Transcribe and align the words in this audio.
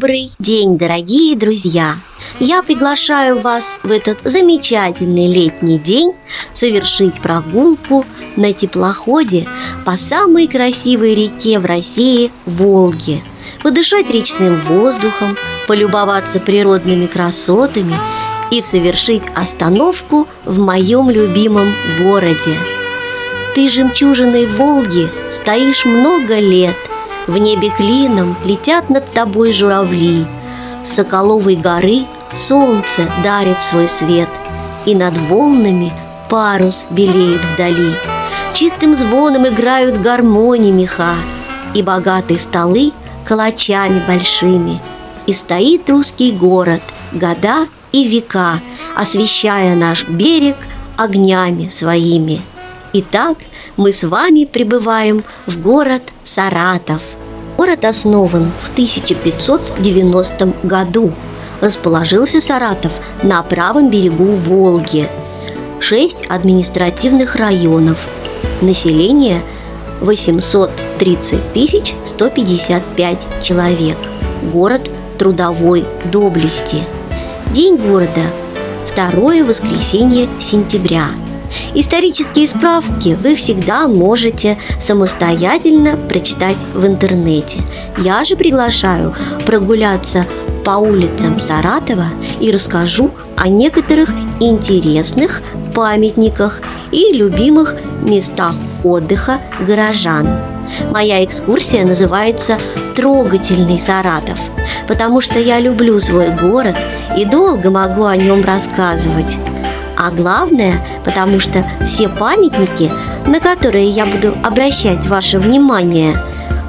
Добрый 0.00 0.32
день, 0.38 0.78
дорогие 0.78 1.36
друзья! 1.36 1.96
Я 2.38 2.62
приглашаю 2.62 3.38
вас 3.38 3.76
в 3.82 3.90
этот 3.90 4.20
замечательный 4.24 5.30
летний 5.30 5.78
день 5.78 6.14
совершить 6.54 7.20
прогулку 7.20 8.06
на 8.34 8.54
теплоходе 8.54 9.46
по 9.84 9.98
самой 9.98 10.46
красивой 10.46 11.14
реке 11.14 11.58
в 11.58 11.66
России– 11.66 12.32
Волге, 12.46 13.22
подышать 13.62 14.10
речным 14.10 14.58
воздухом, 14.62 15.36
полюбоваться 15.68 16.40
природными 16.40 17.06
красотами 17.06 17.94
и 18.50 18.62
совершить 18.62 19.24
остановку 19.34 20.26
в 20.46 20.58
моем 20.58 21.10
любимом 21.10 21.74
городе. 21.98 22.56
Ты 23.54 23.68
жемчужиной 23.68 24.46
Волги 24.46 25.10
стоишь 25.30 25.84
много 25.84 26.38
лет– 26.38 26.74
в 27.26 27.36
небе 27.36 27.70
клином 27.70 28.36
летят 28.44 28.90
над 28.90 29.06
тобой 29.12 29.52
журавли. 29.52 30.26
Соколовой 30.84 31.56
горы 31.56 32.04
солнце 32.32 33.06
дарит 33.22 33.60
свой 33.60 33.88
свет 33.88 34.28
И 34.86 34.94
над 34.94 35.16
волнами 35.28 35.92
парус 36.28 36.86
белеет 36.90 37.40
вдали. 37.54 37.94
Чистым 38.54 38.94
звоном 38.94 39.46
играют 39.46 40.00
гармонии 40.00 40.70
меха 40.70 41.14
И 41.74 41.82
богатые 41.82 42.38
столы 42.40 42.92
калачами 43.24 44.02
большими. 44.06 44.80
И 45.26 45.32
стоит 45.32 45.88
русский 45.90 46.32
город 46.32 46.80
года 47.12 47.66
и 47.92 48.08
века 48.08 48.60
Освещая 48.96 49.76
наш 49.76 50.08
берег 50.08 50.56
огнями 50.96 51.68
своими 51.68 52.40
Итак, 52.92 53.38
мы 53.76 53.92
с 53.92 54.04
вами 54.04 54.44
прибываем 54.44 55.22
в 55.46 55.60
город 55.60 56.02
Саратов– 56.24 57.02
Город 57.60 57.84
основан 57.84 58.50
в 58.62 58.70
1590 58.72 60.52
году. 60.62 61.12
Расположился 61.60 62.40
Саратов 62.40 62.90
на 63.22 63.42
правом 63.42 63.90
берегу 63.90 64.24
Волги. 64.24 65.06
Шесть 65.78 66.20
административных 66.30 67.36
районов. 67.36 67.98
Население 68.62 69.42
830 70.00 71.52
тысяч 71.52 71.94
155 72.06 73.26
человек. 73.42 73.98
Город 74.54 74.90
трудовой 75.18 75.84
доблести. 76.10 76.84
День 77.52 77.76
города– 77.76 78.24
второе 78.90 79.44
воскресенье 79.44 80.30
сентября– 80.38 81.08
Исторические 81.74 82.46
справки 82.46 83.16
вы 83.20 83.34
всегда 83.34 83.88
можете 83.88 84.58
самостоятельно 84.78 85.96
прочитать 85.96 86.56
в 86.74 86.86
интернете. 86.86 87.60
Я 87.98 88.24
же 88.24 88.36
приглашаю 88.36 89.14
прогуляться 89.46 90.26
по 90.64 90.72
улицам 90.72 91.40
Саратова 91.40 92.06
и 92.40 92.50
расскажу 92.50 93.10
о 93.36 93.48
некоторых 93.48 94.10
интересных 94.40 95.42
памятниках 95.74 96.60
и 96.90 97.12
любимых 97.12 97.76
местах 98.02 98.54
отдыха 98.84 99.40
горожан. 99.66 100.28
Моя 100.90 101.24
экскурсия 101.24 101.84
называется 101.84 102.58
«Трогательный 102.94 103.80
Саратов», 103.80 104.38
потому 104.86 105.20
что 105.20 105.38
я 105.38 105.58
люблю 105.58 105.98
свой 106.00 106.30
город 106.30 106.76
и 107.16 107.24
долго 107.24 107.70
могу 107.70 108.04
о 108.04 108.16
нем 108.16 108.44
рассказывать. 108.44 109.38
А 110.02 110.10
главное, 110.10 110.80
потому 111.04 111.40
что 111.40 111.62
все 111.86 112.08
памятники, 112.08 112.90
на 113.26 113.38
которые 113.38 113.90
я 113.90 114.06
буду 114.06 114.32
обращать 114.42 115.06
ваше 115.06 115.38
внимание, 115.38 116.16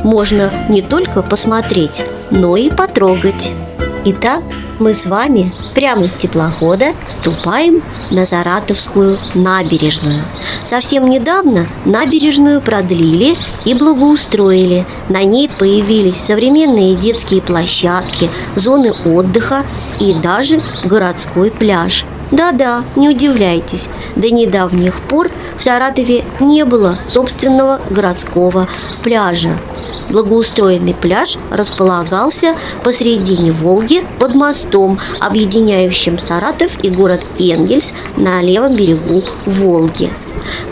можно 0.03 0.51
не 0.67 0.81
только 0.81 1.21
посмотреть, 1.21 2.03
но 2.29 2.57
и 2.57 2.69
потрогать. 2.69 3.51
Итак, 4.03 4.41
мы 4.79 4.93
с 4.93 5.05
вами 5.05 5.49
прямо 5.73 6.09
с 6.09 6.13
теплохода 6.13 6.87
ступаем 7.07 7.81
на 8.09 8.25
Саратовскую 8.25 9.17
набережную. 9.33 10.23
Совсем 10.65 11.09
недавно 11.09 11.67
набережную 11.85 12.59
продлили 12.59 13.37
и 13.63 13.73
благоустроили. 13.73 14.85
На 15.07 15.23
ней 15.23 15.47
появились 15.47 16.17
современные 16.17 16.95
детские 16.95 17.41
площадки, 17.41 18.29
зоны 18.57 18.91
отдыха 19.05 19.63
и 20.01 20.13
даже 20.15 20.59
городской 20.83 21.49
пляж– 21.49 22.03
да-да, 22.31 22.85
не 22.95 23.09
удивляйтесь, 23.09 23.89
до 24.15 24.29
недавних 24.29 24.99
пор 25.01 25.29
в 25.57 25.63
Саратове 25.63 26.23
не 26.39 26.63
было 26.63 26.97
собственного 27.07 27.81
городского 27.89 28.69
пляжа. 29.03 29.57
Благоустроенный 30.09 30.93
пляж 30.93 31.37
располагался 31.49 32.55
посредине 32.83 33.51
Волги 33.51 34.03
под 34.17 34.33
мостом, 34.33 34.97
объединяющим 35.19 36.17
Саратов 36.19 36.81
и 36.83 36.89
город 36.89 37.21
Энгельс 37.37 37.93
на 38.15 38.41
левом 38.41 38.77
берегу 38.77 39.23
Волги. 39.45 40.09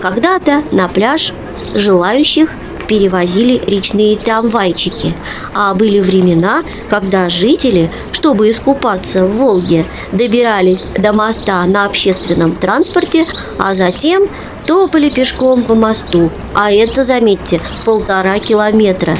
Когда-то 0.02 0.64
на 0.72 0.88
пляж 0.88 1.34
желающих 1.76 2.52
перевозили 2.90 3.62
речные 3.68 4.18
трамвайчики, 4.18 5.14
а 5.54 5.76
были 5.76 6.00
времена, 6.00 6.64
когда 6.90 7.30
жители, 7.30 7.92
чтобы 8.12 8.50
искупаться 8.50 9.26
в 9.26 9.38
Волге, 9.38 9.86
добирались 10.12 10.88
до 10.98 11.14
моста 11.14 11.64
на 11.66 11.86
общественном 11.86 12.56
транспорте, 12.56 13.26
а 13.60 13.76
затем 13.76 14.24
топали 14.66 15.10
пешком 15.10 15.64
по 15.64 15.76
мосту, 15.76 16.32
а 16.56 16.72
это, 16.72 17.04
заметьте, 17.04 17.62
полтора 17.86 18.40
километра. 18.40 19.16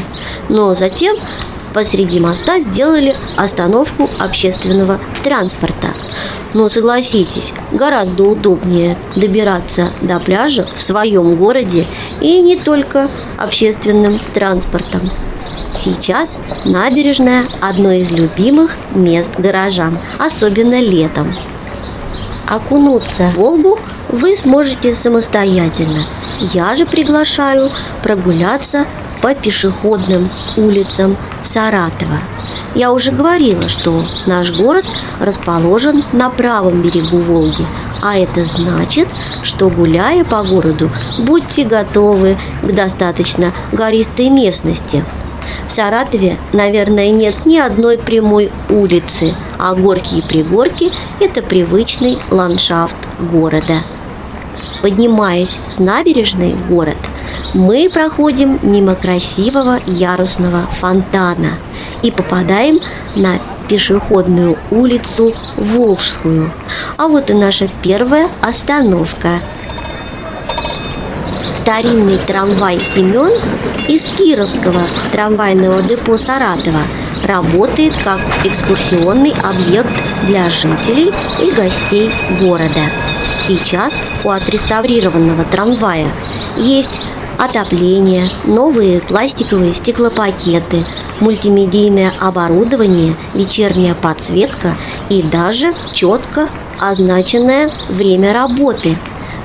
Но 0.50 0.74
затем 0.74 1.16
посреди 1.80 2.20
моста 2.20 2.60
сделали 2.60 3.16
остановку 3.38 4.10
общественного 4.20 5.00
транспорта. 5.24 5.88
Но 6.54 6.68
согласитесь, 6.68 7.54
гораздо 7.72 8.24
удобнее 8.24 8.98
добираться 9.16 9.88
до 10.02 10.20
пляжа 10.20 10.68
в 10.76 10.84
своем 10.84 11.38
городе 11.38 11.88
и 12.20 12.42
не 12.42 12.58
только 12.58 13.08
общественным 13.38 14.20
транспортом. 14.34 15.10
Сейчас 15.78 16.38
набережная– 16.66 17.46
одно 17.62 17.94
из 17.94 18.12
любимых 18.12 18.76
мест 18.94 19.40
горожан, 19.40 19.98
особенно 20.18 20.82
летом. 20.82 21.34
Окунуться 22.46 23.30
в 23.30 23.36
Волгу 23.36 23.80
вы 24.10 24.36
сможете 24.36 24.96
самостоятельно. 24.96 26.04
Я 26.52 26.76
же 26.76 26.86
приглашаю 26.86 27.70
прогуляться 28.04 28.86
по 29.22 29.34
пешеходным 29.36 30.30
улицам 30.58 31.18
Саратова. 31.44 32.20
Я 32.76 32.92
уже 32.92 33.12
говорила, 33.12 33.68
что 33.68 34.02
наш 34.28 34.52
город 34.52 34.86
расположен 35.20 36.04
на 36.14 36.30
правом 36.30 36.82
берегу 36.82 37.20
Волги, 37.20 37.66
а 38.02 38.18
это 38.18 38.44
значит, 38.44 39.08
что 39.44 39.70
гуляя 39.70 40.24
по 40.24 40.44
городу, 40.44 40.90
будьте 41.20 41.64
готовы 41.64 42.38
к 42.62 42.72
достаточно 42.72 43.54
гористой 43.72 44.30
местности. 44.30 45.04
В 45.68 45.72
Саратове, 45.72 46.38
наверное, 46.54 47.10
нет 47.10 47.46
ни 47.46 47.58
одной 47.58 47.98
прямой 47.98 48.52
улицы, 48.70 49.34
а 49.58 49.74
горки 49.74 50.16
и 50.16 50.22
пригорки– 50.22 50.92
это 51.20 51.42
привычный 51.42 52.18
ландшафт 52.30 52.98
города. 53.20 53.80
Поднимаясь 54.82 55.60
с 55.68 55.80
набережной 55.80 56.54
в 56.54 56.70
город, 56.70 56.98
мы 57.54 57.90
проходим 57.94 58.60
мимо 58.62 58.96
красивого 58.96 59.80
ярусного 59.88 60.62
фонтана 60.80 61.54
и 62.02 62.12
попадаем 62.12 62.80
на 63.16 63.40
пешеходную 63.68 64.58
улицу 64.72 65.32
Волжскую. 65.56 66.52
А 66.98 67.08
вот 67.08 67.30
и 67.30 67.34
наша 67.34 67.70
первая 67.84 68.30
остановка. 68.42 69.40
Старинный 71.54 72.18
трамвай 72.18 72.80
«Семен» 72.80 73.32
из 73.88 74.08
Кировского 74.08 74.82
трамвайного 75.12 75.82
депо 75.84 76.18
Саратова 76.18 76.82
работает 77.24 77.94
как 78.04 78.20
экскурсионный 78.44 79.34
объект 79.44 79.92
для 80.28 80.50
жителей 80.50 81.12
и 81.40 81.52
гостей 81.52 82.12
города. 82.40 83.09
Сейчас 83.48 84.02
у 84.24 84.30
отреставрированного 84.30 85.44
трамвая 85.46 86.08
есть 86.58 87.00
отопление, 87.40 88.30
новые 88.44 89.00
пластиковые 89.00 89.74
стеклопакеты, 89.74 90.84
мультимедийное 91.22 92.14
оборудование, 92.20 93.16
вечерняя 93.34 93.96
подсветка 93.96 94.76
и 95.10 95.24
даже 95.24 95.74
четко 95.94 96.50
означенное 96.80 97.70
время 97.90 98.34
работы, 98.34 98.98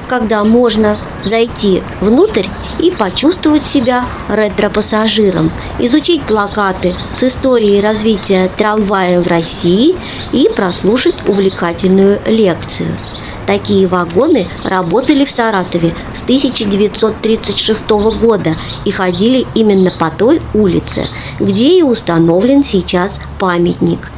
когда 0.08 0.44
можно 0.44 0.98
зайти 1.24 1.82
внутрь 2.00 2.46
и 2.80 2.90
почувствовать 2.90 3.64
себя 3.64 4.04
ретро-пассажиром, 4.28 5.50
изучить 5.78 6.22
плакаты 6.24 6.94
с 7.12 7.22
историей 7.22 7.80
развития 7.80 8.50
трамвая 8.56 9.20
в 9.20 9.26
России 9.28 9.96
и 10.32 10.50
прослушать 10.54 11.16
увлекательную 11.26 12.20
лекцию. 12.26 12.94
Такие 13.46 13.86
вагоны 13.86 14.46
работали 14.64 15.24
в 15.24 15.30
Саратове 15.30 15.94
с 16.14 16.22
1936 16.22 17.80
года 18.20 18.54
и 18.84 18.90
ходили 18.90 19.46
именно 19.54 19.90
по 19.90 20.10
той 20.10 20.40
улице, 20.54 21.06
где 21.38 21.78
и 21.78 21.82
установлен 21.82 22.62
сейчас 22.62 23.20
памятник. 23.38 24.10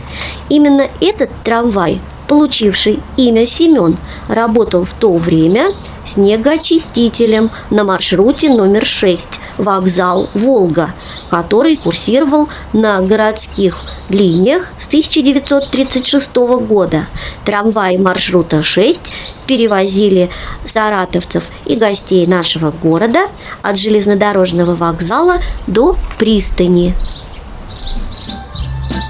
Именно 0.48 0.88
этот 1.00 1.30
трамвай, 1.42 2.00
получивший 2.28 3.00
имя 3.16 3.46
Семен, 3.46 3.96
работал 4.28 4.84
в 4.84 4.92
то 4.94 5.12
время 5.16 5.72
снегоочистителем 6.06 7.50
на 7.70 7.84
маршруте 7.84 8.48
номер 8.48 8.86
6 8.86 9.28
вокзал 9.58 10.30
«Волга», 10.34 10.94
который 11.30 11.76
курсировал 11.76 12.48
на 12.72 13.00
городских 13.00 13.80
линиях 14.08 14.72
с 14.78 14.86
1936 14.86 16.34
года. 16.36 17.06
Трамваи 17.44 17.96
маршрута 17.96 18.62
6 18.62 19.02
перевозили 19.46 20.30
саратовцев 20.64 21.44
и 21.64 21.76
гостей 21.76 22.26
нашего 22.26 22.70
города 22.70 23.26
от 23.62 23.76
железнодорожного 23.76 24.74
вокзала 24.76 25.38
до 25.66 25.96
пристани. 26.18 26.94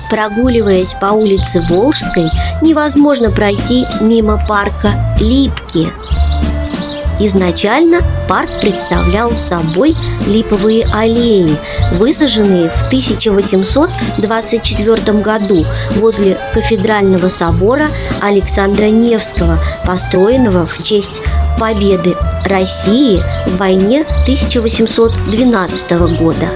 Прогуливаясь 0.08 0.94
по 0.94 1.06
улице 1.06 1.60
Волжской, 1.68 2.30
невозможно 2.62 3.32
пройти 3.32 3.84
мимо 4.00 4.40
парка 4.48 5.16
Липки– 5.20 5.92
Изначально 7.18 8.02
парк 8.28 8.50
представлял 8.60 9.32
собой 9.32 9.96
липовые 10.26 10.86
аллеи, 10.92 11.56
высаженные 11.92 12.68
в 12.68 12.82
1824 12.88 15.18
году 15.20 15.64
возле 15.92 16.36
кафедрального 16.52 17.30
собора 17.30 17.86
Александра 18.20 18.84
Невского, 18.86 19.58
построенного 19.86 20.66
в 20.66 20.82
честь 20.82 21.22
победы 21.58 22.14
России 22.44 23.22
в 23.46 23.56
войне 23.56 24.04
1812 24.24 25.92
года. 26.18 26.50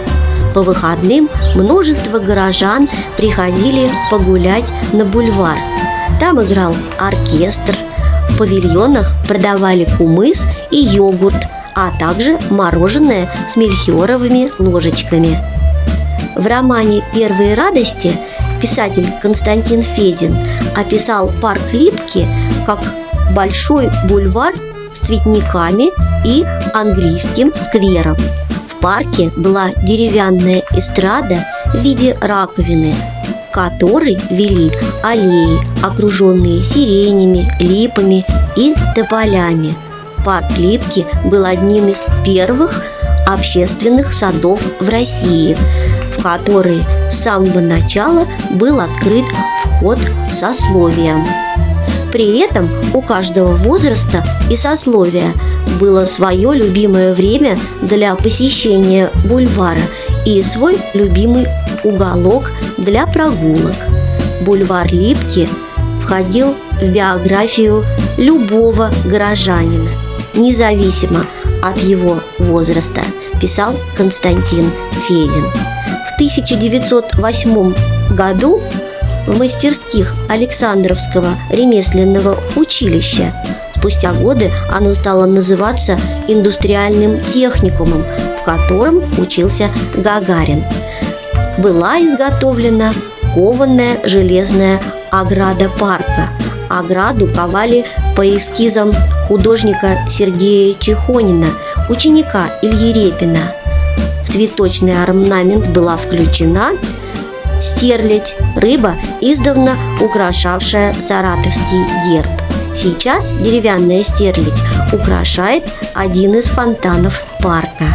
По 0.52 0.60
выходным 0.62 1.30
множество 1.54 2.18
горожан 2.18 2.86
приходили 3.16 3.90
погулять 4.10 4.70
на 4.92 5.06
бульвар. 5.06 5.56
Там 6.20 6.42
играл 6.42 6.76
оркестр– 6.98 7.74
павильонах 8.40 9.12
продавали 9.28 9.86
кумыс 9.98 10.46
и 10.70 10.78
йогурт, 10.78 11.36
а 11.74 11.90
также 11.98 12.38
мороженое 12.48 13.28
с 13.46 13.56
мельхиоровыми 13.56 14.50
ложечками. 14.58 15.38
В 16.36 16.46
романе 16.46 17.04
«Первые 17.14 17.52
радости» 17.52 18.16
писатель 18.58 19.06
Константин 19.20 19.82
Федин 19.82 20.34
описал 20.74 21.30
парк 21.42 21.60
Липки 21.72 22.26
как 22.64 22.78
большой 23.34 23.90
бульвар 24.08 24.54
с 24.94 25.06
цветниками 25.06 25.90
и 26.26 26.42
английским 26.72 27.52
сквером. 27.54 28.16
В 28.70 28.80
парке 28.80 29.30
была 29.36 29.68
деревянная 29.82 30.62
эстрада 30.74 31.44
в 31.74 31.78
виде 31.82 32.16
раковины– 32.22 32.94
который 33.52 34.18
вели 34.30 34.70
аллеи, 35.02 35.58
окруженные 35.82 36.62
сиренями, 36.62 37.50
липами 37.60 38.24
и 38.56 38.74
тополями. 38.94 39.74
Парк 40.24 40.58
Липки 40.58 41.06
был 41.24 41.44
одним 41.44 41.88
из 41.88 42.02
первых 42.24 42.82
общественных 43.26 44.12
садов 44.12 44.60
в 44.80 44.88
России, 44.88 45.56
в 46.16 46.22
которые 46.22 46.84
с 47.10 47.20
самого 47.20 47.60
начала 47.60 48.26
был 48.50 48.80
открыт 48.80 49.24
вход 49.64 49.98
сословиям. 50.32 51.24
При 52.12 52.40
этом 52.40 52.68
у 52.92 53.00
каждого 53.02 53.54
возраста 53.54 54.24
и 54.50 54.56
сословия 54.56 55.32
было 55.78 56.06
свое 56.06 56.54
любимое 56.54 57.14
время 57.14 57.56
для 57.82 58.16
посещения 58.16 59.10
бульвара 59.24 59.80
и 60.26 60.42
свой 60.42 60.76
любимый 60.92 61.46
уголок 61.84 62.50
для 62.78 63.06
прогулок. 63.06 63.76
Бульвар 64.42 64.92
Липки 64.92 65.48
входил 66.02 66.54
в 66.80 66.84
биографию 66.84 67.84
любого 68.16 68.90
горожанина, 69.04 69.90
независимо 70.34 71.26
от 71.62 71.78
его 71.78 72.20
возраста, 72.38 73.02
писал 73.40 73.74
Константин 73.96 74.70
Федин. 75.06 75.50
В 76.08 76.14
1908 76.14 77.74
году 78.14 78.60
в 79.26 79.38
мастерских 79.38 80.14
Александровского 80.28 81.28
ремесленного 81.50 82.38
училища 82.56 83.32
Спустя 83.80 84.12
годы 84.12 84.50
оно 84.70 84.92
стало 84.92 85.24
называться 85.24 85.98
индустриальным 86.28 87.18
техникумом, 87.22 88.04
в 88.38 88.44
котором 88.44 89.02
учился 89.18 89.70
Гагарин– 89.94 90.62
была 91.60 92.00
изготовлена 92.00 92.92
кованая 93.34 93.98
железная 94.04 94.80
ограда 95.10 95.68
парка. 95.78 96.28
Ограду 96.68 97.26
ковали 97.26 97.84
по 98.16 98.26
эскизам 98.36 98.92
художника 99.28 99.98
Сергея 100.08 100.74
Чехонина, 100.78 101.48
ученика 101.88 102.50
Ильи 102.62 102.92
Репина. 102.92 103.52
В 104.24 104.30
цветочный 104.32 105.02
орнамент 105.02 105.66
была 105.68 105.96
включена 105.96 106.70
стерлядь, 107.60 108.36
рыба, 108.56 108.94
издавна 109.20 109.76
украшавшая 110.00 110.94
саратовский 111.02 111.84
герб. 112.08 112.30
Сейчас 112.74 113.32
деревянная 113.32 114.04
стерлядь 114.04 114.54
украшает 114.92 115.64
один 115.94 116.36
из 116.36 116.46
фонтанов 116.46 117.24
парка. 117.42 117.86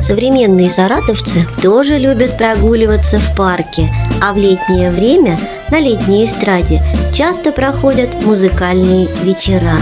Современные 0.00 0.70
саратовцы 0.70 1.46
тоже 1.60 1.98
любят 1.98 2.38
прогуливаться 2.38 3.18
в 3.18 3.36
парке, 3.36 3.90
а 4.22 4.32
в 4.32 4.36
летнее 4.36 4.90
время 4.90 5.38
на 5.70 5.80
летней 5.80 6.24
эстраде 6.24 6.80
часто 7.12 7.50
проходят 7.50 8.24
музыкальные 8.24 9.08
вечера. 9.22 9.76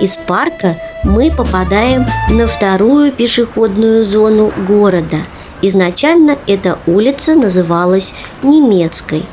Из 0.00 0.18
парка 0.18 0.76
мы 1.02 1.30
попадаем 1.30 2.04
на 2.30 2.46
вторую 2.46 3.10
пешеходную 3.10 4.04
зону 4.04 4.52
города. 4.68 5.18
Изначально 5.62 6.36
эта 6.46 6.78
улица 6.86 7.34
называлась 7.34 8.14
Немецкой. 8.42 9.24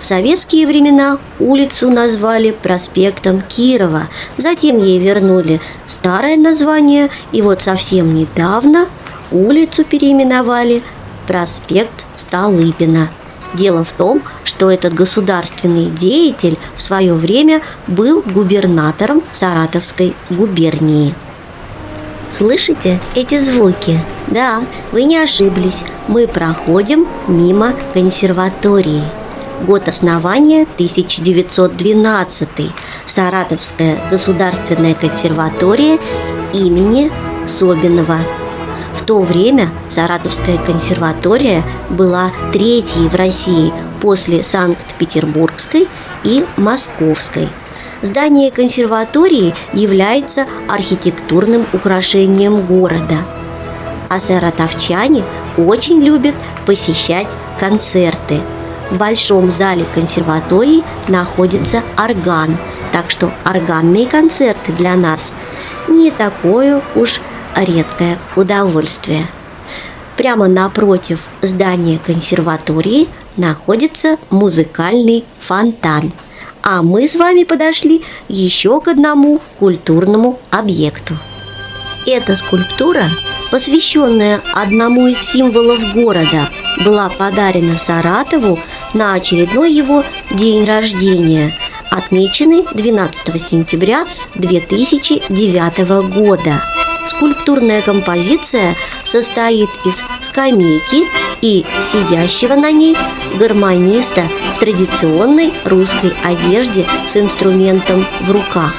В 0.00 0.06
советские 0.06 0.66
времена 0.66 1.18
улицу 1.40 1.90
назвали 1.90 2.52
проспектом 2.52 3.42
Кирова, 3.42 4.04
затем 4.38 4.78
ей 4.78 4.98
вернули 4.98 5.60
старое 5.88 6.36
название, 6.36 7.10
и 7.32 7.42
вот 7.42 7.60
совсем 7.60 8.14
недавно– 8.14 8.86
улицу 9.30 9.84
переименовали 9.84 10.82
проспект 11.26 12.06
Столыпина. 12.16 13.08
Дело 13.54 13.84
в 13.84 13.92
том, 13.92 14.22
что 14.44 14.70
этот 14.70 14.94
государственный 14.94 15.86
деятель 15.86 16.58
в 16.76 16.82
свое 16.82 17.14
время 17.14 17.62
был 17.86 18.22
губернатором 18.22 19.22
Саратовской 19.32 20.14
губернии. 20.28 21.14
Слышите 22.32 23.00
эти 23.16 23.38
звуки? 23.38 24.00
Да, 24.28 24.62
вы 24.92 25.02
не 25.02 25.18
ошиблись. 25.18 25.82
Мы 26.06 26.28
проходим 26.28 27.06
мимо 27.26 27.74
консерватории. 27.92 29.02
Год 29.66 29.88
основания 29.88 30.62
1912. 30.62 32.48
Саратовская 33.04 33.98
государственная 34.10 34.94
консерватория 34.94 35.98
имени 36.52 37.10
Собинова– 37.46 38.18
в 38.94 39.04
то 39.04 39.20
время 39.20 39.68
Саратовская 39.88 40.58
консерватория 40.58 41.62
была 41.88 42.30
третьей 42.52 43.08
в 43.08 43.14
России 43.14 43.72
после 44.00 44.42
Санкт-Петербургской 44.42 45.88
и 46.24 46.44
Московской. 46.56 47.48
Здание 48.02 48.50
консерватории 48.50 49.54
является 49.72 50.46
архитектурным 50.68 51.66
украшением 51.72 52.62
города. 52.62 53.18
А 54.08 54.18
саратовчане 54.18 55.22
очень 55.58 56.00
любят 56.00 56.34
посещать 56.66 57.36
концерты. 57.58 58.40
В 58.90 58.96
большом 58.96 59.50
зале 59.50 59.84
консерватории 59.94 60.82
находится 61.08 61.82
орган, 61.96 62.56
так 62.90 63.10
что 63.10 63.30
органные 63.44 64.06
концерты 64.06 64.72
для 64.72 64.96
нас 64.96 65.34
не 65.86 66.10
такое 66.10 66.82
уж 66.96 67.20
редкое 67.56 68.18
удовольствие. 68.36 69.26
Прямо 70.16 70.48
напротив 70.48 71.20
здания 71.40 71.98
консерватории 71.98 73.08
находится 73.36 74.18
музыкальный 74.28 75.24
фонтан. 75.40 76.12
А 76.62 76.82
мы 76.82 77.08
с 77.08 77.16
вами 77.16 77.44
подошли 77.44 78.02
еще 78.28 78.80
к 78.80 78.88
одному 78.88 79.40
культурному 79.58 80.38
объекту. 80.50 81.16
Эта 82.06 82.36
скульптура, 82.36 83.04
посвященная 83.50 84.40
одному 84.52 85.06
из 85.06 85.18
символов 85.18 85.80
города, 85.94 86.50
была 86.84 87.08
подарена 87.08 87.78
Саратову 87.78 88.58
на 88.94 89.14
очередной 89.14 89.72
его 89.72 90.04
день 90.30 90.64
рождения, 90.64 91.54
отмеченный 91.90 92.64
12 92.74 93.42
сентября 93.42 94.06
2009 94.34 96.14
года. 96.14 96.62
Скульптурная 97.10 97.82
композиция 97.82 98.76
состоит 99.02 99.68
из 99.84 100.00
скамейки 100.22 101.02
и 101.40 101.66
сидящего 101.82 102.54
на 102.54 102.70
ней 102.70 102.96
гармониста 103.36 104.22
в 104.54 104.60
традиционной 104.60 105.52
русской 105.64 106.12
одежде 106.22 106.86
с 107.08 107.16
инструментом 107.16 108.06
в 108.20 108.30
руках. 108.30 108.72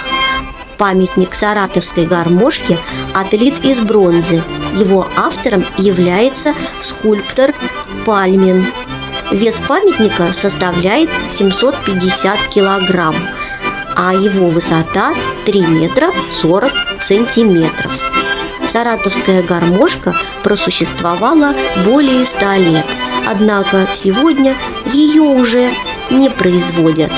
Памятник 0.77 1.35
саратовской 1.35 2.05
гармошке 2.05 2.79
отлит 3.13 3.65
из 3.65 3.81
бронзы. 3.81 4.41
Его 4.75 5.07
автором 5.17 5.65
является 5.77 6.55
скульптор 6.81 7.53
Пальмин. 8.05 8.65
Вес 9.31 9.59
памятника 9.67 10.31
составляет 10.31 11.09
750 11.29 12.47
килограмм, 12.47 13.15
а 13.95 14.13
его 14.13 14.47
высота 14.47 15.13
3 15.45 15.61
метра 15.67 16.07
40 16.41 16.71
сантиметров. 17.01 18.10
Саратовская 18.71 19.43
гармошка 19.43 20.15
просуществовала 20.43 21.53
более 21.83 22.25
100 22.25 22.53
лет, 22.55 22.85
однако 23.27 23.85
сегодня 23.91 24.55
ее 24.85 25.23
уже 25.23 25.71
не 26.09 26.29
производят. 26.29 27.11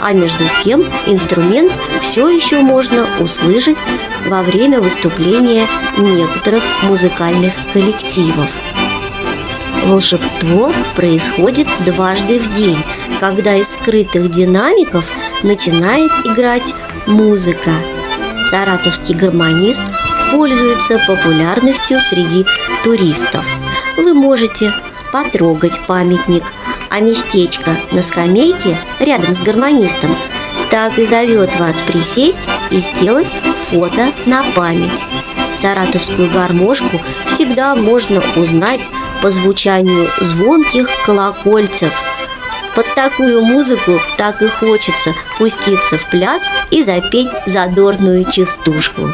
А 0.00 0.12
между 0.12 0.44
тем 0.62 0.84
инструмент 1.06 1.72
все 2.02 2.28
еще 2.28 2.60
можно 2.60 3.08
услышать 3.18 3.76
во 4.28 4.42
время 4.42 4.80
выступления 4.80 5.66
некоторых 5.98 6.62
музыкальных 6.84 7.52
коллективов. 7.72 8.48
Волшебство 9.84 10.72
происходит 10.94 11.66
дважды 11.84 12.38
в 12.38 12.54
день, 12.54 12.78
когда 13.18 13.56
из 13.56 13.72
скрытых 13.72 14.30
динамиков 14.30 15.04
начинает 15.42 16.12
играть 16.24 16.76
музыка. 17.08 17.72
Саратовский 18.48 19.16
гармонист 19.16 19.82
пользуется 20.32 20.98
популярностью 21.06 22.00
среди 22.00 22.44
туристов. 22.82 23.46
Вы 23.96 24.14
можете 24.14 24.72
потрогать 25.12 25.78
памятник, 25.86 26.42
а 26.90 27.00
местечко 27.00 27.76
на 27.92 28.02
скамейке 28.02 28.76
рядом 28.98 29.34
с 29.34 29.40
гармонистом 29.40 30.16
так 30.70 30.98
и 30.98 31.04
зовет 31.04 31.54
вас 31.60 31.76
присесть 31.82 32.48
и 32.70 32.78
сделать 32.78 33.28
фото 33.70 34.10
на 34.24 34.42
память. 34.56 35.04
Саратовскую 35.58 36.30
гармошку 36.30 36.98
всегда 37.26 37.76
можно 37.76 38.22
узнать 38.34 38.80
по 39.20 39.30
звучанию 39.30 40.08
звонких 40.20 40.88
колокольцев. 41.04 41.92
Под 42.74 42.86
такую 42.94 43.42
музыку 43.44 44.00
так 44.16 44.40
и 44.40 44.48
хочется 44.48 45.14
пуститься 45.38 45.98
в 45.98 46.10
пляс 46.10 46.48
и 46.70 46.82
запеть 46.82 47.28
задорную 47.46 48.24
частушку. 48.30 49.10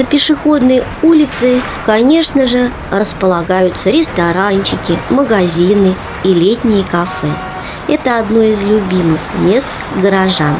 На 0.00 0.06
пешеходной 0.06 0.82
улице, 1.02 1.60
конечно 1.84 2.46
же, 2.46 2.70
располагаются 2.90 3.90
ресторанчики, 3.90 4.98
магазины 5.10 5.94
и 6.24 6.32
летние 6.32 6.84
кафе. 6.84 7.28
Это 7.86 8.18
одно 8.18 8.40
из 8.40 8.62
любимых 8.62 9.20
мест 9.40 9.68
горожан. 10.00 10.56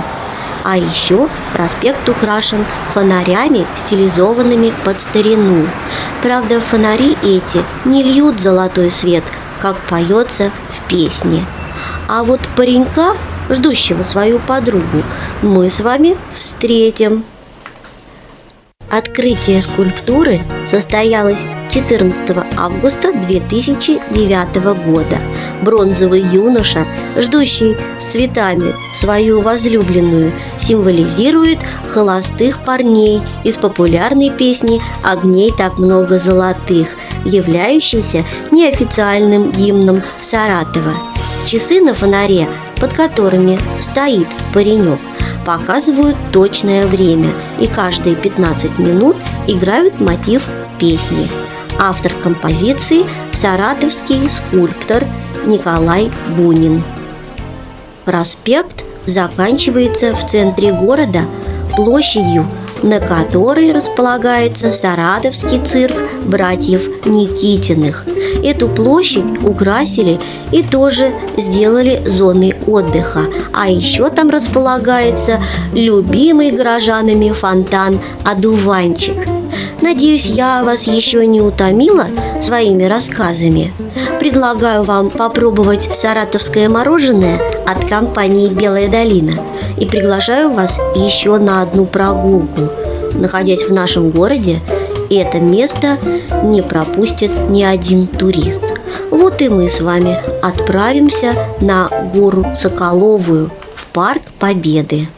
А 0.63 0.77
еще 0.77 1.27
проспект 1.55 2.07
украшен 2.07 2.67
фонарями, 2.93 3.65
стилизованными 3.77 4.75
под 4.85 5.01
старину. 5.01 5.67
Правда, 6.23 6.61
фонари 6.61 7.17
эти 7.23 7.65
не 7.87 8.03
льют 8.03 8.41
золотой 8.41 8.91
свет, 8.91 9.25
как 9.59 9.79
поется 9.79 10.51
в 10.69 10.87
песне. 10.87 11.47
А 12.09 12.25
вот 12.25 12.41
паренька, 12.57 13.17
ждущего 13.49 14.03
свою 14.03 14.39
подругу, 14.39 15.03
мы 15.41 15.71
с 15.71 15.81
вами 15.81 16.19
встретим. 16.37 17.25
Открытие 18.91 19.63
скульптуры 19.63 20.41
состоялось 20.67 21.45
14 21.71 22.37
августа 22.57 23.13
2009 23.13 24.85
года. 24.85 25.17
Бронзовый 25.63 26.23
юноша, 26.23 26.85
ждущий 27.17 27.77
с 28.01 28.07
цветами 28.07 28.75
свою 28.93 29.43
возлюбленную, 29.43 30.33
символизирует 30.59 31.61
холостых 31.93 32.59
парней 32.65 33.23
из 33.45 33.59
популярной 33.59 34.31
песни 34.31 34.83
«Огней 35.05 35.53
так 35.57 35.79
много 35.79 36.19
золотых», 36.19 36.89
являющейся 37.25 38.25
неофициальным 38.51 39.53
гимном 39.53 40.03
Саратова. 40.21 40.95
Часы 41.47 41.81
на 41.81 41.95
фонаре, 41.95 42.49
под 42.81 42.93
которыми 42.95 43.59
стоит 43.79 44.27
паренек, 44.53 44.99
показывают 45.45 46.17
точное 46.33 46.87
время 46.87 47.31
и 47.61 47.67
каждые 47.67 48.17
15 48.17 48.79
минут 48.79 49.17
играют 49.47 50.01
мотив 50.01 50.43
песни. 50.79 51.29
Автор 51.79 52.13
композиции– 52.23 53.05
саратовский 53.33 54.29
скульптор 54.29 55.05
Николай 55.47 56.11
Бунин. 56.37 56.83
Проспект 58.05 58.85
заканчивается 59.07 60.15
в 60.15 60.27
центре 60.27 60.73
города 60.73 61.23
площадью, 61.77 62.47
на 62.83 63.01
которой 63.01 63.73
располагается 63.73 64.73
Саратовский 64.73 65.63
цирк 65.65 65.97
братьев 66.25 67.07
Никитиных. 67.07 68.05
Эту 68.43 68.69
площадь 68.69 69.43
украсили 69.45 70.19
и 70.53 70.63
тоже 70.63 71.13
сделали 71.37 72.03
зоной 72.07 72.55
отдыха. 72.67 73.23
А 73.53 73.69
еще 73.69 74.09
там 74.11 74.31
располагается 74.31 75.41
любимый 75.73 76.51
горожанами 76.51 77.31
фонтан 77.31 78.01
«Одуванчик». 78.25 79.40
Надеюсь, 79.83 80.27
я 80.27 80.63
вас 80.63 80.85
еще 80.85 81.27
не 81.27 81.41
утомила 81.41 82.07
своими 82.43 82.85
рассказами. 82.85 83.73
Предлагаю 84.19 84.83
вам 84.83 85.11
попробовать 85.11 85.89
саратовское 85.95 86.69
мороженое 86.69 87.41
от 87.67 87.89
компании 87.89 88.49
«Белая 88.49 88.89
долина» 88.89 89.33
и 89.79 89.87
приглашаю 89.87 90.51
вас 90.51 90.79
еще 90.95 91.39
на 91.39 91.63
одну 91.63 91.87
прогулку. 91.87 92.69
Находясь 93.15 93.63
в 93.63 93.73
нашем 93.73 94.11
городе, 94.11 94.61
это 95.09 95.41
место 95.41 95.99
не 96.45 96.63
пропустит 96.63 97.33
ни 97.49 97.63
один 97.63 98.07
турист. 98.07 98.63
Вот 99.11 99.41
и 99.41 99.49
мы 99.49 99.69
с 99.69 99.81
вами 99.81 100.21
отправимся 100.43 101.35
на 101.61 101.89
гору 102.13 102.45
Соколовую 102.55 103.51
в 103.75 103.87
Парк 103.87 104.23
Победы. 104.39 105.09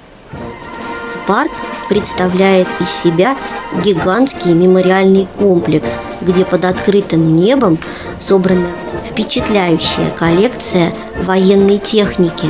Парк 1.26 1.52
представляет 1.92 2.66
из 2.80 2.88
себя 2.88 3.36
гигантский 3.84 4.54
мемориальный 4.54 5.28
комплекс, 5.38 5.98
где 6.22 6.42
под 6.42 6.64
открытым 6.64 7.34
небом 7.34 7.76
собрана 8.18 8.68
впечатляющая 9.10 10.08
коллекция 10.18 10.94
военной 11.22 11.76
техники, 11.76 12.48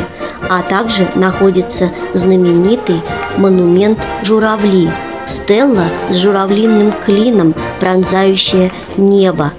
а 0.48 0.62
также 0.62 1.08
находится 1.16 1.90
знаменитый 2.14 3.00
монумент 3.36 3.98
«Журавли», 4.22 4.88
стелла 5.26 5.86
с 6.08 6.18
журавлиным 6.18 6.92
клином, 7.04 7.52
пронзающая 7.80 8.70
небо. 8.96 9.50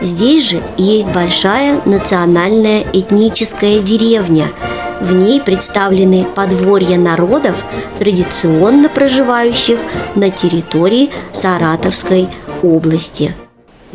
Здесь 0.00 0.48
же 0.48 0.60
есть 0.76 1.06
большая 1.10 1.80
национальная 1.84 2.84
этническая 2.92 3.78
деревня. 3.78 4.48
В 5.00 5.12
ней 5.12 5.40
представлены 5.40 6.26
подворья 6.34 6.98
народов, 6.98 7.56
традиционно 7.98 8.88
проживающих 8.88 9.78
на 10.14 10.30
территории 10.30 11.10
Саратовской 11.32 12.28
области. 12.62 13.34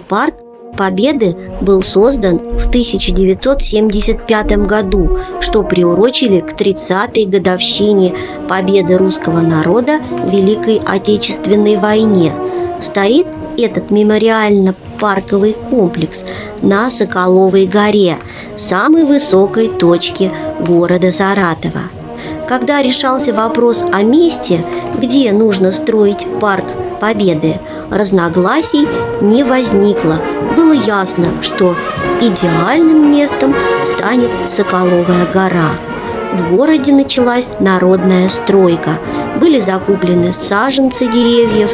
Парк 0.07 0.36
Победы 0.77 1.36
был 1.62 1.83
создан 1.83 2.39
в 2.39 2.67
1975 2.67 4.57
году, 4.65 5.19
что 5.39 5.62
приурочили 5.62 6.39
к 6.39 6.53
30-й 6.53 7.25
годовщине 7.25 8.15
победы 8.50 8.98
русского 8.98 9.41
народа 9.41 10.00
в 10.00 10.31
Великой 10.31 10.81
Отечественной 10.83 11.75
войне. 11.75 12.33
Стоит 12.81 13.27
этот 13.55 13.91
мемориально-парковый 13.91 15.55
комплекс 15.69 16.25
на 16.63 16.89
Соколовой 16.89 17.67
горе, 17.67 18.17
самой 18.55 19.05
высокой 19.05 19.69
точке 19.69 20.31
города 20.60 21.12
Саратова. 21.12 21.83
Когда 22.48 22.81
решался 22.81 23.33
вопрос 23.33 23.83
о 23.91 24.03
месте, 24.03 24.63
где 25.00 25.31
нужно 25.31 25.72
строить 25.72 26.27
парк 26.39 26.65
Победы, 27.00 27.60
разногласий 27.89 28.88
не 29.19 29.43
возникло. 29.43 30.19
Было 30.55 30.72
ясно, 30.72 31.25
что 31.41 31.75
идеальным 32.22 33.12
местом 33.12 33.53
станет 33.86 34.29
Соколовая 34.48 35.25
гора. 35.33 35.72
В 36.33 36.55
городе 36.55 36.93
началась 36.93 37.51
народная 37.60 38.29
стройка. 38.29 38.98
Были 39.43 39.59
закуплены 39.59 40.31
саженцы 40.31 41.05
деревьев 41.05 41.69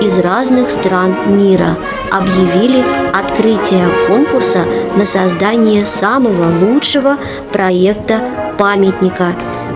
из 0.00 0.16
разных 0.16 0.70
стран 0.70 1.14
мира. 1.26 1.76
Объявили 2.10 2.82
открытие 3.12 3.86
конкурса 4.08 4.64
на 4.96 5.04
создание 5.04 5.84
самого 5.84 6.46
лучшего 6.64 7.18
проекта 7.52 8.22
памятника 8.56 9.34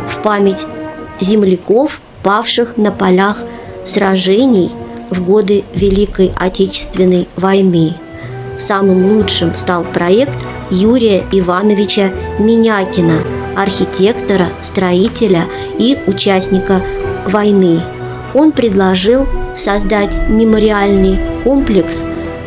в 0.08 0.22
память 0.22 0.64
земляков, 1.20 2.00
павших 2.22 2.78
на 2.78 2.90
полях 2.90 3.36
сражений– 3.84 4.72
в 5.10 5.22
годы 5.22 5.64
Великой 5.74 6.32
Отечественной 6.36 7.28
войны. 7.36 7.92
самым 8.56 9.18
лучшим 9.18 9.54
стал 9.54 9.84
проект 9.84 10.32
Юрия 10.70 11.22
Ивановича 11.30 12.10
Минякина, 12.38 13.18
архитектора, 13.54 14.46
строителя 14.62 15.44
и 15.78 15.98
участника 16.06 16.80
войны. 17.26 17.80
Он 18.34 18.52
предложил 18.52 19.26
создать 19.56 20.12
мемориальный 20.28 21.18
комплекс 21.44 22.02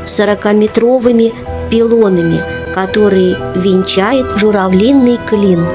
с 0.06 0.20
40-метровыми 0.20 1.34
пилонами, 1.70 2.42
который 2.74 3.36
венчает 3.56 4.38
журавлиный 4.38 5.18
клин. 5.26 5.66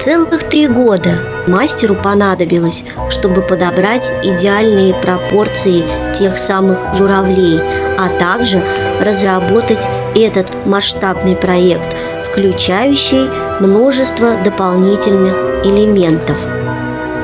Целых 0.00 0.44
три 0.44 0.66
года 0.66 1.18
мастеру 1.46 1.94
понадобилось, 1.94 2.82
чтобы 3.10 3.42
подобрать 3.42 4.10
идеальные 4.22 4.94
пропорции 4.94 5.84
тех 6.18 6.38
самых 6.38 6.78
журавлей, 6.94 7.60
а 7.98 8.08
также 8.18 8.62
разработать 9.00 9.86
этот 10.14 10.46
масштабный 10.66 11.36
проект, 11.36 11.94
включающий 12.30 13.28
множество 13.60 14.36
дополнительных 14.42 15.34
элементов. 15.64 16.38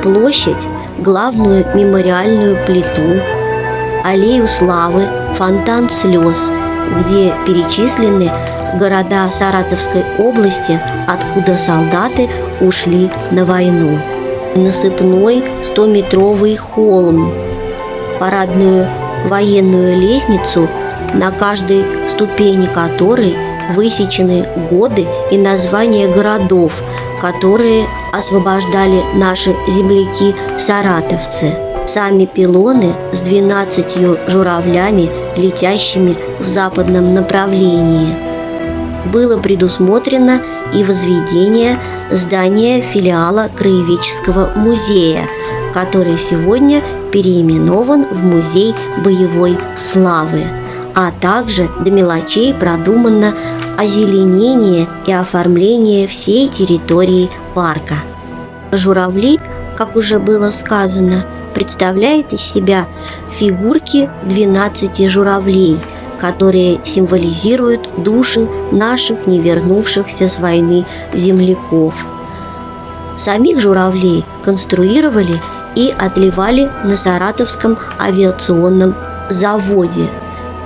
Площадь, 0.02 0.56
главную 0.98 1.66
мемориальную 1.74 2.56
плиту, 2.66 3.20
аллею 4.04 4.48
славы, 4.48 5.02
фонтан 5.36 5.88
слез, 5.88 6.50
где 7.00 7.32
перечислены 7.46 8.30
города 8.78 9.30
Саратовской 9.32 10.04
области, 10.18 10.80
откуда 11.06 11.56
солдаты 11.56 12.28
ушли 12.60 13.10
на 13.30 13.44
войну. 13.44 13.98
Насыпной 14.54 15.44
100-метровый 15.62 16.56
холм, 16.56 17.32
парадную 18.18 18.86
военную 19.28 19.98
лестницу, 19.98 20.68
на 21.12 21.30
каждой 21.30 21.84
ступени 22.08 22.66
которой 22.66 23.36
высечены 23.74 24.46
годы 24.70 25.06
и 25.30 25.36
названия 25.36 26.08
городов, 26.08 26.72
которые 27.20 27.86
освобождали 28.12 29.02
наши 29.14 29.54
земляки-саратовцы. 29.68 31.54
Сами 31.86 32.24
пилоны 32.26 32.94
с 33.12 33.20
12 33.20 33.86
журавлями, 34.28 35.08
летящими 35.36 36.16
в 36.40 36.46
западном 36.48 37.14
направлении. 37.14 38.14
Было 39.12 39.38
предусмотрено 39.38 40.40
и 40.74 40.82
возведение 40.82 41.78
здания 42.10 42.80
филиала 42.80 43.48
Краеведческого 43.54 44.50
музея, 44.56 45.28
который 45.72 46.18
сегодня 46.18 46.82
переименован 47.12 48.04
в 48.10 48.24
Музей 48.24 48.74
боевой 49.04 49.56
славы, 49.76 50.44
а 50.96 51.12
также 51.12 51.68
до 51.78 51.90
мелочей 51.90 52.54
продумано 52.54 53.34
озеленение 53.76 54.88
и 55.06 55.12
оформление 55.12 56.08
всей 56.08 56.48
территории 56.48 57.30
парка. 57.54 57.96
Журавли, 58.72 59.38
как 59.76 59.94
уже 59.94 60.18
было 60.18 60.50
сказано, 60.52 61.26
представляет 61.52 62.32
из 62.32 62.40
себя 62.40 62.86
фигурки 63.38 64.08
12 64.24 65.10
журавлей, 65.10 65.78
которые 66.18 66.80
символизируют 66.82 67.88
души 67.98 68.48
наших 68.72 69.26
не 69.26 69.38
вернувшихся 69.38 70.30
с 70.30 70.38
войны 70.38 70.86
земляков. 71.12 71.94
Самих 73.18 73.60
журавлей 73.60 74.24
конструировали 74.42 75.42
и 75.74 75.94
отливали 75.98 76.70
на 76.84 76.96
Саратовском 76.96 77.76
авиационном 78.00 78.94
заводе. 79.28 80.08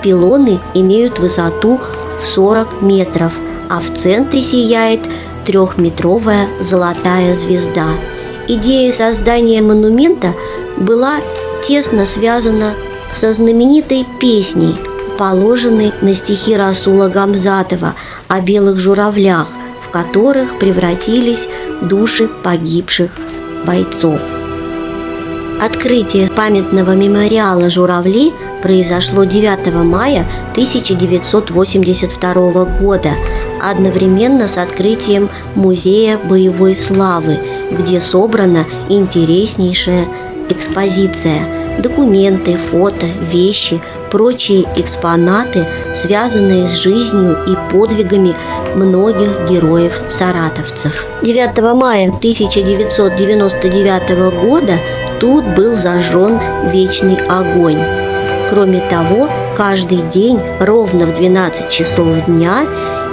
Пилоны 0.03 0.61
имеют 0.75 1.19
высоту 1.19 1.81
в 2.23 2.27
40 2.27 2.83
метров, 2.83 3.33
а 3.69 3.81
в 3.81 3.93
центре 3.95 4.43
сияет 4.43 5.01
трехметровая 5.47 6.49
золотая 6.61 7.35
звезда. 7.35 7.89
Идея 8.49 8.93
создания 8.93 9.63
монумента 9.63 10.35
была 10.77 11.17
тесно 11.63 12.07
связана 12.07 12.73
со 13.13 13.33
знаменитой 13.33 14.07
песней, 14.21 14.77
положенной 15.19 15.93
на 16.01 16.15
стихи 16.15 16.57
Расула 16.57 17.09
Гамзатова 17.09 17.95
о 18.29 18.41
белых 18.41 18.79
журавлях, 18.79 19.49
в 19.87 19.91
которых 19.91 20.59
превратились 20.59 21.49
души 21.83 22.29
погибших 22.43 23.11
бойцов. 23.67 24.21
Открытие 25.61 26.29
памятного 26.29 26.95
мемориала 26.95 27.69
«Журавли» 27.69 28.33
произошло 28.63 29.25
9 29.25 29.75
мая 29.85 30.27
1982 30.53 32.65
года, 32.81 33.11
одновременно 33.61 34.49
с 34.49 34.57
открытием 34.59 35.29
Музея 35.55 36.19
боевой 36.19 36.75
славы, 36.75 37.39
где 37.71 38.01
собрана 38.01 38.65
интереснейшая 38.89 40.07
экспозиция– 40.49 41.43
документы, 41.81 42.59
фото, 42.71 43.07
вещи, 43.33 43.81
прочие 44.11 44.67
экспонаты, 44.77 45.65
связанные 45.95 46.69
с 46.69 46.77
жизнью 46.77 47.39
и 47.47 47.57
подвигами 47.73 48.35
многих 48.75 49.49
героев-саратовцев. 49.49 51.07
9 51.23 51.59
мая 51.75 52.09
1999 52.09 54.43
года 54.43 54.75
тут 55.19 55.47
был 55.57 55.73
зажжен 55.75 56.39
вечный 56.73 57.17
огонь. 57.29 57.79
Кроме 58.51 58.81
того, 58.81 59.29
каждый 59.57 60.03
день 60.13 60.41
ровно 60.59 61.07
в 61.07 61.15
12 61.15 61.71
часов 61.71 62.09
дня 62.27 62.65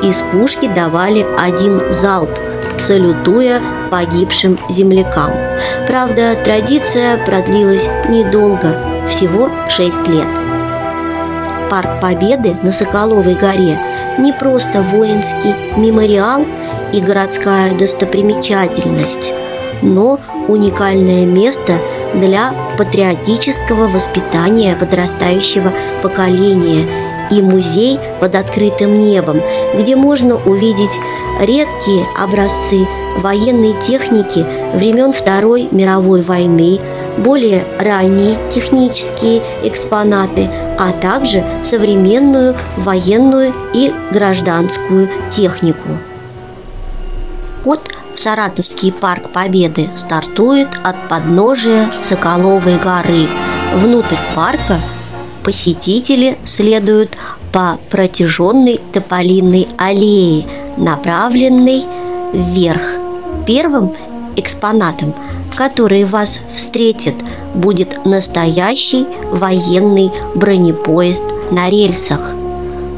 из 0.02 0.23
пушки 0.32 0.67
давали 0.67 1.26
один 1.38 1.80
залп, 1.93 2.32
салютуя 2.82 3.62
погибшим 3.91 4.58
землякам. 4.67 5.32
Правда, 5.88 6.36
традиция 6.43 7.23
продлилась 7.23 7.88
недолго, 8.10 8.76
всего 9.10 9.50
6 9.69 10.08
лет. 10.08 10.28
Парк 11.69 12.02
Победы 12.02 12.56
на 12.63 12.71
Соколовой 12.71 13.36
горе 13.36 13.80
не 14.17 14.34
просто 14.34 14.82
воинский 14.82 15.54
мемориал 15.76 16.45
и 16.93 17.00
городская 17.00 17.78
достопримечательность, 17.78 19.34
но 19.84 20.19
уникальное 20.47 21.26
место 21.26 21.78
для 22.13 22.54
патриотического 22.78 23.88
воспитания 23.88 24.76
подрастающего 24.76 25.72
поколения 26.02 26.86
и 27.32 27.41
музей 27.41 28.00
под 28.20 28.36
открытым 28.36 28.98
небом, 29.00 29.41
где 29.78 29.96
можно 29.96 30.36
увидеть 30.36 31.00
редкие 31.39 32.06
образцы 32.17 32.88
военной 33.17 33.74
техники 33.82 34.46
времен 34.74 35.12
Второй 35.12 35.67
мировой 35.72 36.22
войны, 36.22 36.80
более 37.17 37.63
ранние 37.80 38.38
технические 38.52 39.41
экспонаты, 39.63 40.50
а 40.78 40.91
также 40.91 41.43
современную 41.63 42.56
военную 42.78 43.54
и 43.74 43.91
гражданскую 44.12 45.10
технику. 45.32 45.89
В 47.63 47.70
Саратовский 48.17 48.91
парк 48.91 49.30
Победы 49.32 49.89
стартует 49.95 50.69
от 50.84 51.08
подножия 51.08 51.89
Соколовой 52.01 52.77
горы. 52.77 53.27
Внутрь 53.75 54.15
парка 54.36 54.80
посетители 55.43 56.38
следуют 56.43 57.15
по 57.51 57.77
протяженной 57.91 58.82
тополиной 58.91 59.67
аллее, 59.77 60.45
направленной 60.77 61.84
вверх. 62.34 62.82
Первым 63.45 63.93
экспонатом, 64.36 65.13
который 65.56 66.03
вас 66.03 66.39
встретит, 66.56 67.15
будет 67.53 68.03
настоящий 68.03 69.06
военный 69.32 70.12
бронепоезд 70.34 71.23
на 71.51 71.69
рельсах. 71.69 72.19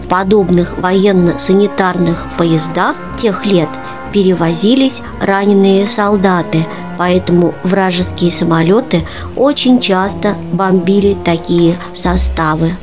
В 0.04 0.08
подобных 0.08 0.80
военно-санитарных 0.80 2.26
поездах 2.38 2.96
тех 3.20 3.46
лет 3.46 3.70
перевозились 4.12 5.02
раненые 5.22 5.88
солдаты, 5.88 6.66
поэтому 6.98 7.54
вражеские 7.64 8.32
самолеты 8.32 9.06
очень 9.36 9.80
часто 9.80 10.36
бомбили 10.52 11.16
такие 11.24 11.76
составы. 11.94 12.76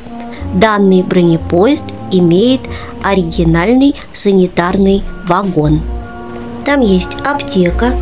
Данный 0.53 1.03
бронепоезд 1.03 1.85
имеет 2.11 2.61
оригинальный 3.03 3.95
санитарный 4.13 5.03
вагон. 5.27 5.81
Там 6.65 6.81
есть 6.81 7.15
аптека, 7.23 7.93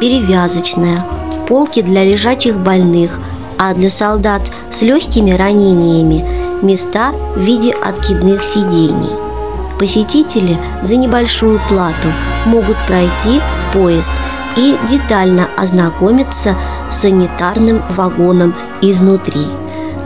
перевязочная, 0.00 1.04
полки 1.46 1.82
для 1.82 2.04
лежачих 2.04 2.58
больных, 2.58 3.18
а 3.58 3.74
для 3.74 3.90
солдат 3.90 4.42
с 4.70 4.82
легкими 4.82 5.30
ранениями 5.30 6.24
места 6.62 7.12
в 7.36 7.40
виде 7.40 7.72
откидных 7.72 8.42
сидений. 8.42 9.31
Посетители 9.82 10.56
за 10.80 10.94
небольшую 10.94 11.60
плату 11.68 12.06
могут 12.46 12.76
пройти 12.86 13.40
поезд 13.72 14.12
и 14.56 14.78
детально 14.88 15.48
ознакомиться 15.56 16.54
с 16.88 17.00
санитарным 17.00 17.82
вагоном 17.90 18.54
изнутри. 18.80 19.44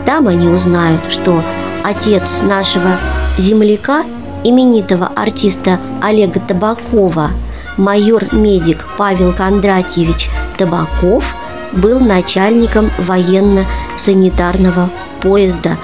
Там 0.03 0.27
они 0.27 0.47
узнают, 0.47 1.01
что 1.11 1.43
отец 1.83 2.41
нашего 2.41 2.97
земляка 3.37 4.03
именитого 4.43 5.11
артиста 5.15 5.79
Олега 6.01 6.39
Табакова 6.39 7.29
майор-медик 7.77 8.83
Павел 8.97 9.31
Кондратьевич 9.31 10.31
Табаков 10.57 11.35
был 11.71 11.99
начальником 11.99 12.89
военно-санитарного 12.97 14.89
поезда 15.21 15.77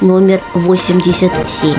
номер 0.00 0.40
87. 0.54 1.74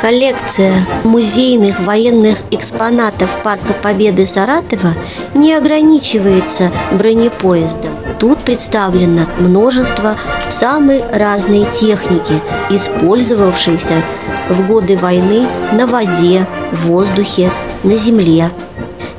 Коллекция 0.00 0.86
музейных 1.04 1.78
военных 1.80 2.38
экспонатов 2.50 3.28
Парка 3.44 3.74
Победы 3.74 4.26
Саратова 4.26 4.94
не 5.34 5.52
ограничивается 5.52 6.72
бронепоездом. 6.92 7.90
Тут 8.18 8.38
представлено 8.38 9.26
множество 9.38 10.16
самой 10.48 11.04
разной 11.12 11.66
техники, 11.66 12.40
использовавшейся 12.70 14.02
в 14.48 14.66
годы 14.66 14.96
войны 14.96 15.46
на 15.72 15.86
воде, 15.86 16.46
в 16.72 16.86
воздухе, 16.86 17.50
на 17.82 17.96
земле. 17.96 18.48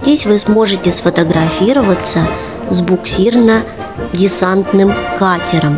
Здесь 0.01 0.25
вы 0.25 0.39
сможете 0.39 0.91
сфотографироваться 0.91 2.25
с 2.71 2.81
буксирно-десантным 2.81 4.91
катером, 5.19 5.77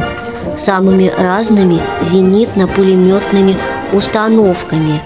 самыми 0.57 1.11
разными 1.17 1.81
зенитно-пулеметными 2.01 3.57
установками, 3.93 5.01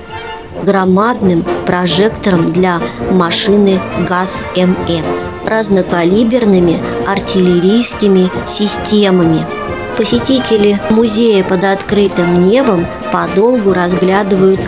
громадным 0.63 1.43
прожектором 1.65 2.51
для 2.51 2.79
машины 3.11 3.79
ГАЗ-МФ, 4.07 5.05
разнокалиберными 5.45 6.79
артиллерийскими 7.05 8.31
системами. 8.47 9.45
Посетители 9.97 10.79
музея 10.89 11.43
под 11.43 11.63
открытым 11.63 12.47
небом 12.47 12.85
подолгу 13.11 13.73
разглядывают 13.73 14.59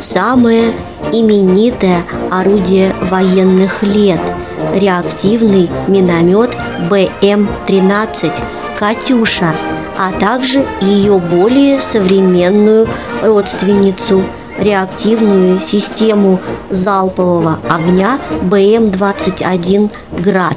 самое 0.00 0.72
именитое 1.12 2.02
орудие 2.30 2.94
военных 3.10 3.82
лет– 3.82 4.20
реактивный 4.74 5.68
миномет 5.88 6.56
БМ-13 6.90 8.32
«Катюша», 8.78 9.54
а 9.98 10.12
также 10.12 10.64
ее 10.80 11.18
более 11.18 11.80
современную 11.80 12.88
родственницу– 13.22 14.22
реактивную 14.58 15.60
систему 15.60 16.40
залпового 16.70 17.58
огня 17.68 18.18
БМ-21 18.42 19.90
«Град». 20.18 20.56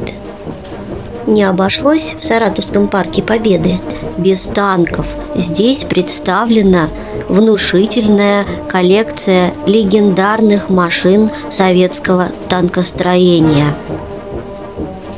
Не 1.28 1.44
обошлось 1.44 2.16
в 2.20 2.24
Саратовском 2.24 2.88
парке 2.88 3.24
Победы 3.24 3.80
без 4.18 4.44
танков. 4.44 5.08
Здесь 5.36 5.84
представлена 5.84 6.88
внушительная 7.28 8.46
коллекция 8.70 9.54
легендарных 9.66 10.70
машин 10.70 11.32
советского 11.50 12.28
танкостроения. 12.48 13.74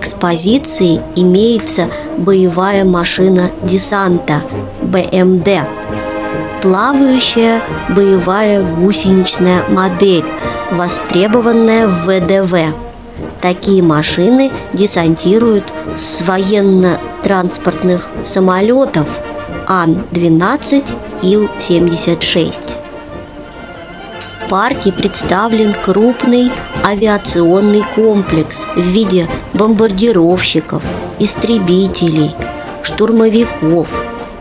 Экспозиции 0.07 1.01
имеется 1.17 1.89
боевая 2.17 2.85
машина 2.85 3.51
десанта 3.63 4.41
БМД, 4.81 5.67
плавающая 6.61 7.61
боевая 7.89 8.63
гусеничная 8.63 9.63
модель, 9.67 10.23
востребованная 10.71 11.89
в 11.89 12.05
ВДВ. 12.05 12.73
Такие 13.41 13.83
машины 13.83 14.49
десантируют 14.71 15.65
с 15.97 16.21
военно-транспортных 16.21 18.07
самолетов 18.23 19.07
Ан-12 19.67 20.85
Ил-76. 21.21 22.76
Парке 24.49 24.93
представлен 24.93 25.73
крупный 25.73 26.51
авиационный 26.85 27.83
комплекс 27.95 28.65
в 28.75 28.79
виде 28.81 29.27
бомбардировщиков, 29.53 30.81
истребителей, 31.19 32.33
штурмовиков. 32.81 33.89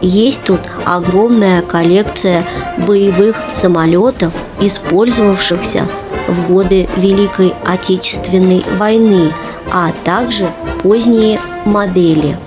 Есть 0.01 0.43
тут 0.45 0.61
огромная 0.85 1.63
коллекция 1.63 2.45
боевых 2.87 3.37
самолетов, 3.55 4.33
использовавшихся 4.61 5.89
в 6.29 6.47
годы 6.47 6.89
Великой 6.97 7.53
Отечественной 7.65 8.63
войны, 8.79 9.33
а 9.73 9.91
также 10.05 10.47
поздние 10.83 11.41
модели– 11.65 12.37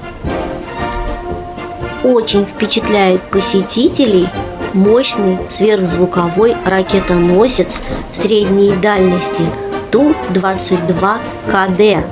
очень 2.03 2.45
впечатляет 2.45 3.21
посетителей 3.23 4.27
мощный 4.73 5.37
сверхзвуковой 5.49 6.57
ракетоносец 6.65 7.81
средней 8.11 8.73
дальности 8.73 9.43
Ту-22КД, 9.91 12.03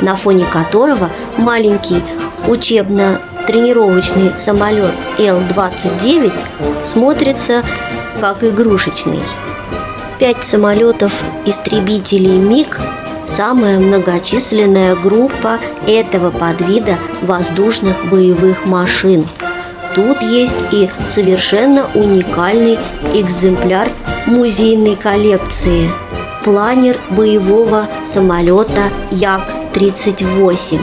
на 0.00 0.16
фоне 0.16 0.46
которого 0.46 1.10
маленький 1.36 2.02
учебно-тренировочный 2.46 4.32
самолет 4.38 4.94
Л-29 5.18 6.32
смотрится 6.86 7.62
как 8.20 8.44
игрушечный. 8.44 9.22
Пять 10.18 10.44
самолетов 10.44 11.12
истребителей 11.46 12.36
МиГ 12.36 12.78
самая 13.26 13.78
многочисленная 13.78 14.94
группа 14.94 15.58
этого 15.86 16.30
подвида 16.30 16.98
воздушных 17.22 18.04
боевых 18.10 18.66
машин. 18.66 19.26
Тут 19.94 20.22
есть 20.22 20.56
и 20.70 20.88
совершенно 21.10 21.86
уникальный 21.94 22.78
экземпляр 23.14 23.88
музейной 24.26 24.96
коллекции– 24.96 25.90
планер 26.44 26.98
боевого 27.10 27.86
самолета 28.04 28.90
Як-38. 29.10 30.80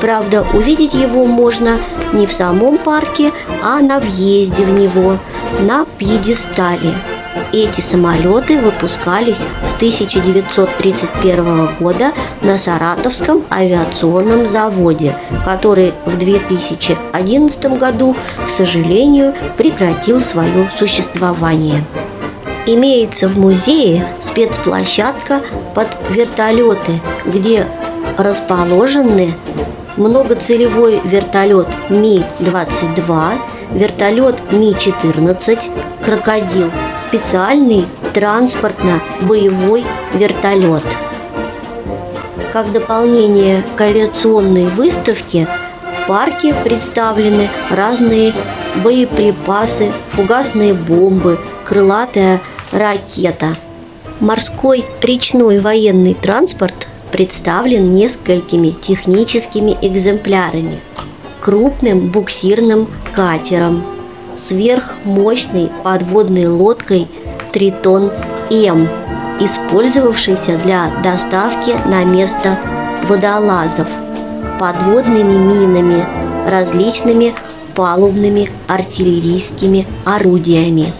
Правда, 0.00 0.46
увидеть 0.54 0.94
его 0.94 1.24
можно 1.24 1.78
не 2.12 2.26
в 2.26 2.32
самом 2.32 2.78
парке, 2.78 3.32
а 3.62 3.80
на 3.80 3.98
въезде 3.98 4.64
в 4.64 4.70
него, 4.70 5.18
на 5.60 5.84
пьедестале– 5.98 6.94
эти 7.52 7.80
самолеты 7.80 8.58
выпускались 8.58 9.44
с 9.68 9.74
1931 9.74 11.76
года 11.78 12.12
на 12.42 12.58
Саратовском 12.58 13.44
авиационном 13.50 14.48
заводе, 14.48 15.16
который 15.44 15.92
в 16.06 16.18
2011 16.18 17.78
году, 17.78 18.16
к 18.36 18.56
сожалению, 18.56 19.34
прекратил 19.56 20.20
свое 20.20 20.70
существование. 20.78 21.82
Имеется 22.66 23.26
в 23.26 23.38
музее 23.38 24.06
спецплощадка 24.20 25.40
под 25.74 25.88
вертолеты, 26.10 27.00
где 27.24 27.66
расположены 28.18 29.34
многоцелевой 30.00 30.98
вертолет 31.04 31.68
Ми-22, 31.90 33.34
вертолет 33.74 34.36
Ми-14, 34.50 35.70
«Крокодил»– 36.02 36.70
специальный 36.96 37.84
транспортно-боевой 38.14 39.84
вертолет. 40.14 40.82
Как 42.50 42.72
дополнение 42.72 43.62
к 43.76 43.80
авиационной 43.82 44.66
выставке 44.66 45.46
в 46.02 46.08
парке 46.08 46.54
представлены 46.64 47.48
разные 47.70 48.32
боеприпасы, 48.82 49.92
фугасные 50.12 50.72
бомбы, 50.72 51.38
крылатая 51.64 52.40
ракета. 52.72 53.56
Морской 54.18 54.84
речной 55.02 55.60
военный 55.60 56.14
транспорт 56.14 56.88
представлен 57.12 57.92
несколькими 57.92 58.70
техническими 58.70 59.76
экземплярами. 59.82 60.80
Крупным 61.40 62.08
буксирным 62.08 62.88
катером– 63.14 63.82
сверхмощной 64.36 65.70
подводной 65.82 66.46
лодкой 66.46 67.08
«Тритон 67.52 68.10
М», 68.50 68.88
использовавшейся 69.40 70.58
для 70.58 70.90
доставки 71.02 71.74
на 71.86 72.04
место 72.04 72.58
водолазов, 73.08 73.88
подводными 74.58 75.32
минами, 75.32 76.04
различными 76.48 77.34
палубными 77.74 78.50
артиллерийскими 78.68 79.86
орудиями. 80.04 80.92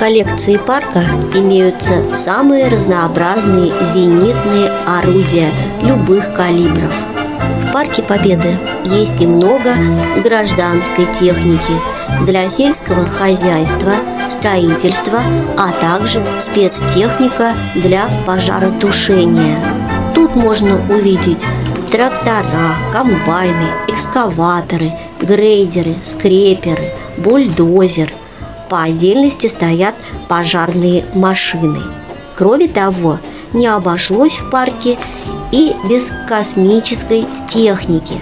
Коллекции 0.00 0.56
парка 0.56 1.04
имеются 1.34 2.14
самые 2.14 2.66
разнообразные 2.66 3.72
зенитные 3.82 4.72
орудия 4.86 5.50
любых 5.82 6.34
калибров. 6.34 6.92
В 7.68 7.72
парке 7.72 8.02
Победы 8.02 8.58
есть 8.86 9.20
и 9.20 9.26
много 9.26 9.74
гражданской 10.24 11.06
техники– 11.14 11.74
для 12.26 12.48
сельского 12.48 13.06
хозяйства, 13.06 13.92
строительства, 14.28 15.20
а 15.56 15.72
также 15.72 16.22
спецтехника 16.38 17.54
для 17.74 18.08
пожаротушения. 18.26 19.58
Тут 20.14 20.34
можно 20.36 20.80
увидеть 20.92 21.44
трактора, 21.90 22.74
комбайны, 22.92 23.68
экскаваторы, 23.88 24.92
грейдеры, 25.20 25.94
скреперы, 26.02 26.92
бульдозер, 27.16 28.12
По 28.70 28.84
отдельности 28.84 29.48
стоят 29.48 29.96
пожарные 30.28 31.04
машины. 31.12 31.80
Кроме 32.36 32.68
того, 32.68 33.18
не 33.52 33.66
обошлось 33.66 34.38
в 34.38 34.48
парке 34.48 34.96
и 35.50 35.74
без 35.88 36.12
космической 36.28 37.26
техники. 37.48 38.14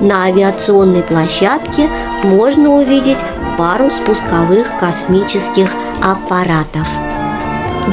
На 0.00 0.24
авиационной 0.24 1.02
площадке 1.04 1.88
можно 2.24 2.70
увидеть 2.70 3.18
пару 3.56 3.88
спусковых 3.92 4.66
космических 4.80 5.70
аппаратов. 6.02 6.88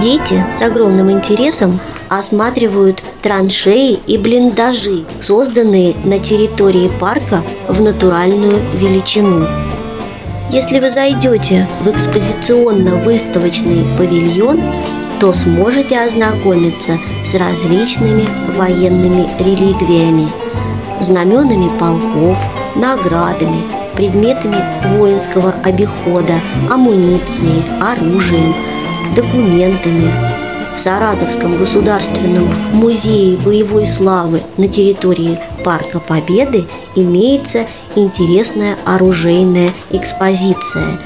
Дети 0.02 0.44
с 0.58 0.62
огромным 0.64 1.12
интересом 1.12 1.80
осматривают 2.10 3.04
траншеи 3.22 4.00
и 4.08 4.18
блиндажи, 4.18 5.06
созданные 5.22 5.96
на 6.04 6.18
территории 6.18 6.92
парка 7.00 7.44
в 7.68 7.80
натуральную 7.80 8.60
величину. 8.74 9.46
Если 10.52 10.82
вы 10.82 10.92
зайдете 10.92 11.66
в 11.80 11.88
экспозиционно-выставочный 11.88 13.86
павильон, 13.98 14.60
то 15.22 15.32
сможете 15.32 16.02
ознакомиться 16.02 17.00
с 17.24 17.34
различными 17.36 18.28
военными 18.58 19.30
реликвиями, 19.40 20.28
знаменами 21.00 21.70
полков, 21.80 22.38
наградами, 22.76 23.62
предметами 23.96 24.58
воинского 24.98 25.56
обихода, 25.64 26.42
амуницией, 26.70 27.64
оружием, 27.80 28.54
документами. 29.16 30.31
В 30.76 30.80
Саратовском 30.80 31.58
государственном 31.58 32.50
музее 32.74 33.38
боевой 33.38 33.86
славы 33.86 34.42
на 34.58 34.68
территории 34.68 35.40
Парка 35.64 36.00
Победы 36.00 36.66
имеется 36.96 37.68
интересная 37.96 38.78
оружейная 38.86 39.72
экспозиция. 39.92 41.00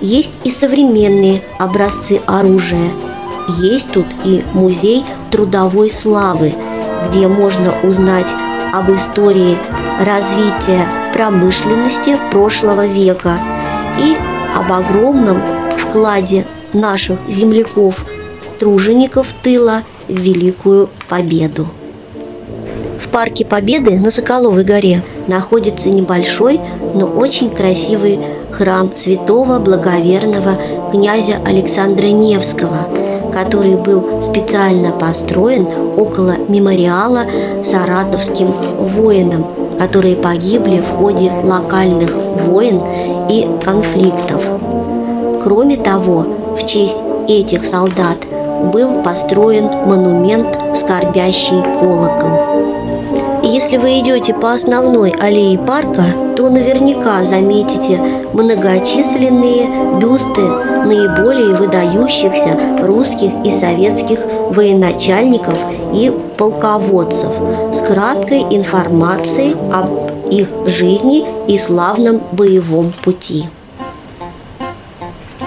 Есть 0.00 0.32
и 0.44 0.50
современные 0.50 1.42
образцы 1.58 2.20
оружия– 2.26 2.90
есть 3.48 3.90
тут 3.92 4.06
и 4.24 4.44
музей 4.52 5.04
трудовой 5.30 5.90
славы, 5.90 6.52
где 7.06 7.26
можно 7.28 7.74
узнать 7.82 8.30
об 8.74 8.90
истории 8.90 9.56
развития 10.00 10.86
промышленности 11.14 12.18
прошлого 12.30 12.86
века 12.86 13.38
и 13.98 14.16
об 14.54 14.70
огромном 14.70 15.40
вкладе 15.78 16.44
наших 16.74 17.18
земляков, 17.26 18.04
тружеников 18.58 19.32
тыла 19.42 19.82
в 20.08 20.12
Великую 20.12 20.88
Победу. 21.08 21.66
В 23.02 23.08
парке 23.08 23.44
Победы 23.44 23.98
на 23.98 24.10
Соколовой 24.10 24.64
горе 24.64 25.02
находится 25.28 25.88
небольшой, 25.88 26.60
но 26.94 27.06
очень 27.06 27.50
красивый 27.50 28.18
храм 28.50 28.90
святого 28.96 29.58
благоверного 29.58 30.56
князя 30.90 31.38
Александра 31.46 32.06
Невского– 32.06 32.88
который 33.38 33.76
был 33.76 34.20
специально 34.20 34.90
построен 34.90 35.66
около 35.96 36.36
мемориала 36.48 37.20
саратовским 37.62 38.48
воинам, 38.78 39.46
которые 39.78 40.16
погибли 40.16 40.80
в 40.80 40.88
ходе 40.96 41.30
локальных 41.44 42.10
войн 42.46 42.80
и 43.30 43.46
конфликтов. 43.64 44.42
Кроме 45.42 45.76
того, 45.76 46.26
в 46.60 46.66
честь 46.66 47.00
этих 47.28 47.64
солдат 47.64 48.16
был 48.72 49.02
построен 49.02 49.66
монумент 49.86 50.58
«Скорбящий 50.74 51.62
колокол». 51.78 52.58
Если 53.42 53.76
вы 53.76 54.00
идете 54.00 54.34
по 54.34 54.52
основной 54.52 55.10
аллее 55.10 55.58
парка, 55.58 56.04
то 56.36 56.50
наверняка 56.50 57.24
заметите 57.24 57.98
многочисленные 58.32 59.98
бюсты 60.00 60.42
наиболее 60.42 61.54
выдающихся 61.54 62.58
русских 62.82 63.30
и 63.44 63.50
советских 63.50 64.20
военачальников 64.50 65.56
и 65.92 66.12
полководцев 66.36 67.30
с 67.72 67.80
краткой 67.82 68.42
информацией 68.50 69.56
об 69.72 70.30
их 70.30 70.48
жизни 70.66 71.24
и 71.46 71.58
славном 71.58 72.20
боевом 72.32 72.92
пути. 73.02 73.46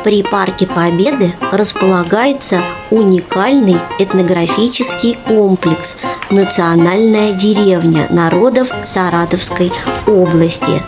При 0.04 0.24
Парке 0.24 0.66
Победы 0.66 1.32
располагается 1.52 2.60
уникальный 2.90 3.78
этнографический 4.00 5.16
комплекс 5.28 5.96
«Национальная 6.32 7.34
деревня 7.34 8.08
народов 8.10 8.70
Саратовской 8.84 9.72
области». 10.08 10.82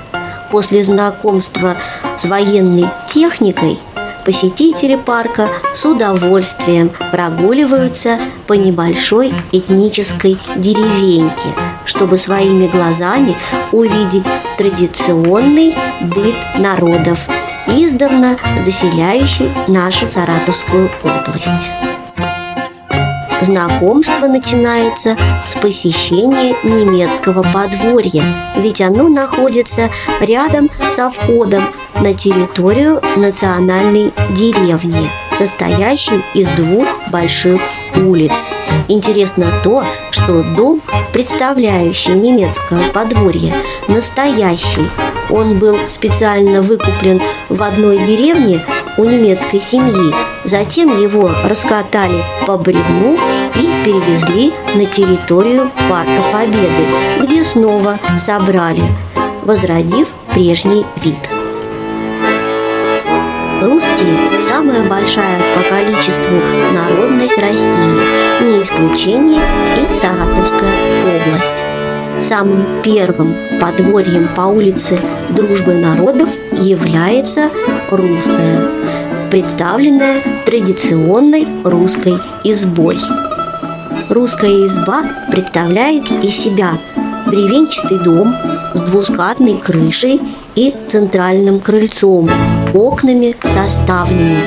После 0.50 0.82
знакомства 0.82 1.78
с 2.18 2.26
военной 2.26 2.88
техникой 3.08 3.78
посетители 4.26 4.96
парка 4.96 5.48
с 5.76 5.86
удовольствием 5.86 6.90
прогуливаются 7.12 8.18
по 8.48 8.54
небольшой 8.54 9.32
этнической 9.52 10.40
деревеньке, 10.56 11.50
чтобы 11.86 12.18
своими 12.18 12.66
глазами 12.66 13.36
увидеть 13.72 14.26
традиционный 14.58 15.76
быт 16.02 16.36
народов– 16.58 17.20
издавна 17.68 18.38
заселяющий 18.66 19.50
нашу 19.68 20.08
Саратовскую 20.08 20.90
область. 21.04 21.70
Знакомство 23.42 24.28
начинается 24.28 25.18
с 25.46 25.56
посещения 25.56 26.56
немецкого 26.64 27.44
подворья, 27.44 28.24
ведь 28.56 28.80
оно 28.80 29.10
находится 29.10 29.90
рядом 30.22 30.70
со 30.94 31.10
входом 31.10 31.64
на 32.00 32.14
территорию 32.14 33.02
национальной 33.18 34.14
деревни, 34.30 35.10
состоящей 35.38 36.22
из 36.34 36.48
двух 36.52 36.88
больших 37.12 37.62
улиц. 37.98 38.50
Интересно 38.88 39.48
то, 39.62 39.84
что 40.12 40.44
дом, 40.56 40.82
представляющий 41.12 42.14
немецкое 42.14 42.90
подворье, 42.94 43.54
настоящий. 43.90 44.88
Он 45.34 45.58
был 45.58 45.76
специально 45.88 46.62
выкуплен 46.62 47.20
в 47.50 47.64
одной 47.64 47.98
деревне 48.06 48.64
у 49.00 49.04
немецкой 49.04 49.60
семьи. 49.60 50.14
Затем 50.44 51.02
его 51.02 51.28
раскатали 51.44 52.22
по 52.46 52.56
бревну 52.56 53.18
и 53.56 53.68
перевезли 53.84 54.54
на 54.76 54.86
территорию 54.86 55.72
Парка 55.90 56.22
Победы, 56.32 56.86
где 57.24 57.44
снова 57.44 57.98
собрали, 58.20 58.84
возродив 59.42 60.08
прежний 60.36 60.86
вид. 61.04 61.18
Русские– 63.60 64.40
самая 64.42 64.84
большая 64.84 65.42
по 65.56 65.64
количеству 65.68 66.40
народность 66.74 67.40
России, 67.40 68.44
не 68.44 68.62
исключение 68.62 69.42
и 69.80 69.92
Саратовская 69.92 70.72
область. 71.02 71.73
Самым 72.24 72.64
первым 72.84 73.34
подворьем 73.60 74.30
по 74.34 74.44
улице 74.44 74.98
Дружбы 75.32 75.74
народов 75.74 76.30
является 76.54 77.50
русская, 77.92 78.62
представленная 79.30 80.22
традиционной 80.46 81.46
русской 81.66 82.16
избой. 82.46 82.98
Русская 84.08 84.66
изба 84.66 85.04
представляет 85.32 86.10
из 86.24 86.34
себя 86.38 86.78
бревенчатый 87.28 88.00
дом 88.00 88.34
с 88.74 88.80
двускатной 88.80 89.58
крышей 89.58 90.22
и 90.56 90.74
центральным 90.88 91.60
крыльцом, 91.60 92.30
окнами 92.74 93.36
со 93.44 93.68
ставнями. 93.68 94.38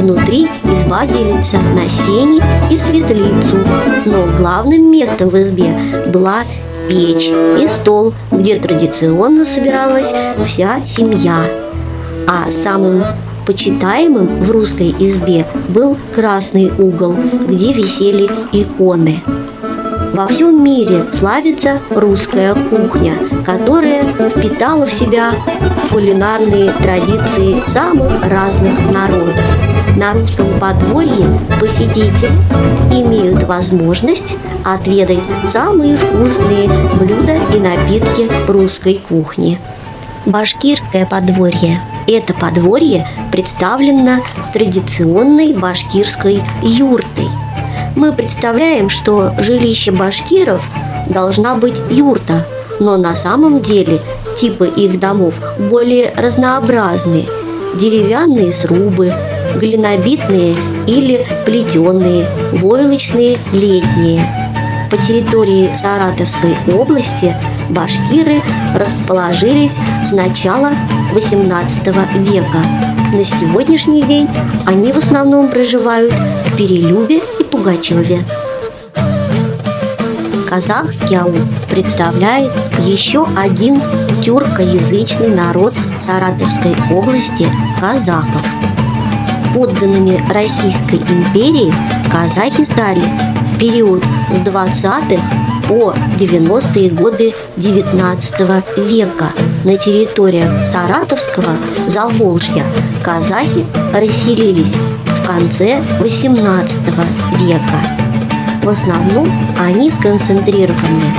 Внутри 0.00 0.48
изба 0.64 1.04
делится 1.04 1.58
на 1.58 1.86
сени 1.90 2.40
и 2.72 2.78
светлицу, 2.78 3.58
но 4.06 4.26
главным 4.38 4.90
местом 4.90 5.28
в 5.28 5.36
избе 5.42 5.70
была 6.06 6.42
печь 6.88 7.30
и 7.60 7.68
стол, 7.68 8.14
где 8.30 8.58
традиционно 8.58 9.44
собиралась 9.44 10.12
вся 10.44 10.80
семья. 10.86 11.44
А 12.26 12.50
самым 12.50 13.02
почитаемым 13.46 14.42
в 14.42 14.50
русской 14.50 14.94
избе 14.98 15.46
был 15.68 15.96
красный 16.14 16.72
угол, 16.78 17.14
где 17.46 17.72
висели 17.72 18.28
иконы. 18.52 19.22
Во 20.12 20.26
всем 20.26 20.64
мире 20.64 21.04
славится 21.12 21.80
русская 21.90 22.54
кухня, 22.54 23.14
которая 23.44 24.02
впитала 24.30 24.86
в 24.86 24.92
себя 24.92 25.32
кулинарные 25.90 26.72
традиции 26.72 27.62
самых 27.66 28.24
разных 28.26 28.92
народов. 28.92 29.65
На 29.96 30.12
русском 30.12 30.60
подворье 30.60 31.26
посетители 31.58 32.30
имеют 32.92 33.44
возможность 33.44 34.34
отведать 34.62 35.22
самые 35.48 35.96
вкусные 35.96 36.68
блюда 37.00 37.38
и 37.54 37.58
напитки 37.58 38.30
русской 38.46 39.00
кухни. 39.08 39.58
Башкирское 40.26 41.06
подворье– 41.06 41.80
это 42.06 42.34
подворье 42.34 43.08
представлено 43.32 44.18
традиционной 44.52 45.54
башкирской 45.54 46.42
юртой. 46.62 47.28
Мы 47.94 48.12
представляем, 48.12 48.90
что 48.90 49.32
жилище 49.38 49.92
башкиров 49.92 50.62
должна 51.06 51.54
быть 51.54 51.80
юрта, 51.88 52.46
но 52.80 52.98
на 52.98 53.16
самом 53.16 53.62
деле 53.62 54.02
типы 54.36 54.68
их 54.68 55.00
домов 55.00 55.32
более 55.58 56.12
разнообразные. 56.14 57.24
деревянные 57.76 58.52
срубы, 58.52 59.12
глинобитные 59.58 60.54
или 60.86 61.26
плетеные, 61.44 62.26
войлочные 62.52 63.38
летние. 63.52 64.26
По 64.90 64.96
территории 64.96 65.74
Саратовской 65.76 66.54
области 66.72 67.34
башкиры 67.70 68.40
расположились 68.74 69.78
с 70.04 70.12
начала 70.12 70.70
XVIII 71.12 72.22
века. 72.22 72.58
На 73.12 73.24
сегодняшний 73.24 74.02
день 74.02 74.28
они 74.66 74.92
в 74.92 74.98
основном 74.98 75.48
проживают 75.48 76.12
в 76.12 76.56
Перелюбе 76.56 77.20
и 77.40 77.44
Пугачеве. 77.44 78.20
Казахский 80.48 81.16
аул 81.16 81.34
представляет 81.68 82.52
еще 82.80 83.26
один 83.36 83.82
тюркоязычный 84.22 85.28
народ 85.28 85.74
Саратовской 86.00 86.74
области– 86.90 87.50
казахов. 87.80 88.42
Подданными 89.56 90.22
Российской 90.30 90.96
империи 90.96 91.72
казахи 92.12 92.62
стали 92.62 93.00
в 93.00 93.58
период 93.58 94.04
с 94.30 94.40
20-х 94.40 95.22
по 95.66 95.94
90-е 96.18 96.90
годы 96.90 97.32
19 97.56 98.40
века 98.86 99.30
на 99.64 99.78
территориях 99.78 100.66
Саратовского 100.66 101.56
Заволжья 101.86 102.66
казахи 103.02 103.64
расселились 103.94 104.74
в 105.06 105.26
конце 105.26 105.80
18 106.00 106.80
века. 107.38 107.80
В 108.62 108.68
основном 108.68 109.32
они 109.58 109.90
сконцентрированы 109.90 111.14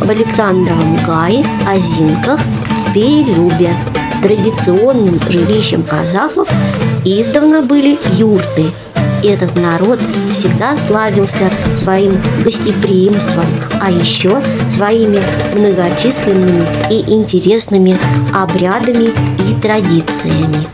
в 0.00 0.10
Александровом 0.10 0.96
Гае, 1.06 1.46
Озинках, 1.68 2.40
Перелюбе. 2.92 3.70
Традиционным 4.20 5.18
жилищем 5.30 5.82
казахов 5.84 6.48
издавна 7.04 7.62
были 7.62 7.98
юрты. 8.12 8.70
Этот 9.22 9.54
народ 9.54 10.00
всегда 10.32 10.76
славился 10.76 11.50
своим 11.76 12.20
гостеприимством, 12.44 13.46
а 13.80 13.90
еще 13.90 14.42
своими 14.68 15.20
многочисленными 15.54 16.66
и 16.90 17.12
интересными 17.12 17.98
обрядами 18.34 19.12
и 19.48 19.60
традициями. 19.60 20.66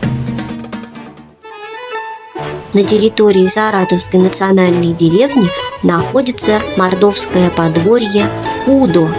На 2.73 2.83
территории 2.83 3.47
Саратовской 3.47 4.19
национальной 4.19 4.93
деревни 4.93 5.49
находится 5.83 6.61
мордовское 6.77 7.49
подворье 7.49 8.25
Удо 8.67 9.09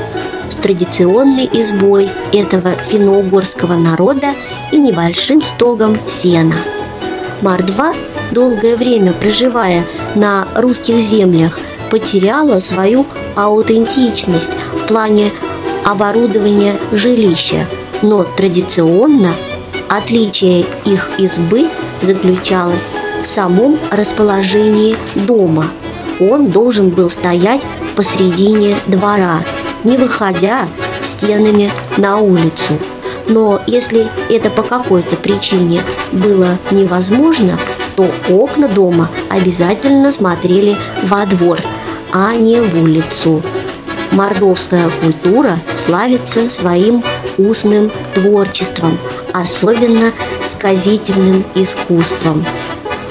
с 0.49 0.57
традиционной 0.57 1.49
избой 1.53 2.09
этого 2.33 2.75
финно-угорского 2.75 3.75
народа 3.75 4.35
и 4.73 4.79
небольшим 4.79 5.43
стогом 5.43 5.97
сена. 6.07 6.55
Мордва, 7.43 7.95
долгое 8.31 8.77
время 8.77 9.13
проживая 9.13 9.85
на 10.15 10.47
русских 10.55 10.97
землях, 10.97 11.59
потеряла 11.91 12.61
свою 12.61 13.07
аутентичность 13.35 14.51
в 14.75 14.87
плане 14.87 15.31
оборудования 15.85 16.77
жилища, 16.93 17.67
но 18.03 18.25
традиционно 18.25 19.33
отличие 19.89 20.65
их 20.85 21.11
избы 21.19 21.69
заключалось 22.01 22.91
в 23.25 23.29
самом 23.29 23.79
расположении 23.91 24.97
дома. 25.15 25.67
Он 26.21 26.49
должен 26.49 26.91
был 26.91 27.11
стоять 27.11 27.67
посредине 27.97 28.77
двора, 28.87 29.43
не 29.85 29.97
выходя 29.97 30.69
стенами 31.03 31.73
на 31.97 32.19
улицу. 32.19 32.79
Но 33.31 33.61
если 33.69 34.09
это 34.29 34.51
по 34.51 34.63
какой-то 34.63 35.15
причине 35.15 35.83
было 36.11 36.59
невозможно, 36.73 37.57
то 37.95 38.11
окна 38.29 38.67
дома 38.67 39.09
обязательно 39.29 40.13
смотрели 40.13 40.77
во 41.05 41.25
двор, 41.27 41.61
а 42.13 42.35
не 42.35 42.61
в 42.61 42.83
улицу. 42.83 43.41
Мордовская 44.11 44.91
культура 45.01 45.59
славится 45.77 46.51
своим 46.51 47.05
устным 47.39 47.93
творчеством, 48.15 48.99
особенно 49.33 50.11
сказительным 50.49 51.45
искусством. 51.55 52.45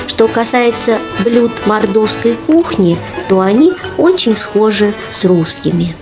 Что 0.06 0.28
касается 0.28 0.98
блюд 1.24 1.52
мордовской 1.66 2.36
кухни, 2.46 2.98
то 3.30 3.40
они 3.40 3.72
очень 3.98 4.36
схожи 4.36 4.94
с 5.14 5.24
русскими. 5.24 5.96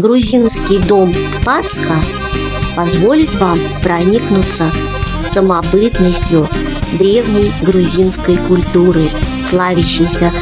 Грузинский 0.00 0.78
дом 0.78 1.14
Пацка 1.44 1.96
позволит 2.74 3.34
вам 3.34 3.60
проникнуться 3.82 4.70
самобытностью 5.30 6.48
древней 6.98 7.52
грузинской 7.60 8.38
культуры, 8.38 9.10
славящейся 9.50 10.32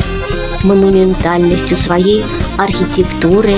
монументальностью 0.63 1.77
своей 1.77 2.25
архитектуры, 2.57 3.57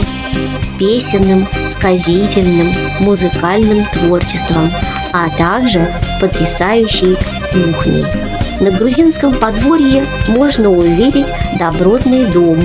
песенным, 0.78 1.46
сказительным, 1.68 2.72
музыкальным 3.00 3.84
творчеством, 3.92 4.70
а 5.12 5.28
также 5.36 5.86
потрясающей 6.18 7.14
кухней. 7.52 8.06
На 8.60 8.70
грузинском 8.70 9.34
подворье 9.34 10.06
можно 10.28 10.70
увидеть 10.70 11.28
добротный 11.58 12.24
дом, 12.24 12.58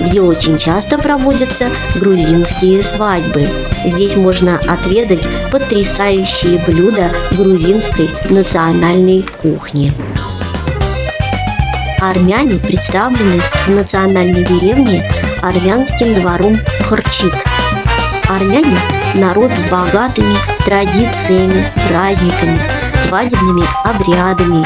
где 0.00 0.20
очень 0.20 0.58
часто 0.58 0.98
проводятся 0.98 1.68
грузинские 1.96 2.82
свадьбы. 2.82 3.48
Здесь 3.84 4.16
можно 4.16 4.58
отведать 4.68 5.20
потрясающие 5.50 6.58
блюда 6.66 7.10
грузинской 7.32 8.10
национальной 8.30 9.24
кухни. 9.40 9.92
Армяне 12.00 12.58
представлены 12.58 13.42
в 13.66 13.70
национальной 13.70 14.44
деревне 14.44 15.04
армянским 15.42 16.14
двором 16.14 16.56
Харчик. 16.88 17.34
Армяне– 18.28 18.78
народ 19.14 19.50
с 19.52 19.62
богатыми 19.70 20.34
традициями, 20.64 21.66
праздниками, 21.88 22.58
свадебными 23.06 23.64
обрядами, 23.84 24.64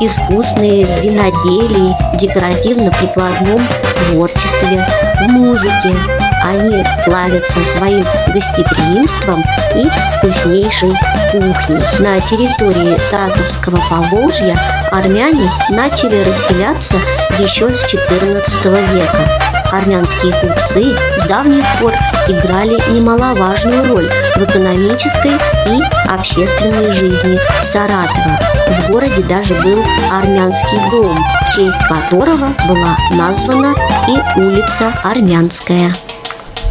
искусные 0.00 0.84
виноделии, 1.02 1.94
декоративно-прикладном 2.18 3.60
творчестве, 3.94 4.53
в 4.64 5.28
музыке. 5.28 5.94
Они 6.42 6.84
славятся 7.02 7.60
своим 7.66 8.04
гостеприимством 8.32 9.44
и 9.74 9.88
вкуснейшей 10.16 10.92
кухней. 11.30 11.82
На 12.00 12.20
территории 12.20 12.98
Саратовского 13.06 13.78
Поволжья 13.88 14.56
армяне 14.90 15.48
начали 15.70 16.22
расселяться 16.22 16.94
еще 17.38 17.74
с 17.74 17.84
XIV 17.84 18.92
века. 18.92 19.53
Армянские 19.74 20.32
купцы 20.40 20.96
с 21.18 21.26
давних 21.26 21.64
пор 21.80 21.92
играли 22.28 22.78
немаловажную 22.92 23.88
роль 23.88 24.08
в 24.36 24.38
экономической 24.38 25.32
и 25.32 26.08
общественной 26.08 26.92
жизни 26.92 27.40
Саратова. 27.64 28.38
В 28.68 28.92
городе 28.92 29.20
даже 29.24 29.52
был 29.54 29.82
армянский 30.12 30.78
дом, 30.92 31.18
в 31.18 31.56
честь 31.56 31.78
которого 31.88 32.54
была 32.68 32.96
названа 33.16 33.74
и 34.06 34.40
улица 34.40 34.94
Армянская. 35.02 35.92